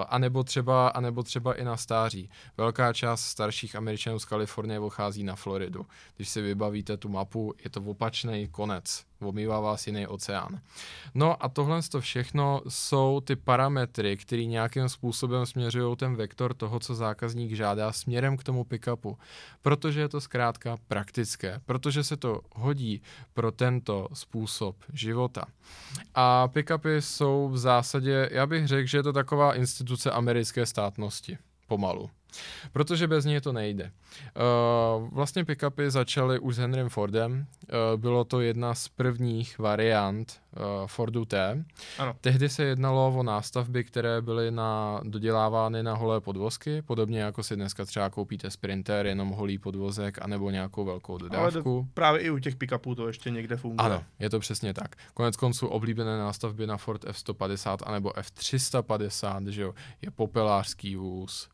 anebo 0.08 0.44
třeba, 0.44 0.88
anebo 0.88 1.22
třeba 1.22 1.54
i 1.54 1.64
na 1.64 1.76
stáří. 1.76 2.30
Velká 2.56 2.92
část 2.92 3.20
starších 3.20 3.76
Američanů 3.76 4.18
z 4.18 4.24
Kalifornie 4.24 4.80
odchází 4.80 5.24
na 5.24 5.36
Floridu. 5.36 5.86
Když 6.16 6.28
si 6.28 6.42
vybavíte 6.42 6.96
tu 6.96 7.08
mapu, 7.08 7.54
je 7.64 7.70
to 7.70 7.80
opačný 7.80 8.48
konec 8.48 9.09
omývá 9.22 9.60
vás 9.60 9.86
jiný 9.86 10.06
oceán. 10.06 10.60
No 11.14 11.44
a 11.44 11.48
tohle 11.48 11.82
to 11.82 12.00
všechno 12.00 12.62
jsou 12.68 13.20
ty 13.20 13.36
parametry, 13.36 14.16
které 14.16 14.44
nějakým 14.44 14.88
způsobem 14.88 15.46
směřují 15.46 15.96
ten 15.96 16.16
vektor 16.16 16.54
toho, 16.54 16.80
co 16.80 16.94
zákazník 16.94 17.52
žádá 17.52 17.92
směrem 17.92 18.36
k 18.36 18.44
tomu 18.44 18.64
pickupu. 18.64 19.18
Protože 19.62 20.00
je 20.00 20.08
to 20.08 20.20
zkrátka 20.20 20.76
praktické, 20.88 21.60
protože 21.66 22.04
se 22.04 22.16
to 22.16 22.40
hodí 22.54 23.02
pro 23.34 23.52
tento 23.52 24.08
způsob 24.12 24.76
života. 24.92 25.44
A 26.14 26.48
pickupy 26.48 27.02
jsou 27.02 27.48
v 27.48 27.58
zásadě, 27.58 28.28
já 28.32 28.46
bych 28.46 28.68
řekl, 28.68 28.86
že 28.86 28.98
je 28.98 29.02
to 29.02 29.12
taková 29.12 29.54
instituce 29.54 30.10
americké 30.10 30.66
státnosti. 30.66 31.38
Pomalu. 31.66 32.10
Protože 32.72 33.06
bez 33.06 33.24
něj 33.24 33.40
to 33.40 33.52
nejde. 33.52 33.92
Uh, 35.00 35.08
vlastně 35.12 35.44
pickupy 35.44 35.90
začaly 35.90 36.38
už 36.38 36.54
s 36.54 36.58
Henrym 36.58 36.88
Fordem. 36.88 37.46
Uh, 37.92 38.00
bylo 38.00 38.24
to 38.24 38.40
jedna 38.40 38.74
z 38.74 38.88
prvních 38.88 39.58
variant 39.58 40.40
uh, 40.56 40.86
Fordu 40.86 41.24
T. 41.24 41.64
Ano. 41.98 42.16
Tehdy 42.20 42.48
se 42.48 42.64
jednalo 42.64 43.14
o 43.16 43.22
nástavby, 43.22 43.84
které 43.84 44.22
byly 44.22 44.50
na, 44.50 45.00
dodělávány 45.04 45.82
na 45.82 45.94
holé 45.94 46.20
podvozky, 46.20 46.82
podobně 46.82 47.20
jako 47.20 47.42
si 47.42 47.56
dneska 47.56 47.84
třeba 47.84 48.10
koupíte 48.10 48.50
Sprinter, 48.50 49.06
jenom 49.06 49.28
holý 49.28 49.58
podvozek, 49.58 50.18
anebo 50.22 50.50
nějakou 50.50 50.84
velkou 50.84 51.18
dodávku. 51.18 51.76
Ale 51.76 51.86
právě 51.94 52.20
i 52.20 52.30
u 52.30 52.38
těch 52.38 52.56
pickupů 52.56 52.94
to 52.94 53.06
ještě 53.06 53.30
někde 53.30 53.56
funguje. 53.56 53.86
Ano, 53.86 54.04
je 54.18 54.30
to 54.30 54.40
přesně 54.40 54.74
tak. 54.74 54.96
Konec 55.14 55.36
konců 55.36 55.66
oblíbené 55.66 56.18
nástavby 56.18 56.66
na 56.66 56.76
Ford 56.76 57.04
F-150 57.04 57.76
anebo 57.82 58.18
F-350, 58.18 59.46
že 59.46 59.62
jo, 59.62 59.74
je 60.02 60.10
popelářský 60.10 60.96
vůz. 60.96 61.48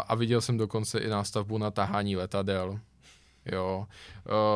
A 0.00 0.14
viděl 0.14 0.40
jsem 0.40 0.56
dokonce 0.56 0.98
i 0.98 1.08
nástavbu 1.08 1.58
na 1.58 1.70
tahání 1.70 2.16
letadel. 2.16 2.80
Jo, 3.52 3.86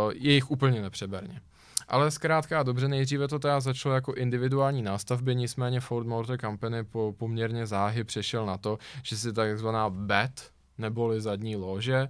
uh, 0.07 0.13
je 0.15 0.33
jich 0.33 0.51
úplně 0.51 0.83
nepřeberně. 0.83 1.41
Ale 1.89 2.11
zkrátka 2.11 2.63
dobře, 2.63 2.89
nejdříve 2.89 3.29
to 3.29 3.39
teda 3.39 3.61
začalo 3.61 3.95
jako 3.95 4.15
individuální 4.15 4.83
nástavby, 4.83 5.35
nicméně 5.35 5.81
Ford 5.81 6.07
Motor 6.07 6.39
Company 6.39 6.85
po 6.85 7.15
poměrně 7.19 7.67
záhy 7.67 8.05
přešel 8.05 8.47
na 8.47 8.59
to, 8.59 8.79
že 9.03 9.17
si 9.17 9.33
takzvaná 9.33 9.91
BET, 9.91 10.51
neboli 10.79 11.21
zadní 11.21 11.57
lože, 11.57 12.09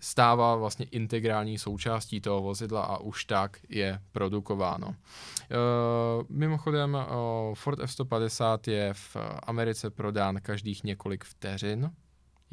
stává 0.00 0.56
vlastně 0.56 0.86
integrální 0.90 1.58
součástí 1.58 2.20
toho 2.20 2.42
vozidla 2.42 2.82
a 2.82 2.98
už 2.98 3.24
tak 3.24 3.58
je 3.68 4.00
produkováno. 4.12 4.94
Mimochodem, 6.28 6.98
Ford 7.54 7.80
F-150 7.80 8.70
je 8.70 8.94
v 8.94 9.16
Americe 9.42 9.90
prodán 9.90 10.40
každých 10.40 10.84
několik 10.84 11.24
vteřin, 11.24 11.90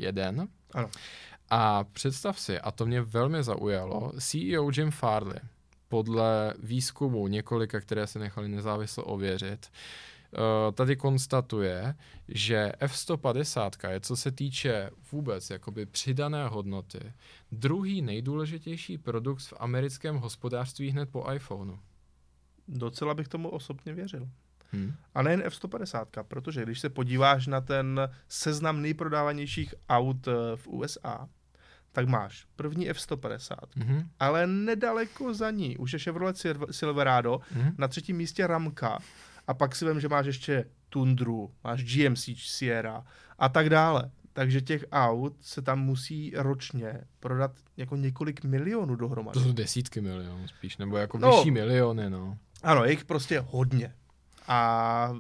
jeden. 0.02 0.48
Ano. 0.74 0.90
A 1.50 1.84
představ 1.84 2.40
si, 2.40 2.60
a 2.60 2.72
to 2.72 2.86
mě 2.86 3.02
velmi 3.02 3.44
zaujalo, 3.44 4.12
CEO 4.20 4.70
Jim 4.78 4.92
Farley, 4.92 5.40
podle 5.88 6.54
výzkumu 6.60 7.28
několika, 7.28 7.80
které 7.80 8.08
se 8.08 8.20
nechali 8.20 8.48
nezávisle 8.48 9.04
ověřit, 9.04 9.68
eh, 9.68 10.72
tady 10.72 10.96
konstatuje, 10.96 11.96
že 12.28 12.72
F-150 12.80 13.90
je, 13.90 14.00
co 14.00 14.16
se 14.16 14.32
týče 14.32 14.90
vůbec 15.12 15.50
jakoby 15.50 15.86
přidané 15.86 16.48
hodnoty, 16.48 17.14
druhý 17.52 18.02
nejdůležitější 18.02 18.98
produkt 18.98 19.42
v 19.42 19.54
americkém 19.60 20.16
hospodářství 20.16 20.90
hned 20.90 21.10
po 21.10 21.32
iPhoneu. 21.32 21.78
Docela 22.68 23.14
bych 23.14 23.28
tomu 23.28 23.50
osobně 23.50 23.94
věřil. 23.94 24.30
Hmm. 24.72 24.94
A 25.16 25.22
nejen 25.22 25.42
F-150, 25.46 26.24
protože 26.24 26.64
když 26.64 26.80
se 26.80 26.90
podíváš 26.90 27.48
na 27.48 27.62
ten 27.62 28.10
seznam 28.28 28.82
nejprodávanějších 28.82 29.76
aut 29.90 30.28
eh, 30.28 30.32
v 30.56 30.68
USA, 30.68 31.28
tak 31.92 32.08
máš 32.08 32.46
první 32.56 32.90
F-150, 32.90 33.56
mm-hmm. 33.78 34.08
ale 34.20 34.48
nedaleko 34.48 35.34
za 35.34 35.52
ní 35.52 35.78
už 35.78 35.94
je 35.94 36.00
Chevrolet 36.00 36.38
Silverado, 36.72 37.34
mm-hmm. 37.34 37.74
na 37.78 37.88
třetím 37.88 38.18
místě 38.18 38.48
Ramka 38.48 39.00
a 39.48 39.54
pak 39.54 39.76
si 39.76 39.86
vím, 39.86 40.00
že 40.00 40.10
máš 40.10 40.26
ještě 40.26 40.66
Tundru, 40.90 41.52
máš 41.64 41.84
GMC 41.84 42.30
Sierra 42.38 43.04
a 43.40 43.50
tak 43.50 43.70
dále. 43.70 44.12
Takže 44.34 44.62
těch 44.62 44.86
aut 44.92 45.36
se 45.42 45.62
tam 45.62 45.80
musí 45.80 46.34
ročně 46.36 47.02
prodat 47.20 47.52
jako 47.78 47.96
několik 47.96 48.44
milionů 48.44 48.96
dohromady. 48.96 49.34
To 49.34 49.40
jsou 49.40 49.52
desítky 49.52 50.02
milionů 50.02 50.48
spíš, 50.48 50.78
nebo 50.78 50.98
jako 50.98 51.18
no, 51.18 51.38
vyšší 51.38 51.52
miliony, 51.52 52.10
no. 52.10 52.38
Ano, 52.64 52.86
je 52.86 52.92
jich 52.92 53.06
prostě 53.06 53.44
hodně. 53.48 53.94
A 54.50 55.16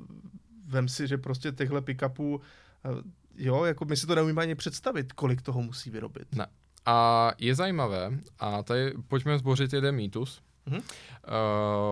vem 0.66 0.88
si, 0.88 1.08
že 1.08 1.18
prostě 1.18 1.52
těchto 1.52 1.82
pick-upů, 1.82 2.42
eh, 2.86 2.90
jo, 3.36 3.64
jako 3.64 3.86
my 3.86 3.98
si 3.98 4.08
to 4.08 4.16
neumíme 4.16 4.42
ani 4.42 4.56
představit, 4.56 5.14
kolik 5.14 5.42
toho 5.42 5.62
musí 5.62 5.90
vyrobit. 5.90 6.36
Ne. 6.36 6.48
A 6.86 7.32
je 7.38 7.56
zajímavé, 7.56 8.12
a 8.40 8.64
tady 8.64 8.94
pojďme 9.08 9.40
zbořit 9.40 9.74
jeden 9.74 9.96
mýtus, 9.96 10.42
Mm-hmm. 10.68 10.84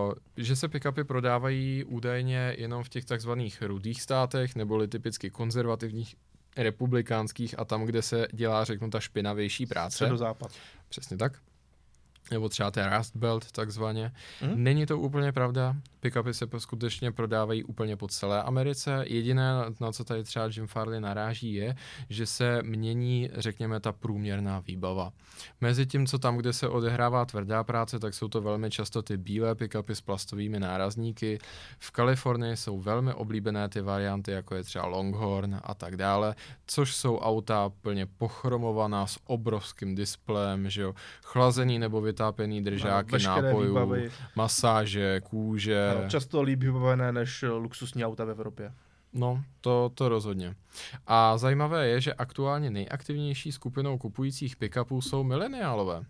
Uh, 0.08 0.12
že 0.36 0.56
se 0.56 0.68
pick-upy 0.68 1.04
prodávají 1.04 1.84
údajně 1.84 2.54
jenom 2.58 2.84
v 2.84 2.88
těch 2.88 3.04
takzvaných 3.04 3.62
rudých 3.62 4.02
státech, 4.02 4.56
neboli 4.56 4.88
typicky 4.88 5.30
konzervativních 5.30 6.16
republikánských 6.56 7.58
a 7.58 7.64
tam, 7.64 7.84
kde 7.84 8.02
se 8.02 8.26
dělá, 8.32 8.64
řeknu, 8.64 8.90
ta 8.90 9.00
špinavější 9.00 9.66
práce. 9.66 10.10
západ. 10.16 10.52
Přesně 10.88 11.16
tak 11.16 11.32
nebo 12.30 12.48
třeba 12.48 12.70
ten 12.70 12.96
Rust 12.96 13.16
Belt 13.16 13.52
takzvaně. 13.52 14.12
Mm. 14.42 14.64
Není 14.64 14.86
to 14.86 14.98
úplně 14.98 15.32
pravda. 15.32 15.76
Pickupy 16.00 16.34
se 16.34 16.46
skutečně 16.58 17.12
prodávají 17.12 17.64
úplně 17.64 17.96
po 17.96 18.08
celé 18.08 18.42
Americe. 18.42 19.04
Jediné, 19.06 19.50
na 19.80 19.92
co 19.92 20.04
tady 20.04 20.24
třeba 20.24 20.48
Jim 20.56 20.66
Farley 20.66 21.00
naráží, 21.00 21.54
je, 21.54 21.76
že 22.10 22.26
se 22.26 22.62
mění, 22.62 23.30
řekněme, 23.34 23.80
ta 23.80 23.92
průměrná 23.92 24.60
výbava. 24.60 25.12
Mezi 25.60 25.86
tím, 25.86 26.06
co 26.06 26.18
tam, 26.18 26.36
kde 26.36 26.52
se 26.52 26.68
odehrává 26.68 27.24
tvrdá 27.24 27.64
práce, 27.64 27.98
tak 27.98 28.14
jsou 28.14 28.28
to 28.28 28.40
velmi 28.40 28.70
často 28.70 29.02
ty 29.02 29.16
bílé 29.16 29.54
pickupy 29.54 29.94
s 29.94 30.00
plastovými 30.00 30.60
nárazníky. 30.60 31.38
V 31.78 31.90
Kalifornii 31.90 32.56
jsou 32.56 32.80
velmi 32.80 33.12
oblíbené 33.12 33.68
ty 33.68 33.80
varianty, 33.80 34.30
jako 34.30 34.54
je 34.54 34.62
třeba 34.62 34.86
Longhorn 34.86 35.60
a 35.62 35.74
tak 35.74 35.96
dále, 35.96 36.34
což 36.66 36.96
jsou 36.96 37.18
auta 37.18 37.70
plně 37.82 38.06
pochromovaná 38.06 39.06
s 39.06 39.18
obrovským 39.26 39.94
displejem, 39.94 40.70
že 40.70 40.82
jo, 40.82 40.94
chlazený 41.22 41.78
nebo 41.78 42.00
vytápěný 42.18 42.62
držáky 42.62 43.12
no, 43.12 43.18
nápojů, 43.18 43.68
výbavy. 43.68 44.10
masáže, 44.36 45.20
kůže. 45.20 45.94
No, 46.02 46.08
často 46.08 46.42
líp 46.42 46.60
vybavené 46.60 47.12
než 47.12 47.44
luxusní 47.48 48.04
auta 48.04 48.24
v 48.24 48.30
Evropě. 48.30 48.72
No, 49.12 49.44
to, 49.60 49.90
to 49.94 50.08
rozhodně. 50.08 50.54
A 51.06 51.38
zajímavé 51.38 51.88
je, 51.88 52.00
že 52.00 52.14
aktuálně 52.14 52.70
nejaktivnější 52.70 53.52
skupinou 53.52 53.98
kupujících 53.98 54.56
pick-upů 54.56 55.00
jsou 55.00 55.24
mileniálové. 55.24 56.02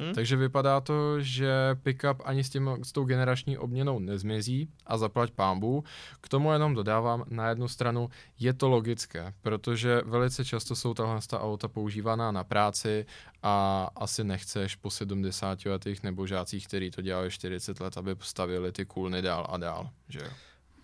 Hmm? 0.00 0.14
Takže 0.14 0.36
vypadá 0.36 0.80
to, 0.80 1.20
že 1.20 1.76
pickup 1.82 2.22
ani 2.24 2.44
s, 2.44 2.50
tím, 2.50 2.70
s 2.82 2.92
tou 2.92 3.04
generační 3.04 3.58
obměnou 3.58 3.98
nezmizí 3.98 4.68
a 4.86 4.98
zaplať 4.98 5.30
pámbu. 5.30 5.84
K 6.20 6.28
tomu 6.28 6.52
jenom 6.52 6.74
dodávám, 6.74 7.24
na 7.28 7.48
jednu 7.48 7.68
stranu 7.68 8.08
je 8.38 8.52
to 8.52 8.68
logické, 8.68 9.34
protože 9.42 10.02
velice 10.04 10.44
často 10.44 10.76
jsou 10.76 10.94
tahle 10.94 11.20
auta 11.32 11.68
používaná 11.68 12.32
na 12.32 12.44
práci 12.44 13.06
a 13.42 13.88
asi 13.96 14.24
nechceš 14.24 14.76
po 14.76 14.90
70 14.90 15.64
letých 15.66 16.02
nebo 16.02 16.26
žácích, 16.26 16.66
který 16.66 16.90
to 16.90 17.02
dělali 17.02 17.30
40 17.30 17.80
let, 17.80 17.96
aby 17.96 18.16
stavili 18.20 18.72
ty 18.72 18.84
kůlny 18.84 19.22
dál 19.22 19.46
a 19.50 19.56
dál. 19.56 19.90
Že 20.08 20.18
jo? 20.18 20.30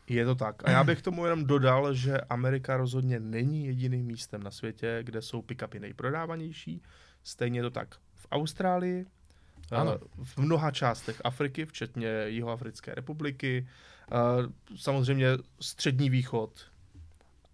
Je 0.09 0.25
to 0.25 0.35
tak. 0.35 0.69
A 0.69 0.71
já 0.71 0.85
bych 0.85 1.03
tomu 1.03 1.25
jenom 1.25 1.45
dodal, 1.45 1.95
že 1.95 2.21
Amerika 2.21 2.77
rozhodně 2.77 3.21
není 3.21 3.67
jediným 3.67 4.07
místem 4.07 4.43
na 4.43 4.51
světě, 4.51 4.99
kde 5.03 5.23
jsou 5.23 5.43
pick-upy 5.43 5.81
nejprodávanější. 5.81 6.83
Stejně 7.23 7.62
to 7.62 7.71
tak 7.71 7.97
v 8.27 8.33
Austrálii, 8.33 9.07
eh, 9.72 9.77
ano. 9.77 9.99
v 10.24 10.39
mnoha 10.39 10.70
částech 10.70 11.20
Afriky, 11.24 11.66
včetně 11.66 12.09
Jihoafrické 12.27 12.95
republiky, 12.95 13.68
eh, 14.12 14.16
samozřejmě 14.77 15.27
Střední 15.61 16.11
východ 16.11 16.51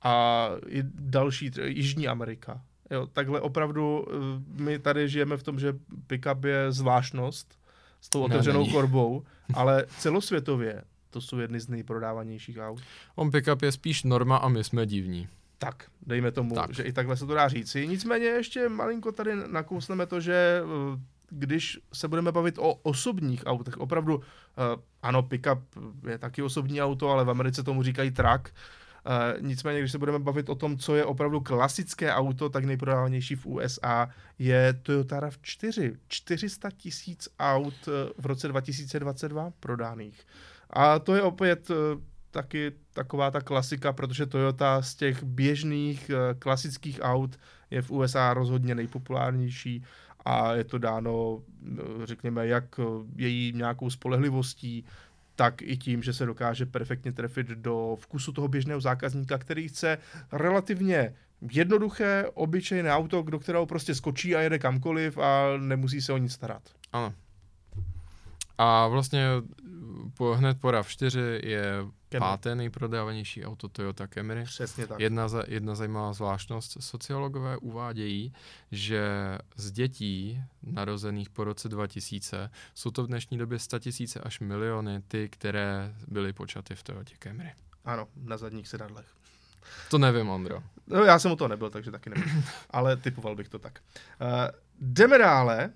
a 0.02 0.48
i 0.66 0.82
další, 0.94 1.50
Jižní 1.64 2.08
Amerika. 2.08 2.60
Jo, 2.90 3.06
takhle 3.06 3.40
opravdu 3.40 4.06
eh, 4.08 4.62
my 4.62 4.78
tady 4.78 5.08
žijeme 5.08 5.36
v 5.36 5.42
tom, 5.42 5.58
že 5.58 5.76
pickup 6.06 6.44
je 6.44 6.72
zvláštnost 6.72 7.58
s 8.00 8.08
tou 8.08 8.22
otevřenou 8.22 8.66
ne, 8.66 8.72
korbou, 8.72 9.24
ale 9.54 9.86
celosvětově 9.98 10.84
to 11.10 11.20
jsou 11.20 11.38
jedny 11.38 11.60
z 11.60 11.68
nejprodávanějších 11.68 12.58
aut. 12.58 12.80
On 13.14 13.30
pickup 13.30 13.62
je 13.62 13.72
spíš 13.72 14.02
norma 14.02 14.36
a 14.36 14.48
my 14.48 14.64
jsme 14.64 14.86
divní. 14.86 15.28
Tak, 15.62 15.84
dejme 16.06 16.32
tomu, 16.32 16.54
tak. 16.54 16.74
že 16.74 16.82
i 16.82 16.92
takhle 16.92 17.16
se 17.16 17.26
to 17.26 17.34
dá 17.34 17.48
říci. 17.48 17.88
Nicméně 17.88 18.26
ještě 18.26 18.68
malinko 18.68 19.12
tady 19.12 19.30
nakousneme 19.46 20.06
to, 20.06 20.20
že 20.20 20.62
eh, 20.64 21.00
když 21.30 21.78
se 21.92 22.08
budeme 22.08 22.32
bavit 22.32 22.58
o 22.58 22.74
osobních 22.74 23.42
autech, 23.46 23.76
opravdu, 23.76 24.16
uh, 24.16 24.22
ano, 25.02 25.22
pickup 25.22 25.58
je 26.08 26.18
taky 26.18 26.42
osobní 26.42 26.82
auto, 26.82 27.08
ale 27.08 27.24
v 27.24 27.30
Americe 27.30 27.62
tomu 27.62 27.82
říkají 27.82 28.10
truck, 28.10 28.48
Uh, 29.06 29.42
nicméně, 29.46 29.78
když 29.78 29.92
se 29.92 29.98
budeme 29.98 30.18
bavit 30.18 30.48
o 30.48 30.54
tom, 30.54 30.78
co 30.78 30.96
je 30.96 31.04
opravdu 31.04 31.40
klasické 31.40 32.12
auto, 32.12 32.48
tak 32.48 32.64
nejprodávanější 32.64 33.34
v 33.34 33.46
USA 33.46 34.08
je 34.38 34.72
Toyota 34.82 35.20
RAV4. 35.20 35.96
400 36.08 36.70
tisíc 36.70 37.28
aut 37.38 37.74
v 38.18 38.26
roce 38.26 38.48
2022 38.48 39.52
prodaných. 39.60 40.26
A 40.70 40.98
to 40.98 41.14
je 41.14 41.22
opět 41.22 41.68
taky 42.32 42.72
taková 42.92 43.30
ta 43.30 43.40
klasika, 43.40 43.92
protože 43.92 44.26
Toyota 44.26 44.82
z 44.82 44.94
těch 44.94 45.22
běžných 45.22 46.10
uh, 46.10 46.38
klasických 46.38 46.98
aut 47.02 47.38
je 47.70 47.82
v 47.82 47.90
USA 47.90 48.34
rozhodně 48.34 48.74
nejpopulárnější 48.74 49.84
a 50.24 50.54
je 50.54 50.64
to 50.64 50.78
dáno, 50.78 51.42
řekněme, 52.04 52.46
jak 52.46 52.80
její 53.16 53.52
nějakou 53.52 53.90
spolehlivostí, 53.90 54.84
tak 55.36 55.62
i 55.62 55.76
tím, 55.76 56.02
že 56.02 56.12
se 56.12 56.26
dokáže 56.26 56.66
perfektně 56.66 57.12
trefit 57.12 57.46
do 57.46 57.96
vkusu 58.00 58.32
toho 58.32 58.48
běžného 58.48 58.80
zákazníka, 58.80 59.38
který 59.38 59.68
chce 59.68 59.98
relativně 60.32 61.14
jednoduché, 61.50 62.24
obyčejné 62.34 62.92
auto, 62.92 63.22
do 63.22 63.38
kterého 63.38 63.66
prostě 63.66 63.94
skočí 63.94 64.36
a 64.36 64.40
jede 64.40 64.58
kamkoliv 64.58 65.18
a 65.18 65.56
nemusí 65.56 66.02
se 66.02 66.12
o 66.12 66.18
nic 66.18 66.32
starat. 66.32 66.62
Ano. 66.92 67.14
A 68.58 68.88
vlastně 68.88 69.26
po, 70.16 70.34
hned 70.34 70.60
po 70.60 70.68
RAV4 70.68 71.40
je 71.42 71.72
Camry. 72.12 72.20
páté 72.20 72.54
nejprodávanější 72.54 73.44
auto 73.44 73.68
Toyota 73.68 74.06
Camry. 74.06 74.44
Přesně 74.44 74.86
tak. 74.86 75.00
Jedna, 75.00 75.28
za, 75.28 75.44
jedna 75.48 75.74
zajímavá 75.74 76.12
zvláštnost. 76.12 76.76
Sociologové 76.80 77.56
uvádějí, 77.56 78.32
že 78.72 79.04
z 79.56 79.70
dětí 79.70 80.42
narozených 80.62 81.30
po 81.30 81.44
roce 81.44 81.68
2000 81.68 82.50
jsou 82.74 82.90
to 82.90 83.04
v 83.04 83.06
dnešní 83.06 83.38
době 83.38 83.58
100 83.58 83.78
tisíce 83.78 84.20
až 84.20 84.40
miliony 84.40 85.02
ty, 85.08 85.28
které 85.28 85.94
byly 86.08 86.32
počaty 86.32 86.74
v 86.74 86.82
Toyotě 86.82 87.14
Camry. 87.18 87.52
Ano, 87.84 88.08
na 88.16 88.36
zadních 88.36 88.68
sedadlech. 88.68 89.06
To 89.90 89.98
nevím, 89.98 90.28
Ondro. 90.28 90.62
No, 90.86 91.04
já 91.04 91.18
jsem 91.18 91.32
u 91.32 91.36
toho 91.36 91.48
nebyl, 91.48 91.70
takže 91.70 91.90
taky 91.90 92.10
nevím. 92.10 92.44
Ale 92.70 92.96
typoval 92.96 93.36
bych 93.36 93.48
to 93.48 93.58
tak. 93.58 93.80
Uh, 94.20 94.28
jdeme 94.80 95.18
dále 95.18 95.72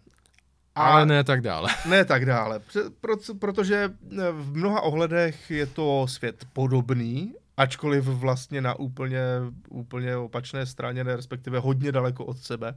a 0.77 0.83
Ale 0.83 1.07
ne 1.07 1.25
tak 1.25 1.41
dále. 1.41 1.71
Ne 1.89 2.05
tak 2.05 2.27
dále, 2.27 2.61
Pro, 3.01 3.17
protože 3.39 3.85
eh, 3.85 4.17
v 4.33 4.57
mnoha 4.57 4.81
ohledech 4.81 5.51
je 5.51 5.67
to 5.67 6.07
svět 6.09 6.45
podobný, 6.53 7.35
ačkoliv 7.57 8.05
vlastně 8.05 8.61
na 8.61 8.75
úplně, 8.75 9.23
úplně 9.69 10.17
opačné 10.17 10.67
straně, 10.67 11.03
respektive 11.03 11.59
hodně 11.59 11.93
daleko 11.93 12.25
od 12.25 12.39
sebe. 12.39 12.75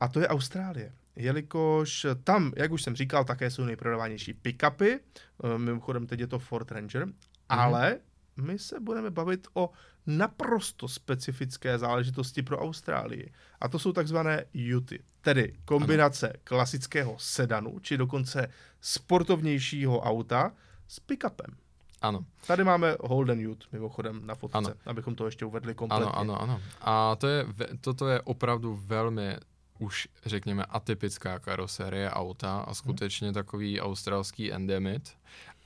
A 0.00 0.08
to 0.08 0.20
je 0.20 0.28
Austrálie. 0.28 0.92
Jelikož 1.16 2.06
tam, 2.24 2.52
jak 2.56 2.72
už 2.72 2.82
jsem 2.82 2.96
říkal, 2.96 3.24
také 3.24 3.50
jsou 3.50 3.64
nejprodávanější 3.64 4.34
pick-upy, 4.34 4.98
eh, 4.98 5.58
mimochodem 5.58 6.06
teď 6.06 6.20
je 6.20 6.26
to 6.26 6.38
Ford 6.38 6.70
Ranger, 6.72 7.04
mm-hmm. 7.04 7.14
ale 7.48 7.98
my 8.36 8.58
se 8.58 8.80
budeme 8.80 9.10
bavit 9.10 9.46
o 9.54 9.70
naprosto 10.06 10.88
specifické 10.88 11.78
záležitosti 11.78 12.42
pro 12.42 12.58
Austrálii. 12.58 13.32
A 13.60 13.68
to 13.68 13.78
jsou 13.78 13.92
takzvané 13.92 14.44
Uty, 14.76 15.02
tedy 15.20 15.54
kombinace 15.64 16.28
ano. 16.28 16.40
klasického 16.44 17.16
sedanu, 17.18 17.78
či 17.78 17.96
dokonce 17.96 18.48
sportovnější 18.80 19.86
auta 19.86 20.52
s 20.88 21.00
pick-upem. 21.00 21.56
Ano. 22.02 22.24
Tady 22.46 22.64
máme 22.64 22.96
Holden 23.00 23.48
Ute, 23.48 23.66
mimochodem 23.72 24.26
na 24.26 24.34
fotce, 24.34 24.58
ano. 24.58 24.70
abychom 24.86 25.14
to 25.14 25.26
ještě 25.26 25.44
uvedli 25.44 25.74
kompletně. 25.74 26.04
Ano, 26.04 26.16
ano, 26.16 26.42
ano. 26.42 26.60
A 26.80 27.16
to 27.16 27.28
je, 27.28 27.46
toto 27.80 28.08
je 28.08 28.20
opravdu 28.20 28.80
velmi 28.86 29.36
už 29.78 30.08
řekněme 30.26 30.64
atypická 30.64 31.38
karoserie 31.38 32.10
auta 32.10 32.60
a 32.60 32.74
skutečně 32.74 33.28
hmm. 33.28 33.34
takový 33.34 33.80
australský 33.80 34.52
endemit. 34.52 35.12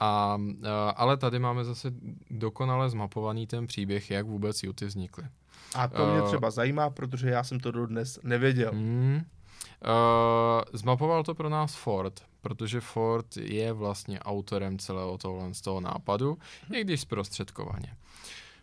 A, 0.01 0.39
ale 0.97 1.17
tady 1.17 1.39
máme 1.39 1.65
zase 1.65 1.93
dokonale 2.31 2.91
zmapovaný 2.91 3.47
ten 3.47 3.67
příběh, 3.67 4.11
jak 4.11 4.27
vůbec 4.27 4.63
Juty 4.63 4.87
vznikly. 4.87 5.25
A 5.75 5.89
to 5.89 6.07
mě 6.07 6.23
třeba 6.23 6.51
zajímá, 6.51 6.91
protože 6.91 7.31
já 7.31 7.45
jsem 7.45 7.61
to 7.61 7.71
dodnes 7.71 8.19
nevěděl. 8.23 8.73
Mm, 8.73 9.21
uh, 9.21 9.21
zmapoval 10.73 11.23
to 11.25 11.35
pro 11.35 11.49
nás 11.49 11.75
Ford, 11.75 12.23
protože 12.41 12.81
Ford 12.81 13.37
je 13.37 13.73
vlastně 13.73 14.21
autorem 14.21 14.79
celého 14.79 15.19
tohle 15.19 15.55
z 15.55 15.61
toho 15.61 15.81
nápadu, 15.81 16.39
i 16.73 16.85
když 16.85 17.01
zprostředkovaně. 17.01 17.97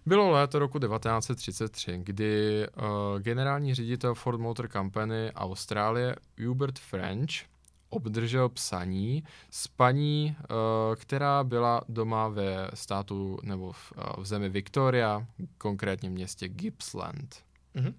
Bylo 0.05 0.31
léto 0.31 0.59
roku 0.59 0.79
1933, 0.79 1.99
kdy 2.03 2.67
uh, 2.67 2.83
generální 3.19 3.75
ředitel 3.75 4.15
Ford 4.15 4.39
Motor 4.39 4.69
Company 4.69 5.31
Austrálie 5.31 6.15
Hubert 6.45 6.79
French 6.79 7.52
obdržel 7.93 8.49
psaní 8.49 9.23
s 9.49 9.67
paní, 9.67 10.35
uh, 10.39 10.95
která 10.95 11.43
byla 11.43 11.81
doma 11.89 12.27
ve 12.27 12.69
státu 12.73 13.39
nebo 13.43 13.71
v, 13.71 13.93
uh, 13.97 14.23
v 14.23 14.25
zemi 14.25 14.49
Victoria, 14.49 15.27
konkrétně 15.57 16.09
v 16.09 16.13
městě 16.13 16.47
Gippsland. 16.47 17.35
Mm-hmm. 17.75 17.93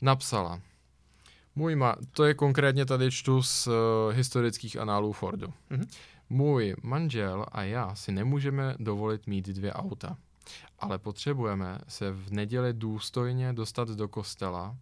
Napsala, 0.00 0.60
můj 1.54 1.76
ma- 1.76 1.96
to 2.10 2.24
je 2.24 2.34
konkrétně 2.34 2.86
tady 2.86 3.10
čtu 3.10 3.42
z 3.42 3.66
uh, 3.66 3.74
historických 4.12 4.76
análů 4.76 5.12
Fordu. 5.12 5.46
Mm-hmm. 5.70 5.86
Můj 6.30 6.76
manžel 6.82 7.46
a 7.52 7.62
já 7.62 7.94
si 7.94 8.12
nemůžeme 8.12 8.74
dovolit 8.78 9.26
mít 9.26 9.48
dvě 9.48 9.72
auta, 9.72 10.16
ale 10.78 10.98
potřebujeme 10.98 11.78
se 11.88 12.12
v 12.12 12.32
neděli 12.32 12.72
důstojně 12.72 13.52
dostat 13.52 13.88
do 13.88 14.08
kostela 14.08 14.76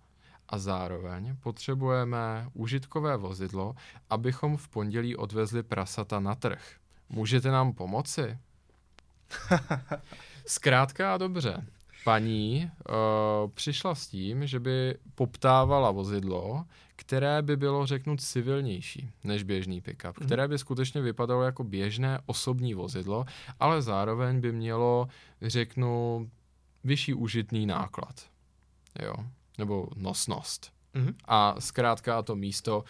a 0.49 0.59
zároveň 0.59 1.37
potřebujeme 1.37 2.49
užitkové 2.53 3.17
vozidlo, 3.17 3.75
abychom 4.11 4.57
v 4.57 4.69
pondělí 4.69 5.17
odvezli 5.17 5.63
prasata 5.63 6.21
na 6.21 6.35
trh. 6.35 6.77
Můžete 7.09 7.51
nám 7.51 7.73
pomoci? 7.73 8.39
Zkrátka 10.47 11.15
a 11.15 11.19
dobře. 11.19 11.67
Paní 12.05 12.71
uh, 12.89 13.51
přišla 13.51 13.95
s 13.95 14.07
tím, 14.07 14.47
že 14.47 14.61
by 14.61 14.99
poptávala 15.15 15.91
vozidlo, 15.91 16.65
které 16.97 17.43
by 17.43 17.57
bylo, 17.57 17.87
řeknu, 17.87 18.17
civilnější 18.17 19.11
než 19.25 19.43
běžný 19.43 19.81
pickup, 19.81 20.21
mm. 20.21 20.27
které 20.27 20.49
by 20.49 20.59
skutečně 20.59 21.01
vypadalo 21.01 21.43
jako 21.43 21.65
běžné 21.65 22.19
osobní 22.27 22.75
vozidlo, 22.75 23.25
ale 23.61 23.83
zároveň 23.83 24.41
by 24.41 24.53
mělo, 24.53 25.09
řeknu, 25.43 26.31
vyšší 26.85 27.15
užitný 27.15 27.67
náklad. 27.67 28.27
Jo 29.03 29.15
nebo 29.59 29.89
nosnost. 29.97 30.73
Mm-hmm. 30.95 31.15
A 31.25 31.55
zkrátka 31.59 32.23
to 32.23 32.37
místo, 32.37 32.79
uh, 32.79 32.85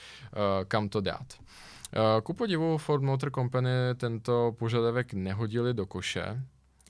kam 0.68 0.88
to 0.88 1.00
dát. 1.00 1.26
Uh, 1.38 2.20
ku 2.22 2.34
podivu 2.34 2.78
Ford 2.78 3.02
Motor 3.02 3.30
Company 3.30 3.70
tento 3.96 4.54
požadavek 4.58 5.12
nehodili 5.12 5.74
do 5.74 5.86
koše 5.86 6.42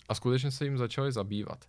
a 0.09 0.14
skutečně 0.14 0.51
se 0.51 0.64
jim 0.64 0.79
začali 0.79 1.12
zabývat. 1.12 1.64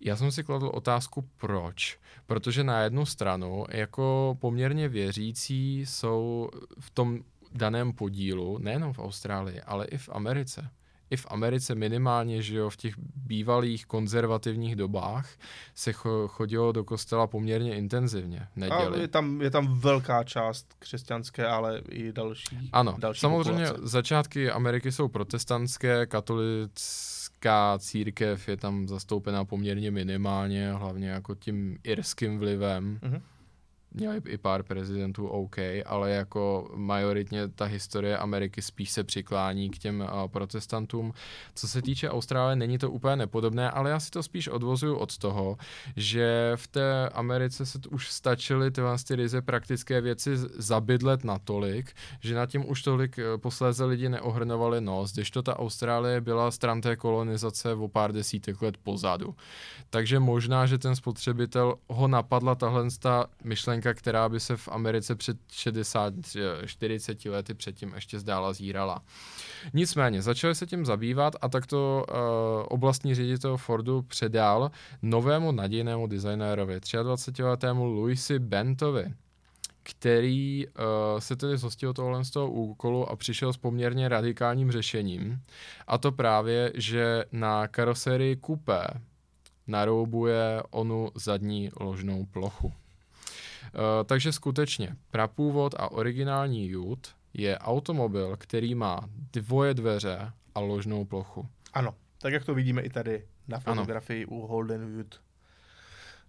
Já 0.00 0.16
jsem 0.16 0.32
si 0.32 0.44
kladl 0.44 0.70
otázku, 0.74 1.28
proč. 1.36 1.98
Protože 2.26 2.64
na 2.64 2.80
jednu 2.80 3.06
stranu, 3.06 3.64
jako 3.70 4.36
poměrně 4.40 4.88
věřící, 4.88 5.80
jsou 5.80 6.50
v 6.80 6.90
tom 6.90 7.18
daném 7.52 7.92
podílu, 7.92 8.58
nejenom 8.58 8.92
v 8.92 8.98
Austrálii, 8.98 9.60
ale 9.60 9.86
i 9.86 9.98
v 9.98 10.08
Americe 10.12 10.70
i 11.10 11.16
v 11.16 11.26
Americe 11.28 11.74
minimálně, 11.74 12.42
že 12.42 12.56
jo, 12.56 12.70
v 12.70 12.76
těch 12.76 12.94
bývalých 13.16 13.86
konzervativních 13.86 14.76
dobách 14.76 15.30
se 15.74 15.92
chodilo 16.26 16.72
do 16.72 16.84
kostela 16.84 17.26
poměrně 17.26 17.76
intenzivně 17.76 18.48
neděli. 18.56 18.98
A 18.98 19.00
je 19.00 19.08
tam, 19.08 19.42
je 19.42 19.50
tam 19.50 19.80
velká 19.80 20.24
část 20.24 20.74
křesťanské, 20.78 21.46
ale 21.46 21.82
i 21.88 22.12
další. 22.12 22.70
Ano, 22.72 22.96
další 22.98 23.20
samozřejmě 23.20 23.66
populace. 23.66 23.88
začátky 23.88 24.50
Ameriky 24.50 24.92
jsou 24.92 25.08
protestantské, 25.08 26.06
katolická 26.06 27.78
církev 27.78 28.48
je 28.48 28.56
tam 28.56 28.88
zastoupená 28.88 29.44
poměrně 29.44 29.90
minimálně, 29.90 30.72
hlavně 30.72 31.08
jako 31.08 31.34
tím 31.34 31.78
irským 31.84 32.38
vlivem. 32.38 32.98
Mm-hmm 33.02 33.20
měli 33.94 34.20
i 34.26 34.38
pár 34.38 34.62
prezidentů 34.62 35.26
OK, 35.26 35.56
ale 35.86 36.10
jako 36.10 36.70
majoritně 36.74 37.48
ta 37.48 37.64
historie 37.64 38.18
Ameriky 38.18 38.62
spíš 38.62 38.90
se 38.90 39.04
přiklání 39.04 39.70
k 39.70 39.78
těm 39.78 40.00
uh, 40.00 40.28
protestantům. 40.28 41.12
Co 41.54 41.68
se 41.68 41.82
týče 41.82 42.10
Austrálie, 42.10 42.56
není 42.56 42.78
to 42.78 42.90
úplně 42.90 43.16
nepodobné, 43.16 43.70
ale 43.70 43.90
já 43.90 44.00
si 44.00 44.10
to 44.10 44.22
spíš 44.22 44.48
odvozuju 44.48 44.96
od 44.96 45.18
toho, 45.18 45.56
že 45.96 46.52
v 46.56 46.66
té 46.66 47.08
Americe 47.08 47.66
se 47.66 47.78
už 47.90 48.10
stačily 48.10 48.70
ty 48.70 49.16
ryze 49.16 49.42
praktické 49.42 50.00
věci 50.00 50.30
zabydlet 50.36 51.24
natolik, 51.24 51.92
že 52.20 52.34
na 52.34 52.46
tím 52.46 52.70
už 52.70 52.82
tolik 52.82 53.18
uh, 53.18 53.40
posléze 53.40 53.84
lidi 53.84 54.08
neohrnovali 54.08 54.80
nos, 54.80 55.12
když 55.12 55.30
to 55.30 55.42
ta 55.42 55.58
Austrálie 55.58 56.20
byla 56.20 56.50
stran 56.50 56.80
té 56.80 56.96
kolonizace 56.96 57.74
o 57.74 57.88
pár 57.88 58.12
desítek 58.12 58.62
let 58.62 58.76
pozadu. 58.76 59.34
Takže 59.90 60.18
možná, 60.18 60.66
že 60.66 60.78
ten 60.78 60.96
spotřebitel 60.96 61.74
ho 61.88 62.08
napadla 62.08 62.54
tahle 62.54 62.84
myšlenka 63.44 63.87
myšlenka, 63.88 64.00
která 64.00 64.28
by 64.28 64.40
se 64.40 64.56
v 64.56 64.68
Americe 64.68 65.14
před 65.14 65.36
60, 65.52 66.14
40 66.66 67.24
lety 67.24 67.54
předtím 67.54 67.92
ještě 67.94 68.18
zdála 68.18 68.52
zírala. 68.52 69.02
Nicméně, 69.74 70.22
začali 70.22 70.54
se 70.54 70.66
tím 70.66 70.84
zabývat 70.84 71.36
a 71.40 71.48
takto 71.48 72.04
uh, 72.08 72.16
oblastní 72.68 73.14
ředitel 73.14 73.56
Fordu 73.56 74.02
předal 74.02 74.70
novému 75.02 75.52
nadějnému 75.52 76.06
designérovi, 76.06 76.78
23-letému 76.78 77.84
Louisi 77.84 78.38
Bentovi, 78.38 79.14
který 79.82 80.66
uh, 80.66 80.74
se 81.18 81.36
tedy 81.36 81.56
zhostil 81.56 81.92
tohle 81.92 82.24
z 82.24 82.30
toho 82.30 82.50
úkolu 82.50 83.08
a 83.10 83.16
přišel 83.16 83.52
s 83.52 83.56
poměrně 83.56 84.08
radikálním 84.08 84.70
řešením. 84.70 85.40
A 85.86 85.98
to 85.98 86.12
právě, 86.12 86.72
že 86.74 87.24
na 87.32 87.68
karosérii 87.68 88.36
Coupé 88.36 88.86
naroubuje 89.66 90.62
onu 90.70 91.10
zadní 91.14 91.70
ložnou 91.80 92.26
plochu. 92.26 92.72
E, 93.74 94.04
takže 94.04 94.32
skutečně 94.32 94.96
prapůvod 95.10 95.74
a 95.78 95.92
originální 95.92 96.76
Ute 96.76 97.10
je 97.34 97.58
automobil, 97.58 98.36
který 98.36 98.74
má 98.74 99.00
dvoje 99.32 99.74
dveře 99.74 100.32
a 100.54 100.60
ložnou 100.60 101.04
plochu. 101.04 101.48
Ano, 101.72 101.94
tak 102.18 102.32
jak 102.32 102.44
to 102.44 102.54
vidíme 102.54 102.82
i 102.82 102.90
tady 102.90 103.26
na 103.48 103.60
fotografii 103.60 104.24
ano. 104.24 104.36
u 104.36 104.46
Holden 104.46 105.00
Ute. 105.00 105.16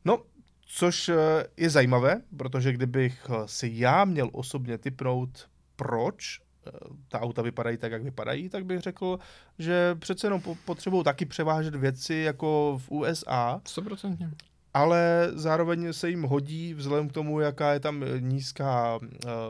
No, 0.06 0.24
což 0.66 1.10
eh, 1.10 1.16
je 1.58 1.70
zajímavé, 1.70 2.22
protože 2.38 2.74
kdybych 2.74 3.28
eh, 3.30 3.48
si 3.48 3.72
já 3.74 4.06
měl 4.06 4.30
osobně 4.32 4.78
typnout, 4.78 5.50
proč 5.76 6.40
eh, 6.40 6.72
ta 7.08 7.22
auta 7.22 7.42
vypadají 7.42 7.78
tak, 7.78 7.92
jak 7.92 8.04
vypadají, 8.04 8.50
tak 8.50 8.66
bych 8.66 8.80
řekl, 8.80 9.20
že 9.60 9.96
přece 10.00 10.28
jenom 10.28 10.42
potřebují 10.66 11.04
taky 11.04 11.26
převážet 11.26 11.76
věci 11.76 12.14
jako 12.14 12.80
v 12.84 12.92
USA. 12.92 13.62
100% 13.66 14.32
ale 14.80 15.32
zároveň 15.34 15.94
se 15.94 16.10
jim 16.10 16.24
hodí 16.24 16.74
vzhledem 16.74 17.10
k 17.10 17.12
tomu, 17.12 17.40
jaká 17.40 17.74
je 17.74 17.80
tam 17.80 18.06
nízká 18.20 18.98
uh, 18.98 19.10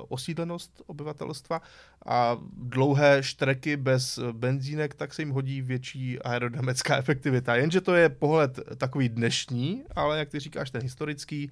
osídlenost 0.09 0.81
obyvatelstva 0.87 1.61
a 2.05 2.37
dlouhé 2.57 3.23
štreky 3.23 3.77
bez 3.77 4.19
benzínek, 4.31 4.95
tak 4.95 5.13
se 5.13 5.21
jim 5.21 5.29
hodí 5.29 5.61
větší 5.61 6.19
aerodynamická 6.19 6.97
efektivita. 7.03 7.55
Jenže 7.55 7.81
to 7.81 7.95
je 7.95 8.09
pohled 8.09 8.59
takový 8.77 9.09
dnešní, 9.09 9.83
ale 9.95 10.19
jak 10.19 10.29
ty 10.29 10.39
říkáš, 10.39 10.71
ten 10.71 10.81
historický, 10.81 11.51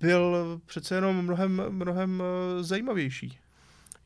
byl 0.00 0.60
přece 0.66 0.94
jenom 0.94 1.22
mnohem, 1.22 1.62
mnohem 1.68 2.22
eh, 2.22 2.62
zajímavější. 2.62 3.38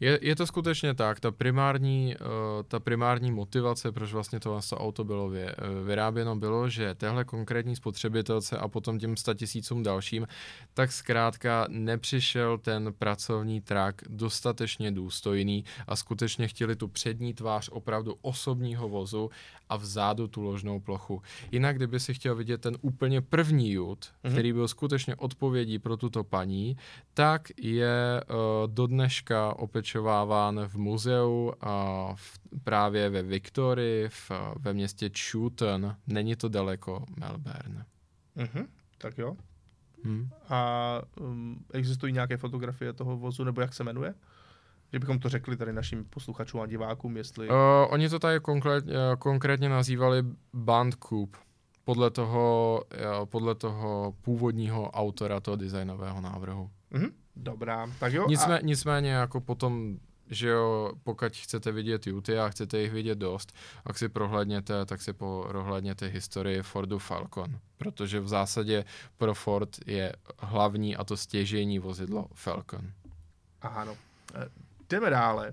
Je, 0.00 0.18
je 0.22 0.36
to 0.36 0.46
skutečně 0.46 0.94
tak, 0.94 1.20
ta 1.20 1.30
primární, 1.30 2.16
uh, 2.20 2.26
ta 2.68 2.80
primární 2.80 3.32
motivace, 3.32 3.92
proč 3.92 4.12
vlastně 4.12 4.40
to, 4.40 4.60
to 4.70 4.78
auto 4.78 5.04
bylo 5.04 5.28
vy, 5.28 5.44
uh, 5.44 5.86
vyráběno, 5.86 6.36
bylo, 6.36 6.68
že 6.68 6.94
téhle 6.94 7.24
konkrétní 7.24 7.76
spotřebitelce 7.76 8.58
a 8.58 8.68
potom 8.68 8.98
těm 8.98 9.14
tisícům 9.34 9.82
dalším, 9.82 10.26
tak 10.74 10.92
zkrátka 10.92 11.66
nepřišel 11.68 12.58
ten 12.58 12.94
pracovní 12.98 13.60
trak 13.60 14.02
dostatečně 14.08 14.92
důstojný 14.92 15.64
a 15.86 15.96
skutečně 15.96 16.48
chtěli 16.48 16.76
tu 16.76 16.88
přední 16.88 17.34
tvář 17.34 17.68
opravdu 17.72 18.14
osobního 18.22 18.88
vozu 18.88 19.30
a 19.68 19.76
vzadu 19.76 20.28
tu 20.28 20.42
ložnou 20.42 20.80
plochu. 20.80 21.22
Jinak, 21.52 21.76
kdyby 21.76 22.00
si 22.00 22.14
chtěl 22.14 22.34
vidět 22.34 22.60
ten 22.60 22.76
úplně 22.80 23.20
první 23.20 23.72
jut, 23.72 24.04
mm-hmm. 24.04 24.32
který 24.32 24.52
byl 24.52 24.68
skutečně 24.68 25.16
odpovědí 25.16 25.78
pro 25.78 25.96
tuto 25.96 26.24
paní, 26.24 26.76
tak 27.14 27.48
je 27.60 28.22
uh, 28.28 28.36
do 28.72 28.86
dneška 28.86 29.54
opečováván 29.58 30.60
v 30.68 30.76
muzeu 30.76 31.52
a 31.60 32.08
v, 32.14 32.38
právě 32.64 33.10
ve 33.10 33.22
Victorii, 33.22 34.08
v, 34.08 34.30
ve 34.58 34.72
městě 34.72 35.10
Chewton. 35.30 35.96
Není 36.06 36.36
to 36.36 36.48
daleko 36.48 37.04
Melbourne. 37.16 37.86
Mm-hmm, 38.36 38.66
tak 38.98 39.18
jo. 39.18 39.36
Hmm. 40.04 40.30
A 40.48 41.02
um, 41.20 41.64
existují 41.72 42.12
nějaké 42.12 42.36
fotografie 42.36 42.92
toho 42.92 43.16
vozu, 43.16 43.44
nebo 43.44 43.60
jak 43.60 43.74
se 43.74 43.84
jmenuje? 43.84 44.14
Kdybychom 44.90 45.18
to 45.18 45.28
řekli 45.28 45.56
tady 45.56 45.72
našim 45.72 46.04
posluchačům 46.04 46.60
a 46.60 46.66
divákům, 46.66 47.16
jestli... 47.16 47.48
Uh, 47.48 47.54
oni 47.88 48.08
to 48.08 48.18
tady 48.18 48.40
konkrét, 48.40 48.84
uh, 48.84 48.92
konkrétně 49.18 49.68
nazývali 49.68 50.22
Band 50.54 50.94
Coupe, 51.08 51.38
podle 51.84 52.10
toho, 52.10 52.82
uh, 53.20 53.26
podle 53.26 53.54
toho 53.54 54.14
původního 54.22 54.90
autora 54.90 55.40
toho 55.40 55.56
designového 55.56 56.20
návrhu. 56.20 56.70
Uh-huh. 56.92 57.10
Dobrá, 57.36 57.90
tak 58.00 58.12
jo. 58.12 58.26
Nicmé, 58.28 58.58
a... 58.58 58.62
Nicméně 58.62 59.10
jako 59.10 59.40
potom 59.40 59.98
že 60.30 60.48
jo, 60.48 60.92
pokud 61.02 61.36
chcete 61.36 61.72
vidět 61.72 62.06
Juty 62.06 62.38
a 62.38 62.48
chcete 62.48 62.78
jich 62.78 62.92
vidět 62.92 63.18
dost, 63.18 63.52
tak 63.84 63.98
si 63.98 64.08
prohlédněte, 64.08 64.86
tak 64.86 65.02
si 65.02 65.12
prohlédněte 65.12 66.06
historii 66.06 66.62
Fordu 66.62 66.98
Falcon, 66.98 67.58
protože 67.78 68.20
v 68.20 68.28
zásadě 68.28 68.84
pro 69.16 69.34
Ford 69.34 69.76
je 69.86 70.12
hlavní 70.38 70.96
a 70.96 71.04
to 71.04 71.16
stěžení 71.16 71.78
vozidlo 71.78 72.26
Falcon. 72.34 72.92
Aha, 73.62 73.84
no. 73.84 73.96
Jdeme 74.88 75.10
dále. 75.10 75.52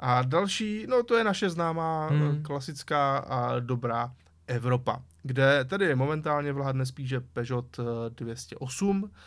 A 0.00 0.22
další, 0.22 0.86
no 0.88 1.02
to 1.02 1.16
je 1.16 1.24
naše 1.24 1.50
známá 1.50 2.06
hmm. 2.06 2.42
klasická 2.42 3.18
a 3.18 3.58
dobrá 3.60 4.12
Evropa, 4.46 5.02
kde 5.22 5.64
tady 5.64 5.94
momentálně 5.94 6.52
vládne 6.52 6.86
spíše 6.86 7.20
Peugeot 7.20 7.80
208, 8.08 9.04
eh, 9.04 9.18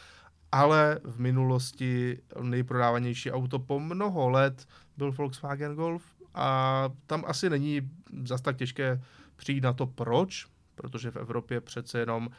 ale 0.52 1.00
v 1.04 1.20
minulosti 1.20 2.20
nejprodávanější 2.42 3.32
auto 3.32 3.60
po 3.60 3.80
mnoho 3.80 4.30
let 4.30 4.68
byl 4.98 5.12
Volkswagen 5.12 5.76
Golf 5.76 6.04
a 6.34 6.90
tam 7.08 7.24
asi 7.28 7.50
není 7.50 7.92
zas 8.24 8.42
tak 8.42 8.58
těžké 8.58 9.02
přijít 9.36 9.64
na 9.64 9.74
to 9.74 9.88
proč, 9.88 10.48
protože 10.76 11.12
v 11.12 11.16
Evropě 11.16 11.62
přece 11.62 12.00
jenom 12.00 12.30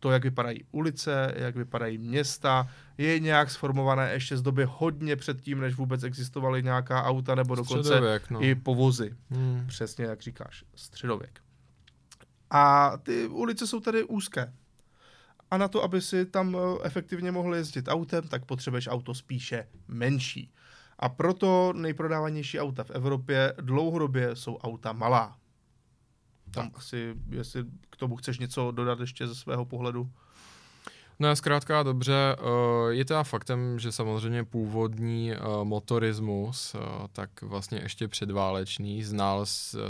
to, 0.00 0.10
jak 0.10 0.24
vypadají 0.24 0.64
ulice, 0.72 1.34
jak 1.36 1.56
vypadají 1.56 1.98
města, 1.98 2.68
je 2.98 3.20
nějak 3.20 3.50
sformované 3.50 4.12
ještě 4.12 4.36
z 4.36 4.42
doby 4.42 4.66
hodně 4.68 5.16
předtím, 5.16 5.60
než 5.60 5.74
vůbec 5.74 6.02
existovaly 6.02 6.62
nějaká 6.62 7.04
auta 7.04 7.34
nebo 7.34 7.54
dokonce 7.54 8.20
no. 8.30 8.44
i 8.44 8.54
povozy. 8.54 9.16
Hmm. 9.30 9.64
Přesně 9.68 10.04
jak 10.04 10.20
říkáš, 10.20 10.64
středověk. 10.74 11.40
A 12.50 12.92
ty 13.02 13.26
ulice 13.26 13.66
jsou 13.66 13.80
tady 13.80 14.04
úzké. 14.04 14.52
A 15.50 15.58
na 15.58 15.68
to, 15.68 15.82
aby 15.82 16.00
si 16.00 16.26
tam 16.26 16.56
eh, 16.56 16.78
efektivně 16.82 17.32
mohl 17.32 17.54
jezdit 17.54 17.88
autem, 17.88 18.28
tak 18.28 18.44
potřebuješ 18.44 18.88
auto 18.88 19.14
spíše 19.14 19.68
menší. 19.88 20.52
A 20.98 21.08
proto 21.08 21.72
nejprodávanější 21.76 22.60
auta 22.60 22.84
v 22.84 22.90
Evropě 22.90 23.54
dlouhodobě 23.60 24.36
jsou 24.36 24.56
auta 24.56 24.92
malá. 24.92 25.36
Tam 26.50 26.70
tak. 26.70 26.78
asi, 26.78 27.14
jestli 27.30 27.64
k 27.90 27.96
tomu 27.96 28.16
chceš 28.16 28.38
něco 28.38 28.70
dodat 28.70 29.00
ještě 29.00 29.26
ze 29.26 29.34
svého 29.34 29.64
pohledu. 29.64 30.10
No 31.20 31.36
zkrátka 31.36 31.82
dobře, 31.82 32.36
eh, 32.38 32.94
je 32.94 33.04
teda 33.04 33.22
faktem, 33.22 33.78
že 33.78 33.92
samozřejmě 33.92 34.44
původní 34.44 35.32
eh, 35.32 35.38
motorismus, 35.62 36.74
eh, 36.74 36.78
tak 37.12 37.42
vlastně 37.42 37.78
ještě 37.82 38.08
předválečný, 38.08 39.02
znal 39.02 39.44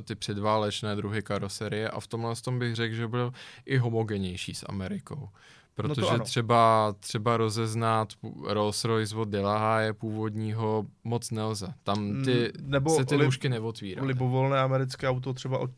ty 0.04 0.14
předválečné 0.14 0.96
druhy 0.96 1.22
karoserie 1.22 1.90
a 1.90 2.00
v 2.00 2.06
tomhle 2.06 2.34
tom 2.36 2.58
bych 2.58 2.74
řekl, 2.74 2.94
že 2.94 3.08
byl 3.08 3.32
i 3.66 3.78
homogenější 3.78 4.54
s 4.54 4.66
Amerikou. 4.68 5.28
Protože 5.74 6.18
no 6.18 6.24
třeba, 6.24 6.94
třeba 7.00 7.36
rozeznat 7.36 8.08
Rolls-Royce 8.42 9.18
od 9.18 9.28
Delahaye 9.28 9.92
původního 9.92 10.86
moc 11.04 11.30
nelze. 11.30 11.74
Tam 11.82 12.22
ty, 12.24 12.52
Nebo 12.62 12.96
se 12.96 13.04
ty 13.04 13.16
li, 13.16 13.24
nůžky 13.24 13.48
neotvíraly. 13.48 14.08
Libovolné 14.08 14.60
americké 14.60 15.08
auto 15.08 15.34
třeba 15.34 15.58
od 15.58 15.70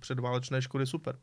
předválečné 0.00 0.62
Škody 0.62 0.86
Superb. 0.86 1.20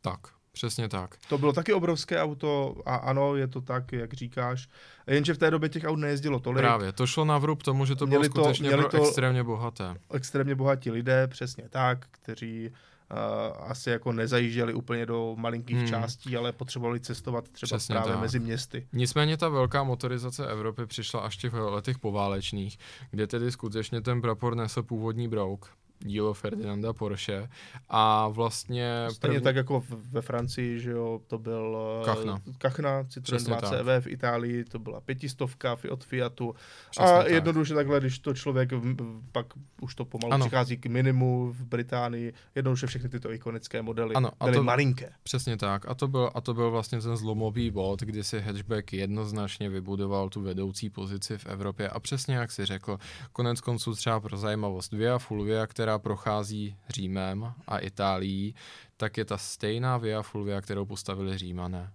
Tak, 0.00 0.20
přesně 0.52 0.88
tak. 0.88 1.16
To 1.28 1.38
bylo 1.38 1.52
taky 1.52 1.72
obrovské 1.72 2.22
auto 2.22 2.76
a 2.86 2.96
ano, 2.96 3.36
je 3.36 3.46
to 3.46 3.60
tak, 3.60 3.92
jak 3.92 4.14
říkáš. 4.14 4.68
Jenže 5.06 5.34
v 5.34 5.38
té 5.38 5.50
době 5.50 5.68
těch 5.68 5.84
aut 5.84 5.98
nejezdilo 5.98 6.40
tolik. 6.40 6.62
Právě, 6.62 6.92
to 6.92 7.06
šlo 7.06 7.24
na 7.24 7.38
vrub 7.38 7.62
tomu, 7.62 7.86
že 7.86 7.94
to 7.94 8.06
měli 8.06 8.28
bylo 8.28 8.44
skutečně 8.44 8.70
to, 8.70 8.76
měli 8.76 8.90
to 8.90 8.96
extrémně 8.96 9.44
bohaté. 9.44 9.94
Extrémně 10.14 10.54
bohatí 10.54 10.90
lidé, 10.90 11.26
přesně 11.26 11.68
tak, 11.68 12.06
kteří 12.10 12.70
uh, 12.70 13.70
asi 13.70 13.90
jako 13.90 14.12
nezajížděli 14.12 14.74
úplně 14.74 15.06
do 15.06 15.34
malinkých 15.38 15.76
hmm. 15.76 15.88
částí, 15.88 16.36
ale 16.36 16.52
potřebovali 16.52 17.00
cestovat 17.00 17.48
třeba 17.48 17.78
Přesně 17.78 17.92
právě 17.92 18.12
tak. 18.12 18.22
mezi 18.22 18.38
městy. 18.38 18.86
Nicméně 18.92 19.36
ta 19.36 19.48
velká 19.48 19.82
motorizace 19.82 20.46
Evropy 20.48 20.86
přišla 20.86 21.20
až 21.20 21.36
v 21.38 21.40
těch 21.40 21.52
letech 21.52 21.98
poválečných, 21.98 22.78
kde 23.10 23.26
tedy 23.26 23.52
skutečně 23.52 24.00
ten 24.00 24.20
prapor 24.20 24.56
nesl 24.56 24.82
původní 24.82 25.28
brouk 25.28 25.70
dílo 26.00 26.34
Ferdinanda 26.34 26.92
Porsche 26.92 27.48
a 27.88 28.28
vlastně... 28.28 29.06
Stejně 29.10 29.32
první... 29.32 29.44
tak 29.44 29.56
jako 29.56 29.84
ve 29.88 30.22
Francii, 30.22 30.80
že 30.80 30.90
jo, 30.90 31.20
to 31.26 31.38
byl 31.38 31.78
eh, 32.00 32.04
Kachna, 32.04 32.42
Kachna 32.58 33.04
Citroen 33.04 33.44
2 33.44 33.60
CV, 33.60 34.00
v 34.00 34.06
Itálii 34.06 34.64
to 34.64 34.78
byla 34.78 35.00
pětistovka 35.00 35.76
od 35.90 36.04
Fiatu 36.04 36.54
Přesně 36.90 37.12
a 37.12 37.22
tak. 37.22 37.30
jednoduše 37.30 37.74
takhle, 37.74 38.00
když 38.00 38.18
to 38.18 38.34
člověk 38.34 38.70
pak 39.32 39.46
už 39.80 39.94
to 39.94 40.04
pomalu 40.04 40.32
ano. 40.32 40.46
přichází 40.46 40.76
k 40.76 40.86
minimu 40.86 41.52
v 41.52 41.64
Británii, 41.64 42.32
jednoduše 42.54 42.86
všechny 42.86 43.08
tyto 43.08 43.32
ikonické 43.32 43.82
modely 43.82 44.14
ano, 44.14 44.30
byly 44.44 44.56
a 44.56 44.58
to, 44.58 44.64
malinké. 44.64 45.12
Přesně 45.22 45.56
tak 45.56 45.88
a 45.88 45.94
to, 45.94 46.08
byl, 46.08 46.30
a 46.34 46.40
to 46.40 46.54
byl 46.54 46.70
vlastně 46.70 47.00
ten 47.00 47.16
zlomový 47.16 47.70
bod, 47.70 48.00
kdy 48.00 48.24
si 48.24 48.40
hatchback 48.40 48.92
jednoznačně 48.92 49.68
vybudoval 49.68 50.28
tu 50.28 50.42
vedoucí 50.42 50.90
pozici 50.90 51.38
v 51.38 51.46
Evropě 51.46 51.88
a 51.88 52.00
přesně 52.00 52.34
jak 52.34 52.52
si 52.52 52.66
řekl, 52.66 52.98
konec 53.32 53.60
konců 53.60 53.94
třeba 53.94 54.20
pro 54.20 54.36
zajímavost 54.36 54.92
Via 54.92 55.18
Fulvia, 55.18 55.66
která 55.66 55.83
která 55.84 55.98
prochází 55.98 56.76
Římem 56.88 57.52
a 57.66 57.78
Itálií, 57.78 58.54
tak 58.96 59.16
je 59.16 59.24
ta 59.24 59.38
stejná 59.38 59.96
Via 59.96 60.22
Fulvia, 60.22 60.60
kterou 60.60 60.86
postavili 60.86 61.38
Římané. 61.38 61.92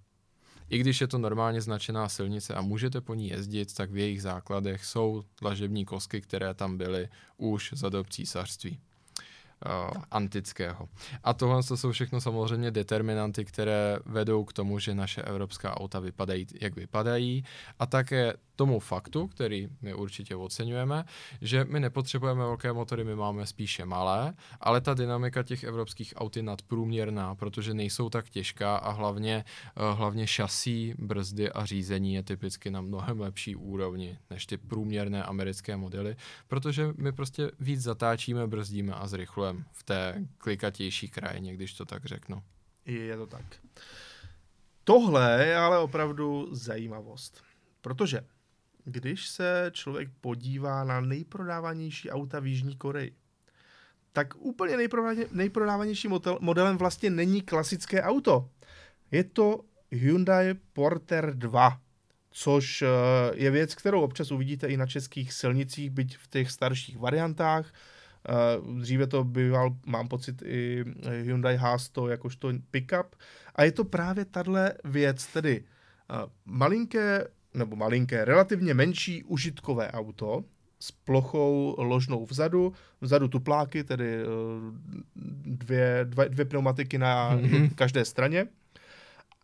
I 0.69 0.77
když 0.77 1.01
je 1.01 1.07
to 1.07 1.17
normálně 1.17 1.61
značená 1.61 2.09
silnice 2.09 2.53
a 2.53 2.61
můžete 2.61 3.01
po 3.01 3.13
ní 3.13 3.29
jezdit, 3.29 3.73
tak 3.73 3.91
v 3.91 3.97
jejich 3.97 4.21
základech 4.21 4.85
jsou 4.85 5.23
dlažební 5.41 5.85
kosky, 5.85 6.21
které 6.21 6.53
tam 6.53 6.77
byly 6.77 7.09
už 7.37 7.73
za 7.73 7.89
dob 7.89 8.09
císařství 8.09 8.79
uh, 9.65 9.97
antického. 10.11 10.89
A 11.23 11.33
tohle 11.33 11.63
to 11.63 11.77
jsou 11.77 11.91
všechno 11.91 12.21
samozřejmě 12.21 12.71
determinanty, 12.71 13.45
které 13.45 13.97
vedou 14.05 14.43
k 14.43 14.53
tomu, 14.53 14.79
že 14.79 14.95
naše 14.95 15.21
evropská 15.21 15.79
auta 15.79 15.99
vypadají, 15.99 16.47
jak 16.61 16.75
vypadají. 16.75 17.43
A 17.79 17.85
také 17.85 18.33
tomu 18.59 18.79
faktu, 18.79 19.27
který 19.27 19.69
my 19.81 19.93
určitě 19.93 20.35
oceňujeme, 20.35 21.05
že 21.41 21.63
my 21.63 21.79
nepotřebujeme 21.79 22.39
velké 22.39 22.73
motory, 22.73 23.03
my 23.03 23.15
máme 23.15 23.45
spíše 23.45 23.85
malé, 23.85 24.33
ale 24.59 24.81
ta 24.81 24.93
dynamika 24.93 25.43
těch 25.43 25.63
evropských 25.63 26.13
aut 26.15 26.37
je 26.37 26.43
nadprůměrná, 26.43 27.35
protože 27.35 27.73
nejsou 27.73 28.09
tak 28.09 28.29
těžká 28.29 28.77
a 28.77 28.91
hlavně, 28.91 29.45
uh, 29.77 29.97
hlavně 29.97 30.27
šasí, 30.27 30.93
brzdy 30.97 31.51
a 31.51 31.65
řízení 31.65 32.13
je 32.13 32.23
typicky 32.23 32.69
na 32.69 32.81
mnohem 32.81 33.19
lepší 33.19 33.55
úrovni 33.55 34.17
než 34.29 34.45
ty 34.45 34.57
průměrné 34.57 35.23
americké 35.23 35.77
modely, 35.77 36.15
protože 36.47 36.91
my 36.97 37.11
prostě 37.11 37.51
víc 37.59 37.81
zatáčíme, 37.81 38.47
brzdíme 38.47 38.93
a 38.93 39.07
zrychlujeme 39.07 39.63
v 39.71 39.83
té 39.83 40.25
klikatější 40.37 41.07
krajině, 41.07 41.53
když 41.53 41.73
to 41.73 41.85
tak 41.85 42.05
řeknu. 42.05 42.43
Je 42.85 43.17
to 43.17 43.27
tak. 43.27 43.45
Tohle 44.83 45.45
je 45.45 45.57
ale 45.57 45.79
opravdu 45.79 46.47
zajímavost, 46.51 47.43
protože 47.81 48.21
když 48.85 49.27
se 49.27 49.71
člověk 49.73 50.09
podívá 50.21 50.83
na 50.83 51.01
nejprodávanější 51.01 52.11
auta 52.11 52.39
v 52.39 52.47
Jižní 52.47 52.75
Koreji, 52.75 53.15
tak 54.13 54.33
úplně 54.37 54.77
nejprodávanější 55.31 56.07
model, 56.07 56.37
modelem 56.41 56.77
vlastně 56.77 57.09
není 57.09 57.41
klasické 57.41 58.01
auto. 58.01 58.49
Je 59.11 59.23
to 59.23 59.59
Hyundai 59.91 60.53
Porter 60.73 61.33
2, 61.35 61.79
což 62.31 62.81
eh, 62.81 62.87
je 63.33 63.51
věc, 63.51 63.75
kterou 63.75 64.01
občas 64.01 64.31
uvidíte 64.31 64.67
i 64.67 64.77
na 64.77 64.85
českých 64.85 65.33
silnicích, 65.33 65.89
byť 65.89 66.17
v 66.17 66.27
těch 66.27 66.51
starších 66.51 66.97
variantách. 66.97 67.73
Eh, 68.29 68.81
dříve 68.81 69.07
to 69.07 69.23
býval, 69.23 69.75
mám 69.85 70.07
pocit, 70.07 70.41
i 70.45 70.83
Hyundai 71.23 71.57
H100 71.57 72.07
jakožto 72.07 72.51
pickup. 72.71 73.15
A 73.55 73.63
je 73.63 73.71
to 73.71 73.83
právě 73.83 74.25
tahle 74.25 74.73
věc, 74.83 75.27
tedy 75.27 75.63
eh, 75.63 76.15
malinké, 76.45 77.27
nebo 77.59 77.75
malinké, 77.75 78.25
relativně 78.25 78.73
menší 78.73 79.23
užitkové 79.23 79.91
auto, 79.91 80.43
s 80.79 80.91
plochou 80.91 81.75
ložnou 81.77 82.25
vzadu, 82.25 82.73
vzadu 83.01 83.27
tupláky, 83.27 83.83
tedy 83.83 84.19
dvě, 85.45 85.99
dvě, 86.03 86.29
dvě 86.29 86.45
pneumatiky 86.45 86.97
na 86.97 87.37
mm-hmm. 87.37 87.69
každé 87.75 88.05
straně 88.05 88.47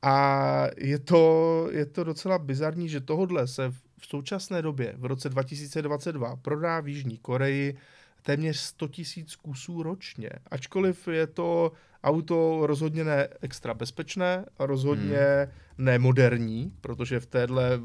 a 0.05 0.67
je 0.77 0.99
to, 0.99 1.67
je 1.71 1.85
to 1.85 2.03
docela 2.03 2.39
bizarní, 2.39 2.89
že 2.89 3.01
tohodle 3.01 3.47
se 3.47 3.71
v 3.99 4.05
současné 4.07 4.61
době, 4.61 4.93
v 4.97 5.05
roce 5.05 5.29
2022, 5.29 6.35
prodá 6.35 6.79
v 6.79 6.87
Jižní 6.87 7.17
Koreji 7.17 7.77
téměř 8.25 8.57
100 8.57 8.87
tisíc 8.87 9.35
kusů 9.35 9.83
ročně. 9.83 10.29
Ačkoliv 10.51 11.07
je 11.07 11.27
to 11.27 11.71
auto 12.03 12.67
rozhodně 12.67 13.03
ne 13.03 13.27
extra 13.41 13.73
bezpečné, 13.73 14.45
rozhodně 14.59 15.17
hmm. 15.17 15.85
nemoderní, 15.85 16.73
protože 16.81 17.19
v 17.19 17.25
téhle 17.25 17.79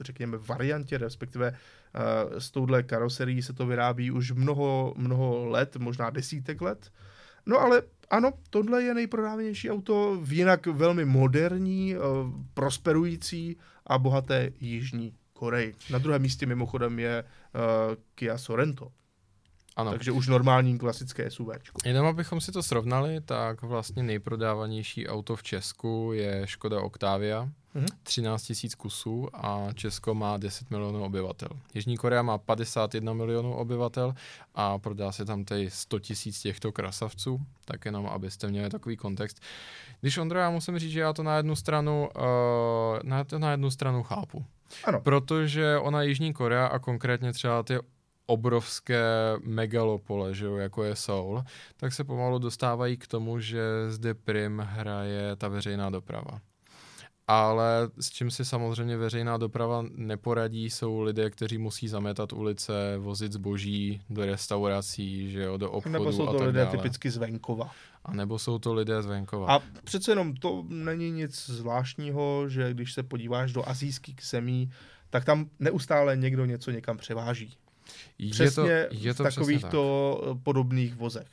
řekněme 0.00 0.38
variantě, 0.38 0.98
respektive 0.98 1.50
uh, 1.50 2.38
s 2.38 2.50
touhle 2.50 2.82
karoserií 2.82 3.42
se 3.42 3.52
to 3.52 3.66
vyrábí 3.66 4.10
už 4.10 4.32
mnoho, 4.32 4.94
mnoho 4.96 5.46
let, 5.46 5.76
možná 5.76 6.10
desítek 6.10 6.60
let. 6.60 6.92
No 7.46 7.58
ale 7.58 7.82
ano, 8.10 8.32
tohle 8.50 8.82
je 8.82 8.94
nejprodávanější 8.94 9.70
auto 9.70 10.18
v 10.22 10.32
jinak 10.32 10.66
velmi 10.66 11.04
moderní, 11.04 11.94
eh, 11.94 11.98
prosperující 12.54 13.56
a 13.86 13.98
bohaté 13.98 14.50
Jižní 14.60 15.14
Koreji. 15.32 15.74
Na 15.90 15.98
druhém 15.98 16.22
místě 16.22 16.46
mimochodem 16.46 16.98
je 16.98 17.24
uh, 17.24 17.94
Kia 18.14 18.38
Sorento. 18.38 18.92
Ano. 19.78 19.90
Takže 19.90 20.12
už 20.12 20.28
normální 20.28 20.78
klasické 20.78 21.30
SUV. 21.30 21.48
Jenom 21.84 22.06
abychom 22.06 22.40
si 22.40 22.52
to 22.52 22.62
srovnali, 22.62 23.20
tak 23.20 23.62
vlastně 23.62 24.02
nejprodávanější 24.02 25.08
auto 25.08 25.36
v 25.36 25.42
Česku 25.42 26.10
je 26.14 26.42
Škoda 26.44 26.80
Octavia, 26.80 27.48
mm-hmm. 27.74 27.86
13 28.02 28.42
tisíc 28.42 28.74
kusů 28.74 29.28
a 29.34 29.68
Česko 29.74 30.14
má 30.14 30.36
10 30.36 30.70
milionů 30.70 31.04
obyvatel. 31.04 31.48
Jižní 31.74 31.96
Korea 31.96 32.22
má 32.22 32.38
51 32.38 33.12
milionů 33.12 33.54
obyvatel 33.54 34.14
a 34.54 34.78
prodá 34.78 35.12
se 35.12 35.24
tam 35.24 35.44
tady 35.44 35.70
100 35.70 35.98
tisíc 35.98 36.40
těchto 36.40 36.72
krasavců, 36.72 37.40
tak 37.64 37.84
jenom 37.84 38.06
abyste 38.06 38.48
měli 38.48 38.70
takový 38.70 38.96
kontext. 38.96 39.40
Když 40.00 40.18
Ondro, 40.18 40.38
já 40.38 40.50
musím 40.50 40.78
říct, 40.78 40.92
že 40.92 41.00
já 41.00 41.12
to 41.12 41.22
na 41.22 41.36
jednu 41.36 41.56
stranu, 41.56 42.08
uh, 42.16 42.22
na, 43.02 43.24
to 43.24 43.38
na 43.38 43.50
jednu 43.50 43.70
stranu 43.70 44.02
chápu. 44.02 44.44
Ano. 44.84 45.00
Protože 45.00 45.78
ona 45.78 46.02
Jižní 46.02 46.32
Korea 46.32 46.66
a 46.66 46.78
konkrétně 46.78 47.32
třeba 47.32 47.62
ty 47.62 47.78
obrovské 48.28 49.04
megalopole, 49.44 50.34
že 50.34 50.44
jo, 50.44 50.56
jako 50.56 50.84
je 50.84 50.96
Soul, 50.96 51.42
tak 51.76 51.92
se 51.92 52.04
pomalu 52.04 52.38
dostávají 52.38 52.96
k 52.96 53.06
tomu, 53.06 53.40
že 53.40 53.60
zde 53.88 54.14
prim 54.14 54.58
hraje 54.58 55.36
ta 55.36 55.48
veřejná 55.48 55.90
doprava. 55.90 56.40
Ale 57.30 57.90
s 58.00 58.10
čím 58.10 58.30
si 58.30 58.44
samozřejmě 58.44 58.96
veřejná 58.96 59.36
doprava 59.36 59.84
neporadí, 59.90 60.70
jsou 60.70 61.00
lidé, 61.00 61.30
kteří 61.30 61.58
musí 61.58 61.88
zametat 61.88 62.32
ulice, 62.32 62.72
vozit 62.98 63.32
zboží 63.32 64.00
do 64.10 64.24
restaurací, 64.26 65.30
že 65.30 65.42
jo, 65.42 65.56
do 65.56 65.70
obchodu 65.70 65.92
Nebo 65.92 66.12
jsou 66.12 66.26
to 66.26 66.30
a 66.30 66.38
tak 66.38 66.46
lidé 66.46 66.64
dále. 66.64 66.76
typicky 66.76 67.10
z 67.10 67.16
venkova. 67.16 67.70
A 68.04 68.12
nebo 68.12 68.38
jsou 68.38 68.58
to 68.58 68.74
lidé 68.74 69.02
z 69.02 69.06
venkova. 69.06 69.46
A 69.56 69.62
přece 69.84 70.10
jenom 70.10 70.34
to 70.34 70.64
není 70.68 71.10
nic 71.10 71.46
zvláštního, 71.46 72.48
že 72.48 72.74
když 72.74 72.92
se 72.92 73.02
podíváš 73.02 73.52
do 73.52 73.68
azijských 73.68 74.16
zemí, 74.22 74.70
tak 75.10 75.24
tam 75.24 75.50
neustále 75.58 76.16
někdo 76.16 76.44
něco 76.44 76.70
někam 76.70 76.96
převáží. 76.96 77.56
Přesně 78.30 78.70
je 78.70 78.88
to, 78.88 78.94
je 78.94 79.14
to 79.14 79.24
v 79.24 79.26
takovýchto 79.26 80.22
tak. 80.24 80.42
podobných 80.42 80.94
vozech. 80.94 81.28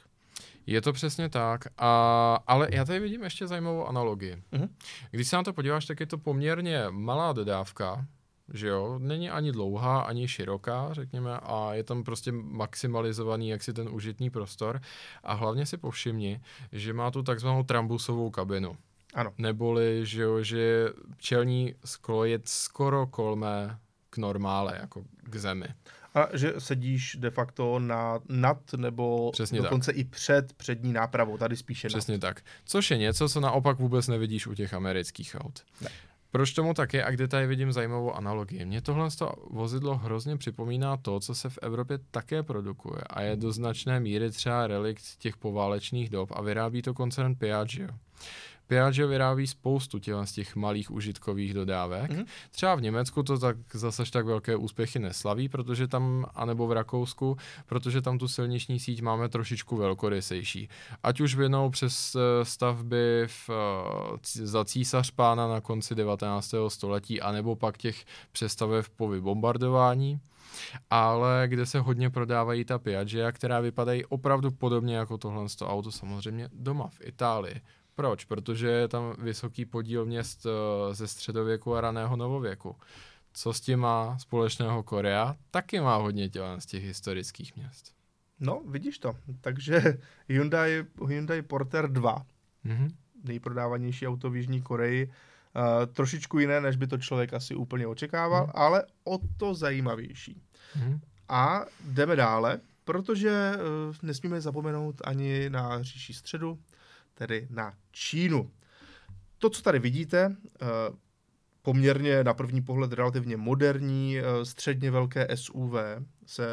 Je 0.68 0.82
to 0.82 0.94
přesně 0.94 1.30
tak, 1.30 1.68
a, 1.78 2.40
ale 2.48 2.68
já 2.72 2.86
tady 2.86 3.00
vidím 3.00 3.24
ještě 3.24 3.48
zajímavou 3.48 3.88
analogii. 3.88 4.38
Uh-huh. 4.54 4.70
Když 5.12 5.28
se 5.28 5.36
na 5.36 5.44
to 5.44 5.54
podíváš, 5.54 5.86
tak 5.86 6.00
je 6.00 6.06
to 6.06 6.18
poměrně 6.18 6.86
malá 6.90 7.34
dodávka, 7.34 8.06
že 8.54 8.68
jo, 8.68 9.00
není 9.00 9.30
ani 9.30 9.52
dlouhá, 9.52 10.02
ani 10.02 10.28
široká, 10.28 10.90
řekněme, 10.92 11.40
a 11.44 11.74
je 11.74 11.84
tam 11.84 12.04
prostě 12.04 12.32
maximalizovaný 12.32 13.50
jaksi 13.50 13.74
ten 13.74 13.90
užitný 13.90 14.30
prostor 14.30 14.82
a 15.24 15.34
hlavně 15.34 15.66
si 15.66 15.78
povšimni, 15.78 16.42
že 16.72 16.94
má 16.94 17.12
tu 17.12 17.24
takzvanou 17.24 17.64
trambusovou 17.64 18.30
kabinu. 18.30 18.78
Ano. 19.14 19.34
Neboli, 19.38 20.06
že 20.06 20.22
jo, 20.22 20.44
že 20.44 20.90
čelní 21.18 21.76
sklo 21.86 22.26
je 22.26 22.40
skoro 22.46 23.08
kolmé 23.08 23.80
k 24.10 24.18
normále, 24.18 24.78
jako 24.82 25.04
k 25.24 25.36
zemi. 25.36 25.68
A 26.16 26.38
že 26.38 26.54
sedíš 26.58 27.18
de 27.20 27.30
facto 27.32 27.80
na 27.80 28.20
nad 28.30 28.74
nebo 28.78 29.32
Přesně 29.32 29.62
dokonce 29.62 29.92
tak. 29.92 30.00
i 30.00 30.04
před 30.04 30.54
přední 30.54 30.94
nápravou, 30.94 31.38
tady 31.38 31.58
spíše 31.58 31.88
Přesně 31.88 32.14
nad. 32.14 32.22
tak. 32.22 32.42
Což 32.66 32.92
je 32.92 32.98
něco, 32.98 33.30
co 33.30 33.40
naopak 33.40 33.80
vůbec 33.80 34.08
nevidíš 34.08 34.48
u 34.48 34.54
těch 34.54 34.74
amerických 34.74 35.36
aut. 35.40 35.64
Ne. 35.82 35.90
Proč 36.32 36.54
tomu 36.54 36.74
tak 36.74 36.94
je 36.94 37.04
a 37.04 37.12
kde 37.12 37.28
tady 37.28 37.48
vidím 37.48 37.72
zajímavou 37.72 38.14
analogii? 38.14 38.66
Mně 38.66 38.82
tohle 38.82 39.10
vozidlo 39.50 39.98
hrozně 39.98 40.38
připomíná 40.38 40.98
to, 40.98 41.20
co 41.20 41.36
se 41.36 41.50
v 41.50 41.60
Evropě 41.62 42.00
také 42.12 42.44
produkuje 42.44 43.02
a 43.10 43.22
je 43.22 43.36
do 43.36 43.52
značné 43.52 44.00
míry 44.00 44.32
třeba 44.32 44.68
relikt 44.68 45.04
těch 45.18 45.38
poválečných 45.38 46.10
dob 46.10 46.32
a 46.36 46.42
vyrábí 46.42 46.82
to 46.82 46.94
koncern 46.94 47.36
Piaggio. 47.36 47.88
Piaggio 48.68 49.08
vyrábí 49.08 49.48
spoustu 49.48 50.00
těch, 50.00 50.16
z 50.24 50.32
těch 50.32 50.56
malých 50.56 50.92
užitkových 50.92 51.54
dodávek. 51.54 52.12
Mm-hmm. 52.12 52.26
Třeba 52.52 52.76
v 52.76 52.82
Německu 52.82 53.24
to 53.24 53.40
tak 53.40 53.58
zase 53.74 54.04
tak 54.12 54.26
velké 54.26 54.56
úspěchy 54.56 55.00
neslaví, 55.00 55.50
protože 55.50 55.88
tam, 55.88 56.26
anebo 56.36 56.68
v 56.68 56.72
Rakousku, 56.72 57.38
protože 57.66 58.02
tam 58.02 58.18
tu 58.18 58.28
silniční 58.28 58.80
síť 58.80 59.02
máme 59.02 59.30
trošičku 59.30 59.76
velkorysejší. 59.76 60.70
Ať 61.04 61.22
už 61.22 61.36
vinou 61.36 61.70
přes 61.70 62.16
eh, 62.16 62.46
stavby 62.46 63.24
v, 63.28 63.50
eh, 63.50 64.46
za 64.46 64.66
císař 64.66 65.12
pána 65.12 65.48
na 65.48 65.62
konci 65.62 65.96
19. 65.96 66.56
století, 66.68 67.22
anebo 67.22 67.56
pak 67.56 67.78
těch 67.78 68.06
přestavev 68.32 68.90
po 68.90 69.08
vybombardování 69.08 70.20
ale 70.90 71.44
kde 71.48 71.66
se 71.66 71.80
hodně 71.80 72.10
prodávají 72.10 72.66
ta 72.66 72.80
Piaggio, 72.80 73.32
která 73.32 73.60
vypadají 73.60 74.06
opravdu 74.06 74.52
podobně 74.52 74.96
jako 74.96 75.18
tohle 75.18 75.46
auto 75.62 75.92
samozřejmě 75.92 76.50
doma 76.54 76.88
v 76.88 77.02
Itálii. 77.02 77.62
Proč? 77.96 78.26
Protože 78.26 78.68
je 78.68 78.88
tam 78.88 79.16
vysoký 79.18 79.66
podíl 79.66 80.06
měst 80.06 80.46
eh, 80.46 80.50
ze 80.96 81.08
středověku 81.08 81.76
a 81.76 81.82
raného 81.82 82.16
novověku. 82.16 82.76
Co 83.34 83.54
s 83.54 83.62
tím 83.62 83.80
má 83.80 84.18
společného 84.18 84.84
Korea? 84.84 85.36
Taky 85.52 85.80
má 85.80 85.96
hodně 85.96 86.30
tělen 86.30 86.62
z 86.62 86.66
těch 86.66 86.84
historických 86.84 87.56
měst. 87.56 87.96
No, 88.40 88.62
vidíš 88.68 89.00
to. 89.00 89.16
Takže 89.42 89.98
Hyundai, 90.30 90.86
Hyundai 91.08 91.42
Porter 91.42 91.92
2, 91.92 92.26
mm-hmm. 92.66 92.90
nejprodávanější 93.24 94.08
auto 94.08 94.30
v 94.30 94.36
Jižní 94.36 94.62
Koreji, 94.62 95.06
uh, 95.08 95.94
trošičku 95.94 96.40
jiné, 96.40 96.62
než 96.62 96.76
by 96.76 96.88
to 96.88 96.98
člověk 96.98 97.34
asi 97.34 97.56
úplně 97.56 97.88
očekával, 97.88 98.46
mm. 98.46 98.52
ale 98.56 98.84
o 99.04 99.20
to 99.38 99.54
zajímavější. 99.54 100.42
Mm. 100.76 101.00
A 101.30 101.66
jdeme 101.86 102.16
dále, 102.16 102.60
protože 102.84 103.54
uh, 103.56 103.96
nesmíme 104.02 104.42
zapomenout 104.42 105.02
ani 105.06 105.50
na 105.50 105.84
říši 105.84 106.14
středu, 106.14 106.60
tedy 107.16 107.48
na 107.50 107.74
Čínu. 107.92 108.52
To, 109.38 109.50
co 109.50 109.62
tady 109.62 109.80
vidíte, 109.80 110.36
eh, 110.62 110.66
poměrně 111.62 112.24
na 112.24 112.34
první 112.34 112.62
pohled 112.62 112.94
relativně 112.94 113.38
moderní, 113.38 114.20
eh, 114.20 114.46
středně 114.46 114.92
velké 114.92 115.28
SUV, 115.36 115.74
se 116.26 116.46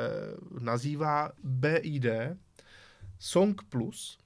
nazývá 0.60 1.30
BID 1.44 2.06
Song 3.18 3.62
Plus, 3.68 4.18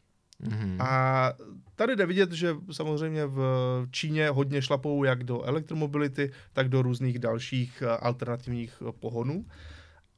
Mm-hmm. 0.43 0.82
A 0.82 1.32
tady 1.76 1.97
jde 1.97 2.07
vidět, 2.07 2.32
že 2.32 2.57
samozřejmě 2.72 3.26
v 3.26 3.41
Číně 3.91 4.30
hodně 4.30 4.62
šlapou 4.62 5.05
jak 5.05 5.24
do 5.24 5.43
elektromobility, 5.43 6.32
tak 6.53 6.68
do 6.68 6.82
různých 6.82 7.18
dalších 7.18 7.82
eh, 7.82 7.89
alternativních 7.89 8.82
pohonů. 9.01 9.47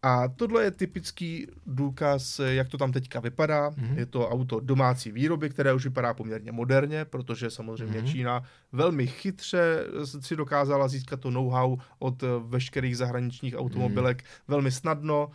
A 0.03 0.28
tohle 0.28 0.64
je 0.64 0.70
typický 0.70 1.46
důkaz, 1.66 2.40
jak 2.46 2.68
to 2.68 2.78
tam 2.78 2.92
teďka 2.92 3.20
vypadá. 3.20 3.70
Mm-hmm. 3.70 3.99
Je 3.99 4.07
to 4.07 4.28
auto 4.28 4.61
domácí 4.61 5.12
výroby, 5.12 5.51
které 5.51 5.72
už 5.72 5.84
vypadá 5.84 6.14
poměrně 6.14 6.53
moderně, 6.53 7.05
protože 7.05 7.51
samozřejmě 7.51 8.01
mm-hmm. 8.01 8.11
Čína 8.11 8.42
velmi 8.72 9.07
chytře 9.07 9.84
si 10.20 10.36
dokázala 10.36 10.88
získat 10.88 11.20
to 11.20 11.30
know-how 11.30 11.76
od 11.99 12.22
veškerých 12.46 12.96
zahraničních 12.96 13.55
automobilek 13.59 14.22
mm-hmm. 14.22 14.49
velmi 14.49 14.72
snadno, 14.72 15.30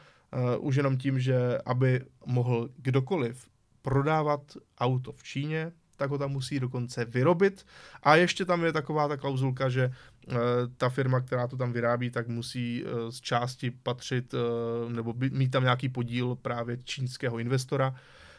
uh, 0.58 0.68
už 0.68 0.76
jenom 0.76 0.98
tím, 0.98 1.20
že 1.20 1.58
aby 1.66 2.02
mohl 2.26 2.70
kdokoliv 2.78 3.48
prodávat 3.82 4.42
auto 4.80 5.12
v 5.12 5.24
Číně, 5.24 5.72
tak 5.98 6.10
ho 6.10 6.18
tam 6.18 6.32
musí 6.32 6.60
dokonce 6.60 7.06
vyrobit. 7.06 7.66
A 8.04 8.16
ještě 8.16 8.46
tam 8.46 8.64
je 8.64 8.74
taková 8.74 9.08
ta 9.08 9.18
klauzulka, 9.18 9.70
že 9.70 9.92
ta 10.78 10.90
firma, 10.90 11.22
která 11.22 11.48
to 11.48 11.58
tam 11.58 11.74
vyrábí, 11.74 12.10
tak 12.10 12.28
musí 12.28 12.84
uh, 12.84 13.10
z 13.10 13.22
části 13.22 13.72
patřit 13.72 14.34
uh, 14.34 14.92
nebo 14.92 15.14
mít 15.18 15.52
tam 15.52 15.64
nějaký 15.64 15.90
podíl 15.90 16.36
právě 16.36 16.78
čínského 16.84 17.40
investora. 17.40 17.96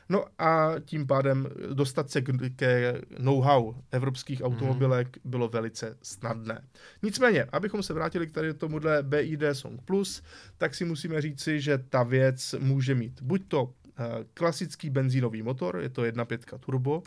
No 0.08 0.24
a 0.38 0.72
tím 0.84 1.06
pádem 1.06 1.48
dostat 1.72 2.10
se 2.10 2.22
ke 2.56 3.00
know-how 3.18 3.74
evropských 3.90 4.40
mhm. 4.40 4.46
automobilek 4.46 5.16
hmm. 5.16 5.30
bylo 5.30 5.48
velice 5.48 5.96
snadné. 6.02 6.64
Nicméně, 7.02 7.44
abychom 7.52 7.82
se 7.82 7.94
vrátili 7.94 8.26
k 8.26 8.32
tady 8.32 8.54
tomuhle 8.54 9.02
BID 9.02 9.42
Song 9.52 9.82
Plus, 9.84 10.22
tak 10.58 10.74
si 10.74 10.84
musíme 10.84 11.20
říci, 11.20 11.60
že 11.60 11.78
ta 11.78 12.02
věc 12.02 12.54
může 12.58 12.94
mít 12.94 13.22
buď 13.22 13.42
to 13.48 13.72
klasický 14.34 14.90
benzínový 14.90 15.42
motor, 15.42 15.78
je 15.80 15.88
to 15.88 16.02
1.5 16.02 16.58
turbo, 16.58 17.02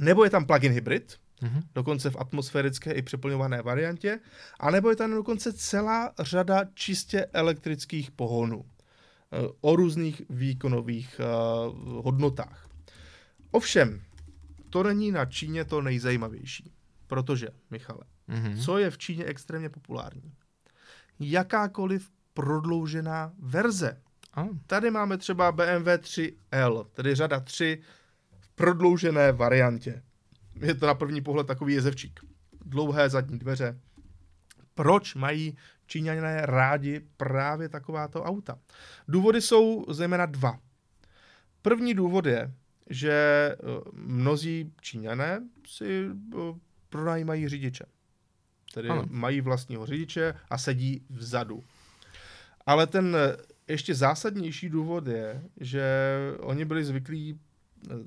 nebo 0.00 0.24
je 0.24 0.30
tam 0.30 0.44
plug-in 0.44 0.72
hybrid, 0.72 1.16
mm-hmm. 1.42 1.62
dokonce 1.74 2.10
v 2.10 2.16
atmosférické 2.18 2.92
i 2.92 3.02
přeplňované 3.02 3.62
variantě, 3.62 4.20
a 4.60 4.70
nebo 4.70 4.90
je 4.90 4.96
tam 4.96 5.10
dokonce 5.10 5.52
celá 5.52 6.12
řada 6.18 6.60
čistě 6.74 7.26
elektrických 7.32 8.10
pohonů 8.10 8.64
eh, 8.64 9.36
o 9.60 9.76
různých 9.76 10.22
výkonových 10.30 11.20
uh, 11.20 12.04
hodnotách. 12.04 12.68
Ovšem, 13.50 14.02
to 14.70 14.82
není 14.82 15.10
na 15.12 15.26
Číně 15.26 15.64
to 15.64 15.82
nejzajímavější, 15.82 16.72
protože, 17.06 17.48
Michale, 17.70 18.04
mm-hmm. 18.28 18.64
co 18.64 18.78
je 18.78 18.90
v 18.90 18.98
Číně 18.98 19.24
extrémně 19.24 19.68
populární? 19.68 20.32
Jakákoliv 21.20 22.10
prodloužená 22.34 23.32
verze. 23.38 24.00
Oh. 24.36 24.48
Tady 24.66 24.90
máme 24.90 25.18
třeba 25.18 25.52
BMW 25.52 25.88
3L, 25.88 26.86
tedy 26.92 27.14
řada 27.14 27.40
3 27.40 27.82
prodloužené 28.54 29.32
variantě. 29.32 30.02
Je 30.54 30.74
to 30.74 30.86
na 30.86 30.94
první 30.94 31.20
pohled 31.20 31.46
takový 31.46 31.74
jezevčík. 31.74 32.20
Dlouhé 32.64 33.08
zadní 33.08 33.38
dveře. 33.38 33.80
Proč 34.74 35.14
mají 35.14 35.56
Číňané 35.86 36.46
rádi 36.46 37.00
právě 37.16 37.68
takováto 37.68 38.22
auta? 38.22 38.58
Důvody 39.08 39.40
jsou 39.40 39.86
zejména 39.88 40.26
dva. 40.26 40.58
První 41.62 41.94
důvod 41.94 42.26
je, 42.26 42.52
že 42.90 43.12
eh, 43.12 43.56
mnozí 43.92 44.72
Číňané 44.80 45.40
si 45.66 46.06
eh, 46.34 46.38
pronajímají 46.88 47.48
řidiče. 47.48 47.84
Tedy 48.74 48.88
ano. 48.88 49.04
mají 49.10 49.40
vlastního 49.40 49.86
řidiče 49.86 50.34
a 50.50 50.58
sedí 50.58 51.06
vzadu. 51.10 51.64
Ale 52.66 52.86
ten 52.86 53.16
eh, 53.16 53.36
ještě 53.68 53.94
zásadnější 53.94 54.68
důvod 54.68 55.06
je, 55.06 55.42
že 55.60 55.84
oni 56.40 56.64
byli 56.64 56.84
zvyklí 56.84 57.40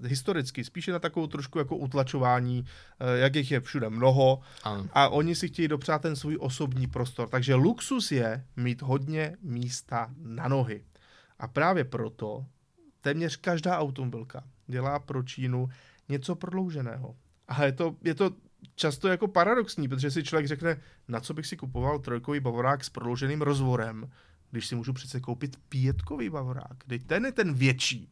historicky, 0.03 0.63
spíše 0.63 0.91
na 0.91 0.99
takovou 0.99 1.27
trošku 1.27 1.59
jako 1.59 1.77
utlačování, 1.77 2.65
eh, 2.99 3.19
jak 3.19 3.35
jich 3.35 3.51
je 3.51 3.61
všude 3.61 3.89
mnoho 3.89 4.39
ano. 4.63 4.87
a 4.93 5.09
oni 5.09 5.35
si 5.35 5.47
chtějí 5.47 5.67
dopřát 5.67 6.01
ten 6.01 6.15
svůj 6.15 6.37
osobní 6.39 6.87
prostor. 6.87 7.29
Takže 7.29 7.55
luxus 7.55 8.11
je 8.11 8.45
mít 8.55 8.81
hodně 8.81 9.37
místa 9.41 10.11
na 10.17 10.47
nohy. 10.47 10.83
A 11.39 11.47
právě 11.47 11.83
proto 11.83 12.45
téměř 13.01 13.35
každá 13.35 13.79
automobilka 13.79 14.43
dělá 14.67 14.99
pro 14.99 15.23
Čínu 15.23 15.69
něco 16.09 16.35
prodlouženého. 16.35 17.15
A 17.47 17.65
je 17.65 17.71
to, 17.71 17.95
je 18.03 18.15
to 18.15 18.31
často 18.75 19.07
jako 19.07 19.27
paradoxní, 19.27 19.87
protože 19.87 20.11
si 20.11 20.23
člověk 20.23 20.47
řekne, 20.47 20.81
na 21.07 21.19
co 21.19 21.33
bych 21.33 21.47
si 21.47 21.57
kupoval 21.57 21.99
trojkový 21.99 22.39
bavorák 22.39 22.83
s 22.83 22.89
prodlouženým 22.89 23.41
rozvorem, 23.41 24.09
když 24.51 24.67
si 24.67 24.75
můžu 24.75 24.93
přece 24.93 25.19
koupit 25.19 25.57
pětkový 25.69 26.29
bavorák. 26.29 26.83
Teď 26.87 27.03
ten 27.05 27.25
je 27.25 27.31
ten 27.31 27.53
větší. 27.53 28.09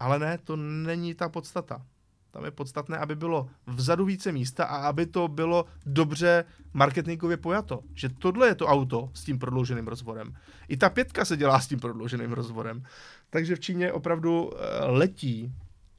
Ale 0.00 0.18
ne, 0.18 0.38
to 0.38 0.56
není 0.56 1.14
ta 1.14 1.28
podstata. 1.28 1.86
Tam 2.30 2.44
je 2.44 2.50
podstatné, 2.50 2.98
aby 2.98 3.16
bylo 3.16 3.50
vzadu 3.66 4.04
více 4.04 4.32
místa 4.32 4.64
a 4.64 4.88
aby 4.88 5.06
to 5.06 5.28
bylo 5.28 5.64
dobře 5.86 6.44
marketingově 6.72 7.36
pojato. 7.36 7.80
Že 7.94 8.08
tohle 8.08 8.48
je 8.48 8.54
to 8.54 8.66
auto 8.66 9.10
s 9.14 9.24
tím 9.24 9.38
prodlouženým 9.38 9.88
rozvorem. 9.88 10.36
I 10.68 10.76
ta 10.76 10.90
pětka 10.90 11.24
se 11.24 11.36
dělá 11.36 11.60
s 11.60 11.66
tím 11.66 11.80
prodlouženým 11.80 12.32
rozvorem. 12.32 12.82
Takže 13.30 13.56
v 13.56 13.60
Číně 13.60 13.92
opravdu 13.92 14.50
eh, 14.52 14.84
letí 14.84 15.52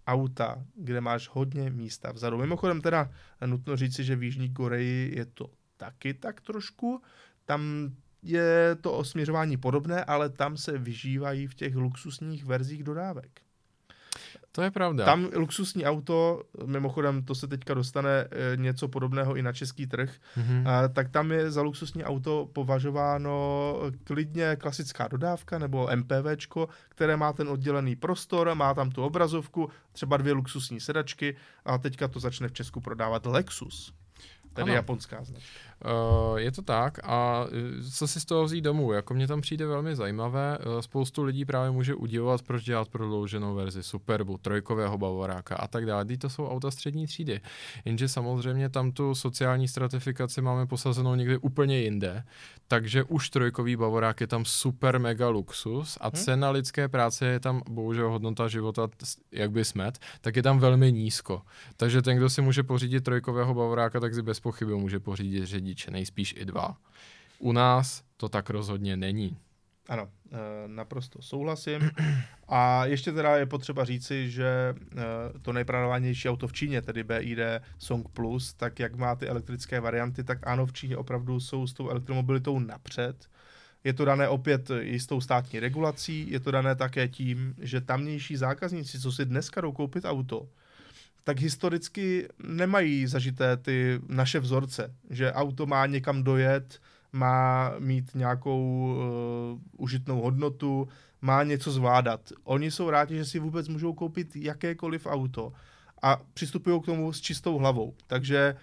auta, 0.07 0.63
kde 0.75 1.01
máš 1.01 1.29
hodně 1.29 1.69
místa 1.69 2.11
vzadu. 2.11 2.37
Mimochodem 2.37 2.81
teda 2.81 3.09
nutno 3.45 3.77
říci, 3.77 4.03
že 4.03 4.15
v 4.15 4.23
Jižní 4.23 4.53
Koreji 4.53 5.17
je 5.17 5.25
to 5.25 5.49
taky 5.77 6.13
tak 6.13 6.41
trošku. 6.41 7.01
Tam 7.45 7.91
je 8.21 8.75
to 8.81 8.93
osměřování 8.93 9.57
podobné, 9.57 10.03
ale 10.03 10.29
tam 10.29 10.57
se 10.57 10.77
vyžívají 10.77 11.47
v 11.47 11.55
těch 11.55 11.75
luxusních 11.75 12.45
verzích 12.45 12.83
dodávek. 12.83 13.41
To 14.51 14.61
je 14.61 14.71
pravda. 14.71 15.05
Tam 15.05 15.29
luxusní 15.35 15.85
auto, 15.85 16.43
mimochodem 16.65 17.23
to 17.23 17.35
se 17.35 17.47
teďka 17.47 17.73
dostane 17.73 18.09
e, 18.09 18.27
něco 18.55 18.87
podobného 18.87 19.35
i 19.35 19.41
na 19.41 19.53
český 19.53 19.87
trh, 19.87 20.11
mm-hmm. 20.37 20.69
a, 20.69 20.87
tak 20.87 21.09
tam 21.09 21.31
je 21.31 21.51
za 21.51 21.61
luxusní 21.61 22.03
auto 22.03 22.49
považováno 22.53 23.75
klidně 24.03 24.55
klasická 24.55 25.07
dodávka 25.07 25.59
nebo 25.59 25.89
MPVčko, 25.95 26.69
které 26.89 27.17
má 27.17 27.33
ten 27.33 27.49
oddělený 27.49 27.95
prostor, 27.95 28.55
má 28.55 28.73
tam 28.73 28.91
tu 28.91 29.03
obrazovku, 29.03 29.69
třeba 29.91 30.17
dvě 30.17 30.33
luxusní 30.33 30.79
sedačky 30.79 31.35
a 31.65 31.77
teďka 31.77 32.07
to 32.07 32.19
začne 32.19 32.47
v 32.47 32.53
Česku 32.53 32.81
prodávat 32.81 33.25
Lexus. 33.25 33.93
Tedy 34.53 34.71
ano. 34.71 34.73
japonská 34.73 35.23
značka. 35.23 35.68
Uh, 35.85 36.37
je 36.37 36.51
to 36.51 36.61
tak 36.61 36.99
a 37.03 37.45
eh, 37.51 37.91
co 37.91 38.07
si 38.07 38.19
z 38.19 38.25
toho 38.25 38.43
vzít 38.43 38.61
domů? 38.61 38.93
Jako 38.93 39.13
mě 39.13 39.27
tam 39.27 39.41
přijde 39.41 39.65
velmi 39.65 39.95
zajímavé. 39.95 40.57
Uh, 40.57 40.79
spoustu 40.79 41.23
lidí 41.23 41.45
právě 41.45 41.71
může 41.71 41.95
udivovat, 41.95 42.41
proč 42.41 42.63
dělat 42.63 42.89
prodlouženou 42.89 43.55
verzi 43.55 43.83
Superbu, 43.83 44.37
trojkového 44.37 44.97
Bavoráka 44.97 45.55
a 45.55 45.67
tak 45.67 45.85
dále. 45.85 46.05
to 46.05 46.29
jsou 46.29 46.47
auta 46.47 46.71
střední 46.71 47.07
třídy. 47.07 47.41
Jenže 47.85 48.07
samozřejmě 48.07 48.69
tam 48.69 48.91
tu 48.91 49.15
sociální 49.15 49.67
stratifikaci 49.67 50.41
máme 50.41 50.65
posazenou 50.65 51.15
někde 51.15 51.37
úplně 51.37 51.79
jinde, 51.79 52.23
takže 52.67 53.03
už 53.03 53.29
trojkový 53.29 53.75
Bavorák 53.75 54.21
je 54.21 54.27
tam 54.27 54.45
super 54.45 54.99
mega 54.99 55.29
luxus 55.29 55.97
a 56.01 56.07
hmm. 56.07 56.23
cena 56.23 56.49
lidské 56.49 56.87
práce 56.87 57.25
je 57.25 57.39
tam, 57.39 57.61
bohužel 57.69 58.09
hodnota 58.09 58.47
života, 58.47 58.87
jak 59.31 59.51
by 59.51 59.65
smet, 59.65 59.99
tak 60.21 60.35
je 60.35 60.43
tam 60.43 60.59
velmi 60.59 60.91
nízko. 60.91 61.41
Takže 61.77 62.01
ten, 62.01 62.17
kdo 62.17 62.29
si 62.29 62.41
může 62.41 62.63
pořídit 62.63 63.03
trojkového 63.03 63.53
Bavoráka, 63.53 63.99
tak 63.99 64.13
si 64.13 64.21
bez 64.21 64.39
pochyby 64.39 64.75
může 64.75 64.99
pořídit 64.99 65.45
řidiče, 65.69 65.91
nejspíš 65.91 66.35
i 66.37 66.45
dva. 66.45 66.77
U 67.39 67.51
nás 67.51 68.03
to 68.17 68.29
tak 68.29 68.49
rozhodně 68.49 68.97
není. 68.97 69.37
Ano, 69.89 70.09
eh, 70.31 70.37
naprosto 70.67 71.21
souhlasím. 71.21 71.91
A 72.47 72.85
ještě 72.85 73.11
teda 73.11 73.37
je 73.37 73.45
potřeba 73.45 73.85
říci, 73.85 74.31
že 74.31 74.75
eh, 74.91 75.39
to 75.41 75.53
nejpravděpodobnější 75.53 76.29
auto 76.29 76.47
v 76.47 76.53
Číně, 76.53 76.81
tedy 76.81 77.03
BID 77.03 77.39
Song 77.77 78.09
Plus, 78.09 78.53
tak 78.53 78.79
jak 78.79 78.95
má 78.95 79.15
ty 79.15 79.27
elektrické 79.27 79.79
varianty, 79.79 80.23
tak 80.23 80.47
ano, 80.47 80.65
v 80.65 80.73
Číně 80.73 80.97
opravdu 80.97 81.39
jsou 81.39 81.67
s 81.67 81.73
tou 81.73 81.89
elektromobilitou 81.89 82.59
napřed. 82.59 83.29
Je 83.83 83.93
to 83.93 84.05
dané 84.05 84.27
opět 84.27 84.71
jistou 84.81 85.21
státní 85.21 85.59
regulací, 85.59 86.31
je 86.31 86.39
to 86.39 86.51
dané 86.51 86.75
také 86.75 87.07
tím, 87.07 87.55
že 87.57 87.81
tamnější 87.81 88.35
zákazníci, 88.37 88.99
co 88.99 89.11
si 89.11 89.25
dneska 89.25 89.61
jdou 89.61 89.71
koupit 89.71 90.05
auto, 90.05 90.49
tak 91.23 91.39
historicky 91.39 92.27
nemají 92.47 93.07
zažité 93.07 93.57
ty 93.57 93.99
naše 94.07 94.39
vzorce, 94.39 94.93
že 95.09 95.33
auto 95.33 95.65
má 95.65 95.85
někam 95.85 96.23
dojet, 96.23 96.79
má 97.13 97.73
mít 97.79 98.15
nějakou 98.15 98.93
uh, 99.53 99.59
užitnou 99.77 100.21
hodnotu, 100.21 100.87
má 101.21 101.43
něco 101.43 101.71
zvládat. 101.71 102.31
Oni 102.43 102.71
jsou 102.71 102.89
rádi, 102.89 103.15
že 103.15 103.25
si 103.25 103.39
vůbec 103.39 103.67
můžou 103.67 103.93
koupit 103.93 104.35
jakékoliv 104.35 105.05
auto 105.05 105.53
a 106.01 106.21
přistupují 106.33 106.81
k 106.81 106.85
tomu 106.85 107.13
s 107.13 107.21
čistou 107.21 107.57
hlavou. 107.57 107.93
Takže 108.07 108.55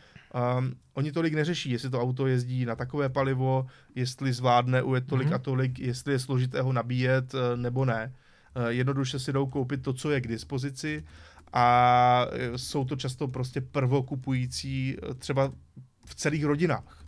um, 0.59 0.75
oni 0.95 1.13
tolik 1.13 1.35
neřeší, 1.35 1.71
jestli 1.71 1.91
to 1.91 2.01
auto 2.01 2.27
jezdí 2.27 2.65
na 2.65 2.77
takové 2.77 3.09
palivo, 3.09 3.67
jestli 3.95 4.33
zvládne 4.33 4.83
ujet 4.83 5.07
tolik 5.07 5.29
mm-hmm. 5.29 5.35
a 5.35 5.39
tolik, 5.39 5.79
jestli 5.79 6.13
je 6.13 6.19
složité 6.19 6.61
ho 6.61 6.73
nabíjet 6.73 7.35
uh, 7.35 7.41
nebo 7.57 7.85
ne. 7.85 8.13
Uh, 8.57 8.67
jednoduše 8.67 9.19
si 9.19 9.33
jdou 9.33 9.47
koupit 9.47 9.83
to, 9.83 9.93
co 9.93 10.11
je 10.11 10.21
k 10.21 10.29
dispozici 10.29 11.05
a 11.53 12.27
jsou 12.57 12.85
to 12.85 12.97
často 12.97 13.29
prostě 13.29 13.61
prvokupující 13.61 14.97
třeba 15.19 15.53
v 16.07 16.15
celých 16.15 16.45
rodinách. 16.45 17.05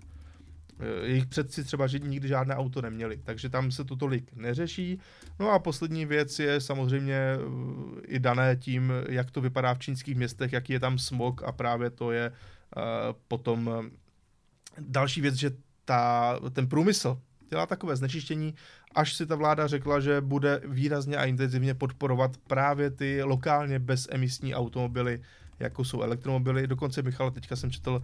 Jejich 1.02 1.26
předci 1.26 1.64
třeba 1.64 1.86
že 1.86 1.98
nikdy 1.98 2.28
žádné 2.28 2.56
auto 2.56 2.82
neměli, 2.82 3.20
takže 3.24 3.48
tam 3.48 3.70
se 3.70 3.84
to 3.84 3.96
tolik 3.96 4.30
neřeší. 4.36 5.00
No 5.38 5.50
a 5.50 5.58
poslední 5.58 6.06
věc 6.06 6.38
je 6.38 6.60
samozřejmě 6.60 7.14
eh, 7.14 7.38
i 8.06 8.18
dané 8.18 8.56
tím, 8.56 8.92
jak 9.08 9.30
to 9.30 9.40
vypadá 9.40 9.74
v 9.74 9.78
čínských 9.78 10.16
městech, 10.16 10.52
jaký 10.52 10.72
je 10.72 10.80
tam 10.80 10.98
smog 10.98 11.42
a 11.42 11.52
právě 11.52 11.90
to 11.90 12.12
je 12.12 12.32
potom 13.28 13.90
další 14.78 15.20
věc, 15.20 15.34
že 15.34 15.50
ta, 15.84 16.38
ten 16.52 16.66
průmysl 16.66 17.20
dělá 17.50 17.66
takové 17.66 17.96
znečištění, 17.96 18.54
až 18.98 19.14
si 19.14 19.26
ta 19.26 19.34
vláda 19.34 19.66
řekla, 19.66 20.00
že 20.00 20.20
bude 20.20 20.60
výrazně 20.64 21.16
a 21.16 21.24
intenzivně 21.24 21.74
podporovat 21.74 22.36
právě 22.36 22.90
ty 22.90 23.22
lokálně 23.22 23.78
bezemisní 23.78 24.54
automobily, 24.54 25.22
jako 25.58 25.84
jsou 25.84 26.02
elektromobily. 26.02 26.66
Dokonce, 26.66 27.02
Michal, 27.02 27.30
teďka 27.30 27.56
jsem 27.56 27.70
četl 27.70 28.02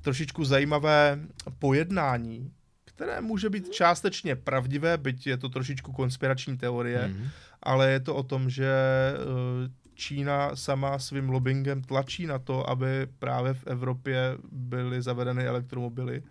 trošičku 0.00 0.44
zajímavé 0.44 1.18
pojednání, 1.58 2.52
které 2.84 3.20
může 3.20 3.50
být 3.50 3.70
částečně 3.70 4.36
pravdivé, 4.36 4.98
byť 4.98 5.26
je 5.26 5.36
to 5.36 5.48
trošičku 5.48 5.92
konspirační 5.92 6.58
teorie, 6.58 6.98
mm-hmm. 7.08 7.28
ale 7.62 7.90
je 7.90 8.00
to 8.00 8.14
o 8.14 8.22
tom, 8.22 8.50
že 8.50 8.72
eh, 9.14 9.70
Čína 9.94 10.56
sama 10.56 10.98
svým 10.98 11.28
lobbyingem 11.28 11.82
tlačí 11.82 12.26
na 12.26 12.38
to, 12.38 12.70
aby 12.70 13.06
právě 13.18 13.54
v 13.54 13.66
Evropě 13.66 14.38
byly 14.52 15.02
zavedeny 15.02 15.46
elektromobily 15.46 16.22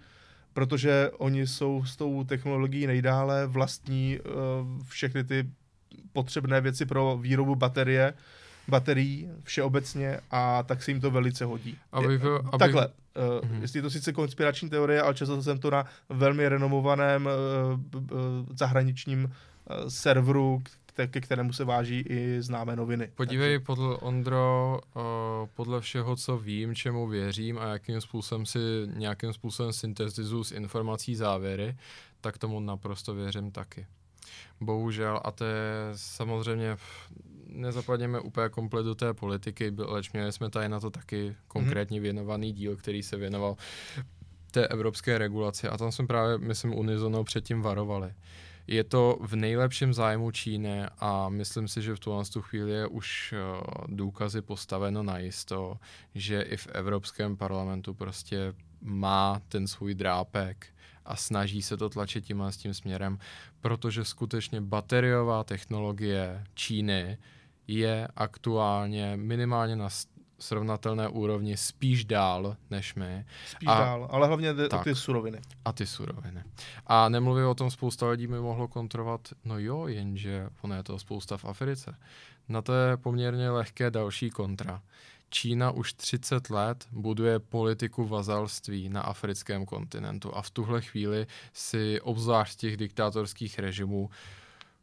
protože 0.53 1.11
oni 1.17 1.47
jsou 1.47 1.85
s 1.85 1.95
tou 1.95 2.23
technologií 2.23 2.87
nejdále, 2.87 3.47
vlastní 3.47 4.19
uh, 4.19 4.83
všechny 4.83 5.23
ty 5.23 5.49
potřebné 6.13 6.61
věci 6.61 6.85
pro 6.85 7.17
výrobu 7.21 7.55
baterie, 7.55 8.13
baterií 8.67 9.29
všeobecně 9.43 10.19
a 10.31 10.63
tak 10.63 10.83
se 10.83 10.91
jim 10.91 11.01
to 11.01 11.11
velice 11.11 11.45
hodí. 11.45 11.77
Aby, 11.91 12.19
to, 12.19 12.35
aby... 12.35 12.57
Takhle, 12.59 12.87
uh, 12.87 12.93
mm-hmm. 13.23 13.61
jestli 13.61 13.77
je 13.77 13.83
to 13.83 13.89
sice 13.89 14.13
konspirační 14.13 14.69
teorie, 14.69 15.01
ale 15.01 15.13
často 15.13 15.43
jsem 15.43 15.59
to 15.59 15.71
na 15.71 15.85
velmi 16.09 16.49
renomovaném 16.49 17.25
uh, 17.25 17.99
uh, 18.01 18.19
zahraničním 18.55 19.23
uh, 19.23 19.87
serveru, 19.87 20.61
ke 21.07 21.21
kterému 21.21 21.53
se 21.53 21.63
váží 21.63 21.99
i 21.99 22.41
známé 22.41 22.75
noviny. 22.75 23.11
Podívej, 23.15 23.55
Takže... 23.55 23.65
podle 23.65 23.97
Ondro, 23.97 24.79
uh, 24.95 25.01
podle 25.53 25.81
všeho, 25.81 26.15
co 26.15 26.37
vím, 26.37 26.75
čemu 26.75 27.07
věřím 27.07 27.59
a 27.59 27.65
jakým 27.65 28.01
způsobem 28.01 28.45
si 28.45 28.59
nějakým 28.85 29.33
způsobem 29.33 29.73
syntetizuju 29.73 30.43
z 30.43 30.51
informací 30.51 31.15
závěry, 31.15 31.77
tak 32.21 32.37
tomu 32.37 32.59
naprosto 32.59 33.13
věřím 33.13 33.51
taky. 33.51 33.87
Bohužel, 34.61 35.21
a 35.23 35.31
to 35.31 35.45
je 35.45 35.91
samozřejmě, 35.95 36.77
nezapadněme 37.47 38.19
úplně 38.19 38.49
komplet 38.49 38.85
do 38.85 38.95
té 38.95 39.13
politiky, 39.13 39.73
leč 39.77 40.11
měli 40.11 40.31
jsme 40.31 40.49
tady 40.49 40.69
na 40.69 40.79
to 40.79 40.89
taky 40.89 41.35
konkrétně 41.47 41.99
mhm. 41.99 42.03
věnovaný 42.03 42.51
díl, 42.51 42.75
který 42.75 43.03
se 43.03 43.17
věnoval 43.17 43.55
té 44.51 44.67
evropské 44.67 45.17
regulaci 45.17 45.67
a 45.67 45.77
tam 45.77 45.91
jsme 45.91 46.07
právě, 46.07 46.37
myslím, 46.37 46.75
unizono 46.75 47.23
předtím 47.23 47.61
varovali. 47.61 48.13
Je 48.67 48.83
to 48.83 49.17
v 49.21 49.35
nejlepším 49.35 49.93
zájmu 49.93 50.31
Číny 50.31 50.83
a 50.99 51.29
myslím 51.29 51.67
si, 51.67 51.81
že 51.81 51.95
v 51.95 51.99
tuhle 51.99 52.23
chvíli 52.39 52.71
je 52.71 52.87
už 52.87 53.33
eh, 53.33 53.61
důkazy 53.87 54.41
postaveno 54.41 55.03
na 55.03 55.17
jisto, 55.17 55.77
že 56.15 56.41
i 56.41 56.57
v 56.57 56.67
Evropském 56.67 57.37
parlamentu 57.37 57.93
prostě 57.93 58.53
má 58.81 59.41
ten 59.47 59.67
svůj 59.67 59.95
drápek 59.95 60.67
a 61.05 61.15
snaží 61.15 61.61
se 61.61 61.77
to 61.77 61.89
tlačit 61.89 62.25
tímhle 62.25 62.51
s 62.51 62.57
tím 62.57 62.73
směrem, 62.73 63.19
protože 63.61 64.05
skutečně 64.05 64.61
bateriová 64.61 65.43
technologie 65.43 66.43
Číny 66.53 67.17
je 67.67 68.07
aktuálně 68.15 69.17
minimálně 69.17 69.75
na 69.75 69.89
srovnatelné 70.41 71.07
úrovni 71.07 71.57
spíš 71.57 72.05
dál 72.05 72.57
než 72.69 72.95
my. 72.95 73.25
Spíš 73.47 73.69
a, 73.69 73.79
dál, 73.79 74.07
ale 74.11 74.27
hlavně 74.27 74.53
jde 74.53 74.69
tak, 74.69 74.81
o 74.81 74.83
ty 74.83 74.95
suroviny. 74.95 75.41
A 75.65 75.73
ty 75.73 75.85
suroviny. 75.85 76.43
A 76.87 77.09
nemluvím 77.09 77.45
o 77.45 77.55
tom, 77.55 77.71
spousta 77.71 78.09
lidí 78.09 78.27
mi 78.27 78.39
mohlo 78.39 78.67
kontrovat, 78.67 79.29
no 79.45 79.59
jo, 79.59 79.87
jenže 79.87 80.49
ono 80.61 80.75
je 80.75 80.83
to 80.83 80.99
spousta 80.99 81.37
v 81.37 81.45
Africe. 81.45 81.95
Na 82.49 82.61
to 82.61 82.73
je 82.73 82.97
poměrně 82.97 83.49
lehké 83.49 83.91
další 83.91 84.29
kontra. 84.29 84.81
Čína 85.29 85.71
už 85.71 85.93
30 85.93 86.49
let 86.49 86.87
buduje 86.91 87.39
politiku 87.39 88.07
vazalství 88.07 88.89
na 88.89 89.01
africkém 89.01 89.65
kontinentu 89.65 90.35
a 90.35 90.41
v 90.41 90.49
tuhle 90.49 90.81
chvíli 90.81 91.27
si 91.53 92.01
obzvlášť 92.01 92.59
těch 92.59 92.77
diktátorských 92.77 93.59
režimů 93.59 94.09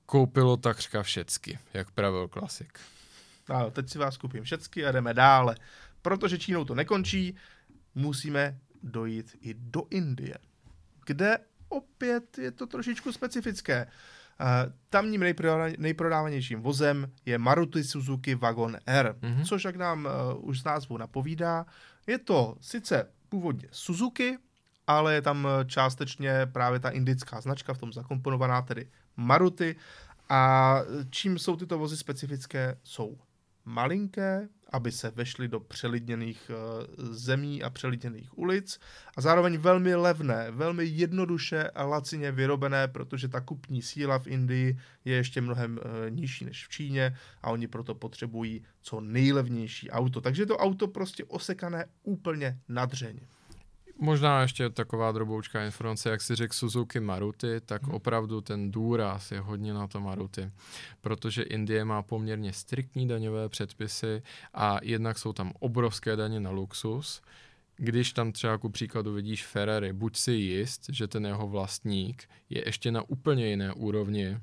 koupilo 0.06 0.56
takřka 0.56 1.02
všecky, 1.02 1.58
jak 1.74 1.90
pravil 1.90 2.28
klasik. 2.28 2.78
Ano, 3.50 3.70
teď 3.70 3.90
si 3.90 3.98
vás 3.98 4.16
kupím 4.16 4.44
všecky 4.44 4.86
a 4.86 4.92
jdeme 4.92 5.14
dále. 5.14 5.56
Protože 6.02 6.38
Čínou 6.38 6.64
to 6.64 6.74
nekončí, 6.74 7.36
musíme 7.94 8.58
dojít 8.82 9.36
i 9.40 9.54
do 9.54 9.82
Indie, 9.90 10.38
kde 11.06 11.38
opět 11.68 12.38
je 12.38 12.50
to 12.50 12.66
trošičku 12.66 13.12
specifické. 13.12 13.86
Uh, 14.40 14.72
tamním 14.90 15.24
nejprodávanějším 15.78 16.60
vozem 16.60 17.12
je 17.26 17.38
Maruti 17.38 17.84
Suzuki 17.84 18.34
Wagon 18.34 18.76
R, 18.86 19.16
mm-hmm. 19.20 19.44
což 19.44 19.64
jak 19.64 19.76
nám 19.76 20.08
uh, 20.34 20.48
už 20.48 20.60
z 20.60 20.64
názvu 20.64 20.96
napovídá, 20.96 21.66
je 22.06 22.18
to 22.18 22.56
sice 22.60 23.10
původně 23.28 23.68
Suzuki, 23.70 24.38
ale 24.86 25.14
je 25.14 25.22
tam 25.22 25.48
částečně 25.66 26.46
právě 26.46 26.80
ta 26.80 26.90
indická 26.90 27.40
značka 27.40 27.74
v 27.74 27.78
tom 27.78 27.92
zakomponovaná, 27.92 28.62
tedy 28.62 28.90
Maruti. 29.16 29.76
A 30.28 30.74
čím 31.10 31.38
jsou 31.38 31.56
tyto 31.56 31.78
vozy 31.78 31.96
specifické? 31.96 32.78
Jsou 32.82 33.18
malinké, 33.68 34.48
aby 34.72 34.92
se 34.92 35.10
vešly 35.10 35.48
do 35.48 35.60
přelidněných 35.60 36.50
eh, 36.50 36.86
zemí 36.98 37.62
a 37.62 37.70
přelidněných 37.70 38.38
ulic 38.38 38.80
a 39.16 39.20
zároveň 39.20 39.58
velmi 39.58 39.94
levné, 39.94 40.50
velmi 40.50 40.84
jednoduše 40.84 41.70
a 41.70 41.84
lacině 41.84 42.32
vyrobené, 42.32 42.88
protože 42.88 43.28
ta 43.28 43.40
kupní 43.40 43.82
síla 43.82 44.18
v 44.18 44.26
Indii 44.26 44.78
je 45.04 45.14
ještě 45.14 45.40
mnohem 45.40 45.78
eh, 45.78 46.10
nižší 46.10 46.44
než 46.44 46.66
v 46.66 46.68
Číně 46.68 47.16
a 47.42 47.50
oni 47.50 47.66
proto 47.66 47.94
potřebují 47.94 48.64
co 48.82 49.00
nejlevnější 49.00 49.90
auto. 49.90 50.20
Takže 50.20 50.46
to 50.46 50.56
auto 50.56 50.88
prostě 50.88 51.24
osekané 51.24 51.86
úplně 52.02 52.58
nadřeň. 52.68 53.20
Možná 54.00 54.42
ještě 54.42 54.70
taková 54.70 55.12
droboučká 55.12 55.64
informace, 55.64 56.10
jak 56.10 56.20
si 56.20 56.34
řekl 56.34 56.54
Suzuki 56.54 57.00
Maruti, 57.00 57.60
tak 57.60 57.82
hmm. 57.82 57.94
opravdu 57.94 58.40
ten 58.40 58.70
důraz 58.70 59.30
je 59.30 59.40
hodně 59.40 59.74
na 59.74 59.86
to 59.86 60.00
Maruti, 60.00 60.50
protože 61.00 61.42
Indie 61.42 61.84
má 61.84 62.02
poměrně 62.02 62.52
striktní 62.52 63.08
daňové 63.08 63.48
předpisy 63.48 64.22
a 64.54 64.78
jednak 64.82 65.18
jsou 65.18 65.32
tam 65.32 65.52
obrovské 65.58 66.16
daně 66.16 66.40
na 66.40 66.50
luxus, 66.50 67.22
když 67.76 68.12
tam 68.12 68.32
třeba 68.32 68.58
ku 68.58 68.68
příkladu 68.68 69.12
vidíš 69.12 69.46
Ferrari, 69.46 69.92
buď 69.92 70.16
si 70.16 70.32
jist, 70.32 70.84
že 70.92 71.06
ten 71.06 71.26
jeho 71.26 71.48
vlastník 71.48 72.28
je 72.50 72.62
ještě 72.66 72.90
na 72.90 73.02
úplně 73.08 73.48
jiné 73.48 73.72
úrovni 73.72 74.38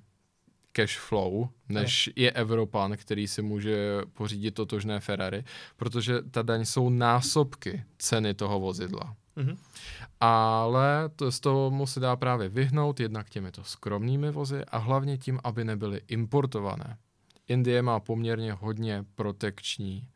cash 0.71 0.99
flow, 0.99 1.49
než 1.69 2.09
je 2.15 2.31
Evropan, 2.31 2.97
který 2.97 3.27
si 3.27 3.41
může 3.41 4.01
pořídit 4.13 4.51
totožné 4.51 4.99
Ferrari, 4.99 5.43
protože 5.75 6.21
ta 6.21 6.41
daň 6.41 6.65
jsou 6.65 6.89
násobky 6.89 7.83
ceny 7.97 8.33
toho 8.33 8.59
vozidla. 8.59 9.15
Mm-hmm. 9.37 9.57
Ale 10.19 11.09
to, 11.15 11.31
z 11.31 11.39
toho 11.39 11.87
se 11.87 11.99
dá 11.99 12.15
právě 12.15 12.49
vyhnout 12.49 12.99
jednak 12.99 13.29
těmito 13.29 13.63
skromnými 13.63 14.31
vozy 14.31 14.65
a 14.65 14.77
hlavně 14.77 15.17
tím, 15.17 15.39
aby 15.43 15.63
nebyly 15.63 16.01
importované. 16.07 16.97
Indie 17.47 17.81
má 17.81 17.99
poměrně 17.99 18.53
hodně 18.53 19.05
protekční 19.15 20.07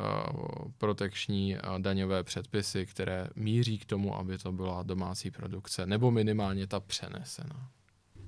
uh, 0.00 0.70
protekční 0.78 1.56
uh, 1.56 1.78
daňové 1.78 2.22
předpisy, 2.22 2.86
které 2.86 3.28
míří 3.36 3.78
k 3.78 3.84
tomu, 3.84 4.16
aby 4.16 4.38
to 4.38 4.52
byla 4.52 4.82
domácí 4.82 5.30
produkce, 5.30 5.86
nebo 5.86 6.10
minimálně 6.10 6.66
ta 6.66 6.80
přenesená. 6.80 7.68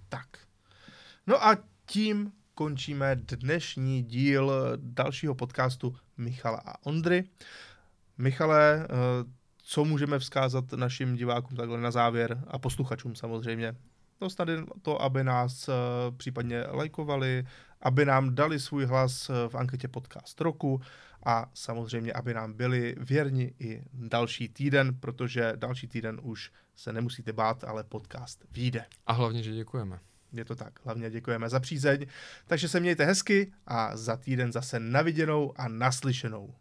Tak. 0.09 0.29
No 1.27 1.47
a 1.47 1.57
tím 1.87 2.33
končíme 2.55 3.17
dnešní 3.17 4.03
díl 4.03 4.53
dalšího 4.77 5.35
podcastu 5.35 5.97
Michala 6.17 6.63
a 6.67 6.87
Ondry. 6.87 7.25
Michale, 8.19 8.89
uh, 8.91 9.31
co 9.67 9.85
můžeme 9.85 10.19
vzkázat 10.19 10.73
našim 10.73 11.17
divákům 11.17 11.57
takhle 11.57 11.81
na 11.81 11.91
závěr 11.91 12.45
a 12.47 12.59
posluchačům 12.59 13.15
samozřejmě. 13.15 13.75
To 14.19 14.31
snad 14.31 14.49
to, 14.83 15.03
aby 15.03 15.25
nás 15.25 15.69
uh, 15.69 15.75
případně 16.17 16.63
lajkovali, 16.63 17.45
aby 17.85 18.05
nám 18.05 18.35
dali 18.35 18.61
svůj 18.61 18.85
hlas 18.85 19.31
eh, 19.31 19.49
v 19.49 19.55
anketě 19.55 19.89
Podcast 19.89 20.41
roku 20.41 20.81
a 21.27 21.51
samozřejmě, 21.55 22.13
aby 22.13 22.35
nám 22.35 22.53
byli 22.53 22.95
věrni 22.99 23.55
i 23.59 23.83
další 23.93 24.49
týden, 24.49 24.97
protože 25.01 25.53
další 25.57 25.89
týden 25.89 26.21
už 26.23 26.53
se 26.77 26.93
nemusíte 26.93 27.33
bát, 27.33 27.65
ale 27.65 27.85
podcast 27.85 28.45
vyjde. 28.51 28.85
A 29.07 29.13
hlavně, 29.13 29.43
že 29.43 29.53
děkujeme. 29.55 29.99
Je 30.33 30.45
to 30.45 30.55
tak, 30.55 30.81
hlavně 30.85 31.11
děkujeme 31.11 31.49
za 31.49 31.61
přízeň. 31.61 32.07
Takže 32.47 32.69
se 32.69 32.81
mějte 32.81 33.05
hezky 33.05 33.53
a 33.67 33.97
za 33.97 34.17
týden 34.17 34.53
zase 34.53 34.81
naviděnou 34.81 35.53
a 35.57 35.69
naslyšenou. 35.69 36.55